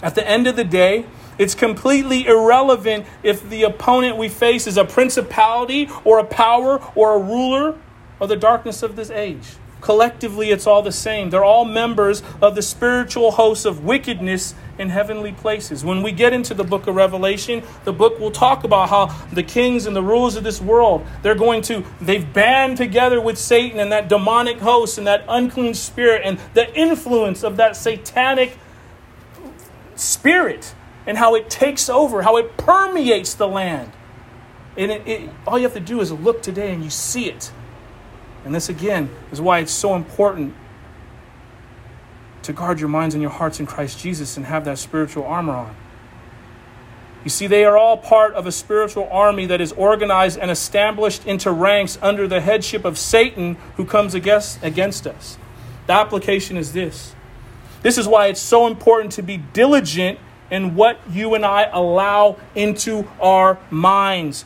At 0.02 0.14
the 0.14 0.28
end 0.28 0.46
of 0.46 0.56
the 0.56 0.64
day, 0.64 1.06
it's 1.38 1.54
completely 1.54 2.26
irrelevant 2.26 3.06
if 3.22 3.48
the 3.48 3.62
opponent 3.62 4.16
we 4.16 4.28
face 4.28 4.66
is 4.66 4.76
a 4.76 4.84
principality 4.84 5.88
or 6.04 6.18
a 6.18 6.24
power 6.24 6.78
or 6.94 7.14
a 7.14 7.18
ruler 7.18 7.78
of 8.20 8.28
the 8.28 8.36
darkness 8.36 8.82
of 8.82 8.96
this 8.96 9.10
age. 9.10 9.56
Collectively, 9.82 10.52
it's 10.52 10.64
all 10.64 10.80
the 10.80 10.92
same. 10.92 11.30
They're 11.30 11.44
all 11.44 11.64
members 11.64 12.22
of 12.40 12.54
the 12.54 12.62
spiritual 12.62 13.32
hosts 13.32 13.64
of 13.64 13.84
wickedness 13.84 14.54
in 14.78 14.90
heavenly 14.90 15.32
places. 15.32 15.84
When 15.84 16.04
we 16.04 16.12
get 16.12 16.32
into 16.32 16.54
the 16.54 16.62
book 16.62 16.86
of 16.86 16.94
Revelation, 16.94 17.64
the 17.84 17.92
book 17.92 18.20
will 18.20 18.30
talk 18.30 18.62
about 18.62 18.90
how 18.90 19.06
the 19.32 19.42
kings 19.42 19.84
and 19.86 19.96
the 19.96 20.02
rulers 20.02 20.36
of 20.36 20.44
this 20.44 20.60
world, 20.60 21.04
they're 21.22 21.34
going 21.34 21.62
to, 21.62 21.84
they've 22.00 22.32
band 22.32 22.76
together 22.76 23.20
with 23.20 23.36
Satan 23.36 23.80
and 23.80 23.90
that 23.90 24.08
demonic 24.08 24.60
host 24.60 24.98
and 24.98 25.06
that 25.08 25.24
unclean 25.28 25.74
spirit 25.74 26.22
and 26.24 26.38
the 26.54 26.72
influence 26.78 27.42
of 27.42 27.56
that 27.56 27.74
satanic 27.74 28.56
spirit 29.96 30.76
and 31.06 31.18
how 31.18 31.34
it 31.34 31.50
takes 31.50 31.88
over, 31.88 32.22
how 32.22 32.36
it 32.36 32.56
permeates 32.56 33.34
the 33.34 33.48
land. 33.48 33.90
And 34.76 34.92
it, 34.92 35.08
it, 35.08 35.30
all 35.44 35.58
you 35.58 35.64
have 35.64 35.74
to 35.74 35.80
do 35.80 36.00
is 36.00 36.12
look 36.12 36.40
today 36.40 36.72
and 36.72 36.84
you 36.84 36.90
see 36.90 37.28
it. 37.28 37.50
And 38.44 38.54
this, 38.54 38.68
again, 38.68 39.10
is 39.30 39.40
why 39.40 39.60
it's 39.60 39.72
so 39.72 39.94
important 39.94 40.54
to 42.42 42.52
guard 42.52 42.80
your 42.80 42.88
minds 42.88 43.14
and 43.14 43.22
your 43.22 43.30
hearts 43.30 43.60
in 43.60 43.66
Christ 43.66 44.00
Jesus 44.00 44.36
and 44.36 44.46
have 44.46 44.64
that 44.64 44.78
spiritual 44.78 45.24
armor 45.24 45.52
on. 45.52 45.76
You 47.24 47.30
see, 47.30 47.46
they 47.46 47.64
are 47.64 47.78
all 47.78 47.96
part 47.96 48.34
of 48.34 48.46
a 48.46 48.52
spiritual 48.52 49.08
army 49.10 49.46
that 49.46 49.60
is 49.60 49.70
organized 49.72 50.38
and 50.38 50.50
established 50.50 51.24
into 51.24 51.52
ranks 51.52 51.96
under 52.02 52.26
the 52.26 52.40
headship 52.40 52.84
of 52.84 52.98
Satan 52.98 53.56
who 53.76 53.84
comes 53.84 54.14
against, 54.14 54.62
against 54.62 55.06
us. 55.06 55.38
The 55.86 55.92
application 55.92 56.56
is 56.56 56.72
this. 56.72 57.14
This 57.82 57.96
is 57.96 58.08
why 58.08 58.26
it's 58.26 58.40
so 58.40 58.66
important 58.66 59.12
to 59.12 59.22
be 59.22 59.36
diligent 59.36 60.18
in 60.50 60.74
what 60.74 60.98
you 61.10 61.34
and 61.34 61.44
I 61.44 61.64
allow 61.72 62.38
into 62.54 63.08
our 63.20 63.58
minds. 63.70 64.44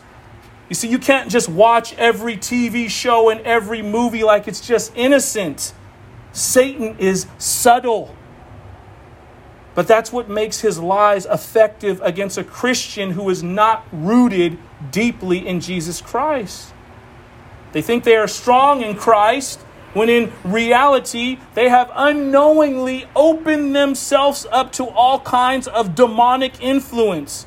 You 0.68 0.74
see, 0.74 0.88
you 0.88 0.98
can't 0.98 1.30
just 1.30 1.48
watch 1.48 1.94
every 1.94 2.36
TV 2.36 2.90
show 2.90 3.30
and 3.30 3.40
every 3.42 3.82
movie 3.82 4.24
like 4.24 4.48
it's 4.48 4.66
just 4.66 4.92
innocent. 4.96 5.72
Satan 6.32 6.96
is 6.98 7.26
subtle. 7.38 8.14
But 9.74 9.86
that's 9.86 10.10
what 10.10 10.28
makes 10.28 10.60
his 10.60 10.78
lies 10.78 11.26
effective 11.26 12.00
against 12.02 12.38
a 12.38 12.44
Christian 12.44 13.12
who 13.12 13.28
is 13.30 13.42
not 13.42 13.86
rooted 13.92 14.58
deeply 14.90 15.46
in 15.46 15.60
Jesus 15.60 16.00
Christ. 16.00 16.72
They 17.72 17.82
think 17.82 18.04
they 18.04 18.16
are 18.16 18.26
strong 18.26 18.82
in 18.82 18.96
Christ 18.96 19.60
when 19.92 20.08
in 20.08 20.32
reality 20.44 21.38
they 21.54 21.68
have 21.68 21.90
unknowingly 21.94 23.06
opened 23.14 23.76
themselves 23.76 24.46
up 24.50 24.72
to 24.72 24.84
all 24.86 25.20
kinds 25.20 25.68
of 25.68 25.94
demonic 25.94 26.60
influence. 26.60 27.46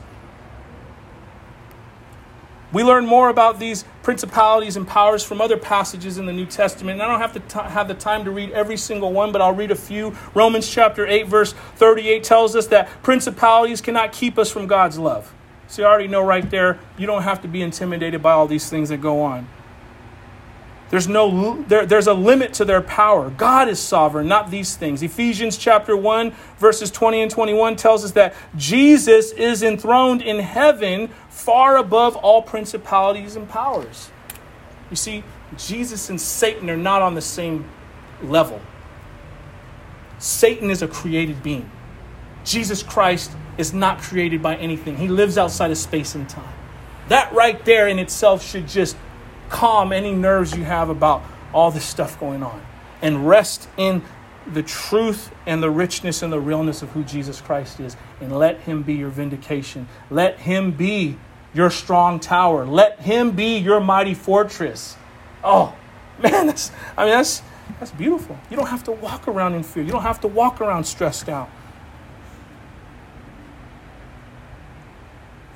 We 2.71 2.83
learn 2.83 3.07
more 3.07 3.29
about 3.29 3.59
these 3.59 3.83
principalities 4.03 4.77
and 4.77 4.87
powers 4.87 5.23
from 5.23 5.41
other 5.41 5.57
passages 5.57 6.19
in 6.19 6.27
the 6.27 6.33
New 6.33 6.45
Testament. 6.45 7.01
And 7.01 7.03
I 7.03 7.07
don't 7.07 7.19
have 7.19 7.33
to 7.33 7.39
t- 7.39 7.69
have 7.69 7.87
the 7.87 7.95
time 7.95 8.23
to 8.25 8.31
read 8.31 8.51
every 8.51 8.77
single 8.77 9.11
one, 9.11 9.31
but 9.31 9.41
I'll 9.41 9.55
read 9.55 9.71
a 9.71 9.75
few. 9.75 10.15
Romans 10.35 10.69
chapter 10.69 11.07
8, 11.07 11.27
verse 11.27 11.53
38 11.77 12.23
tells 12.23 12.55
us 12.55 12.67
that 12.67 12.87
principalities 13.01 13.81
cannot 13.81 14.11
keep 14.11 14.37
us 14.37 14.51
from 14.51 14.67
God's 14.67 14.99
love. 14.99 15.33
So 15.67 15.81
you 15.81 15.87
already 15.87 16.07
know 16.07 16.21
right 16.21 16.47
there, 16.49 16.79
you 16.97 17.07
don't 17.07 17.23
have 17.23 17.41
to 17.41 17.47
be 17.47 17.61
intimidated 17.61 18.21
by 18.21 18.31
all 18.33 18.47
these 18.47 18.69
things 18.69 18.89
that 18.89 18.97
go 18.97 19.21
on. 19.21 19.47
There's 20.89 21.07
no 21.07 21.63
there, 21.67 21.85
there's 21.85 22.07
a 22.07 22.13
limit 22.13 22.53
to 22.53 22.65
their 22.65 22.81
power. 22.81 23.29
God 23.29 23.67
is 23.67 23.79
sovereign, 23.79 24.27
not 24.27 24.49
these 24.49 24.75
things. 24.75 25.03
Ephesians 25.03 25.57
chapter 25.57 25.95
1 25.95 26.31
verses 26.57 26.89
20 26.89 27.21
and 27.21 27.31
21 27.31 27.75
tells 27.75 28.03
us 28.03 28.11
that 28.13 28.33
Jesus 28.55 29.31
is 29.31 29.61
enthroned 29.61 30.21
in 30.21 30.39
heaven 30.39 31.09
far 31.29 31.77
above 31.77 32.15
all 32.15 32.41
principalities 32.41 33.35
and 33.35 33.47
powers. 33.47 34.09
You 34.89 34.95
see, 34.95 35.23
Jesus 35.57 36.09
and 36.09 36.19
Satan 36.19 36.69
are 36.69 36.77
not 36.77 37.01
on 37.03 37.13
the 37.13 37.21
same 37.21 37.69
level. 38.23 38.59
Satan 40.17 40.71
is 40.71 40.81
a 40.81 40.87
created 40.87 41.43
being. 41.43 41.69
Jesus 42.43 42.81
Christ 42.81 43.31
is 43.57 43.73
not 43.73 43.99
created 43.99 44.41
by 44.41 44.55
anything. 44.55 44.97
He 44.97 45.07
lives 45.07 45.37
outside 45.37 45.69
of 45.69 45.77
space 45.77 46.15
and 46.15 46.27
time. 46.27 46.53
That 47.09 47.31
right 47.33 47.63
there 47.65 47.87
in 47.87 47.99
itself 47.99 48.43
should 48.43 48.67
just 48.67 48.95
calm 49.49 49.91
any 49.91 50.13
nerves 50.13 50.55
you 50.55 50.63
have 50.63 50.89
about 50.89 51.23
all 51.53 51.71
this 51.71 51.85
stuff 51.85 52.19
going 52.19 52.43
on 52.43 52.65
and 53.01 53.27
rest 53.27 53.67
in 53.77 54.01
the 54.53 54.63
truth 54.63 55.31
and 55.45 55.61
the 55.61 55.69
richness 55.69 56.21
and 56.21 56.31
the 56.31 56.39
realness 56.39 56.81
of 56.81 56.89
who 56.89 57.03
Jesus 57.03 57.41
Christ 57.41 57.79
is 57.79 57.95
and 58.19 58.35
let 58.35 58.61
him 58.61 58.83
be 58.83 58.93
your 58.93 59.09
vindication. 59.09 59.87
Let 60.09 60.39
him 60.39 60.71
be 60.71 61.17
your 61.53 61.69
strong 61.69 62.19
tower. 62.19 62.65
Let 62.65 62.99
him 63.01 63.31
be 63.31 63.57
your 63.57 63.79
mighty 63.79 64.13
fortress. 64.13 64.95
Oh, 65.43 65.75
man, 66.21 66.47
that's 66.47 66.71
I 66.97 67.05
mean 67.05 67.13
that's 67.13 67.41
that's 67.79 67.91
beautiful. 67.91 68.37
You 68.49 68.57
don't 68.57 68.67
have 68.67 68.83
to 68.85 68.91
walk 68.91 69.27
around 69.27 69.53
in 69.53 69.63
fear. 69.63 69.83
You 69.83 69.91
don't 69.91 70.03
have 70.03 70.21
to 70.21 70.27
walk 70.27 70.61
around 70.61 70.83
stressed 70.85 71.29
out. 71.29 71.49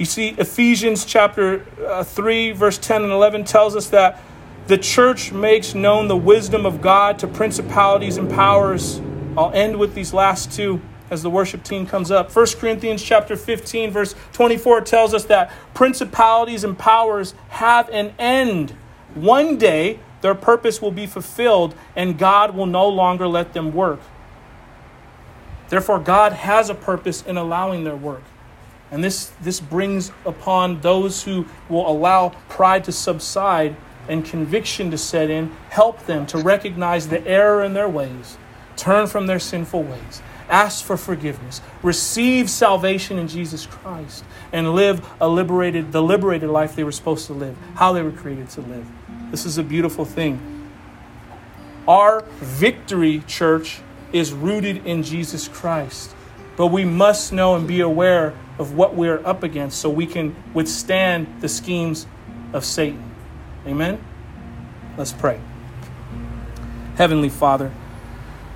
You 0.04 0.08
see, 0.08 0.36
Ephesians 0.38 1.06
chapter 1.06 1.66
uh, 1.88 2.04
3, 2.04 2.52
verse 2.52 2.78
10 2.78 3.04
and 3.04 3.12
11 3.14 3.46
tells 3.46 3.74
us 3.74 3.88
that 3.92 4.22
the 4.68 4.78
church 4.78 5.32
makes 5.32 5.74
known 5.74 6.10
the 6.10 6.18
wisdom 6.18 6.66
of 6.66 6.82
God 6.82 7.20
to 7.20 7.28
principalities 7.28 8.18
and 8.18 8.30
powers. 8.30 9.00
I'll 9.38 9.54
end 9.54 9.80
with 9.80 9.96
these 9.96 10.14
last 10.14 10.52
two 10.52 10.82
as 11.10 11.24
the 11.24 11.30
worship 11.30 11.64
team 11.64 11.88
comes 11.88 12.12
up. 12.12 12.36
1 12.36 12.48
Corinthians 12.58 13.02
chapter 13.02 13.38
15 13.38 13.92
verse 13.92 14.14
24 14.34 14.82
tells 14.82 15.14
us 15.14 15.24
that 15.24 15.54
principalities 15.74 16.66
and 16.66 16.78
powers 16.78 17.34
have 17.48 17.88
an 17.88 18.14
end. 18.20 18.72
One 19.16 19.58
day 19.58 20.02
their 20.20 20.36
purpose 20.36 20.82
will 20.82 20.92
be 20.92 21.08
fulfilled 21.08 21.76
and 21.96 22.18
God 22.18 22.58
will 22.58 22.66
no 22.66 22.90
longer 22.90 23.26
let 23.26 23.54
them 23.54 23.74
work. 23.74 24.02
Therefore 25.70 26.00
God 26.00 26.34
has 26.34 26.70
a 26.70 26.76
purpose 26.76 27.22
in 27.22 27.38
allowing 27.38 27.86
their 27.86 27.96
work. 27.96 28.24
And 28.94 29.04
this, 29.04 29.32
this 29.42 29.60
brings 29.60 30.12
upon 30.24 30.82
those 30.82 31.24
who 31.24 31.48
will 31.68 31.90
allow 31.90 32.30
pride 32.48 32.84
to 32.84 32.92
subside 32.92 33.76
and 34.08 34.24
conviction 34.24 34.92
to 34.92 35.00
set 35.00 35.32
in, 35.32 35.52
help 35.72 36.06
them 36.06 36.28
to 36.28 36.38
recognize 36.38 37.08
the 37.08 37.26
error 37.28 37.64
in 37.64 37.74
their 37.74 37.90
ways, 37.90 38.38
turn 38.78 39.08
from 39.08 39.26
their 39.26 39.40
sinful 39.40 39.82
ways, 39.82 40.22
ask 40.48 40.86
for 40.86 40.96
forgiveness, 40.96 41.60
receive 41.82 42.52
salvation 42.52 43.18
in 43.18 43.28
Jesus 43.28 43.66
Christ, 43.66 44.24
and 44.52 44.76
live 44.76 45.04
a 45.20 45.28
liberated, 45.28 45.92
the 45.92 46.04
liberated 46.04 46.52
life 46.52 46.76
they 46.76 46.84
were 46.84 46.92
supposed 46.92 47.26
to 47.26 47.34
live, 47.34 47.58
how 47.74 47.94
they 47.94 48.04
were 48.04 48.12
created 48.12 48.48
to 48.52 48.62
live. 48.62 48.86
This 49.32 49.44
is 49.44 49.58
a 49.58 49.64
beautiful 49.64 50.06
thing. 50.06 50.70
Our 51.88 52.22
victory, 52.36 53.24
church, 53.26 53.82
is 54.12 54.34
rooted 54.34 54.86
in 54.86 55.02
Jesus 55.02 55.48
Christ. 55.48 56.16
But 56.56 56.68
we 56.68 56.86
must 56.86 57.34
know 57.34 57.56
and 57.56 57.68
be 57.68 57.82
aware 57.82 58.34
of 58.60 58.76
what 58.76 58.96
we're 58.96 59.26
up 59.26 59.44
against 59.44 59.80
so 59.80 59.90
we 59.90 60.06
can 60.06 60.36
withstand 60.54 61.42
the 61.42 61.50
schemes 61.50 62.06
of 62.54 62.64
Satan. 62.64 63.12
Amen? 63.66 64.04
Let's 64.98 65.14
pray. 65.14 65.40
Heavenly 66.96 67.30
Father, 67.30 67.72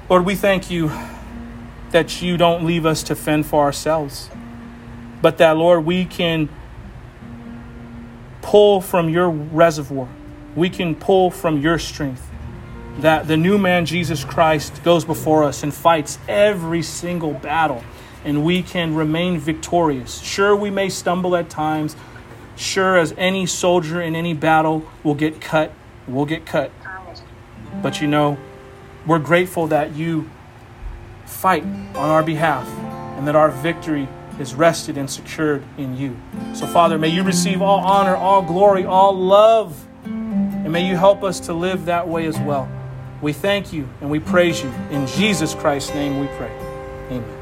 Lord, 0.10 0.26
we 0.26 0.36
thank 0.36 0.70
you 0.70 0.91
that 1.91 2.22
you 2.22 2.38
don't 2.38 2.66
leave 2.66 2.86
us 2.86 3.02
to 3.04 3.16
fend 3.16 3.45
for 3.45 3.64
ourselves, 3.64 4.30
but 5.22 5.38
that, 5.39 5.58
Lord, 5.58 5.86
we 5.86 6.06
can 6.06 6.50
pull 8.41 8.80
from 8.82 9.10
your 9.10 9.30
reservoir, 9.30 10.08
we 10.56 10.70
can 10.70 10.95
pull 10.95 11.32
from 11.32 11.60
your 11.60 11.80
strength. 11.80 12.27
That 13.00 13.28
the 13.28 13.38
new 13.38 13.58
man, 13.58 13.86
Jesus 13.86 14.24
Christ, 14.24 14.84
goes 14.84 15.06
before 15.06 15.43
us 15.43 15.64
and 15.64 15.74
fights 15.74 16.18
every 16.28 16.82
single 16.82 17.34
battle 17.34 17.84
and 18.28 18.43
we 18.43 18.62
can 18.62 18.93
remain 18.93 19.39
victorious. 19.39 20.20
Sure, 20.22 20.54
we 20.54 20.70
may 20.70 20.89
stumble 20.89 21.36
at 21.36 21.50
times. 21.50 21.95
Sure, 22.58 22.98
as 22.98 23.14
any 23.18 23.45
soldier 23.45 24.02
in 24.02 24.16
any 24.16 24.34
battle 24.34 24.86
will 25.02 25.16
get 25.16 25.39
cut, 25.39 25.72
we'll 26.08 26.26
get 26.26 26.45
cut. 26.45 26.70
But 27.82 28.02
you 28.02 28.08
know, 28.08 28.38
we're 29.06 29.20
grateful 29.20 29.68
that 29.68 29.95
you 29.95 30.30
fight 31.26 31.64
on 31.64 32.10
our 32.10 32.22
behalf 32.22 32.68
and 33.18 33.26
that 33.28 33.36
our 33.36 33.50
victory 33.50 34.10
is 34.39 34.54
rested 34.54 34.98
and 34.98 35.10
secured 35.10 35.64
in 35.78 35.95
you. 35.95 36.18
So, 36.54 36.68
Father, 36.68 36.98
may 36.98 37.08
you 37.08 37.24
receive 37.24 37.62
all 37.62 37.80
honor, 37.80 38.16
all 38.16 38.41
glory, 38.41 38.86
all 38.86 39.16
love, 39.16 39.88
and 40.04 40.72
may 40.72 40.86
you 40.86 40.98
help 40.98 41.24
us 41.24 41.39
to 41.41 41.54
live 41.54 41.86
that 41.86 42.08
way 42.08 42.26
as 42.26 42.38
well. 42.39 42.70
We 43.22 43.34
thank 43.34 43.74
you 43.74 43.88
and 44.01 44.09
we 44.09 44.20
praise 44.20 44.61
you. 44.61 44.70
In 44.91 45.07
Jesus 45.07 45.55
Christ's 45.55 45.93
name 45.93 46.20
we 46.20 46.28
pray. 46.38 46.51
Amen. 47.09 47.37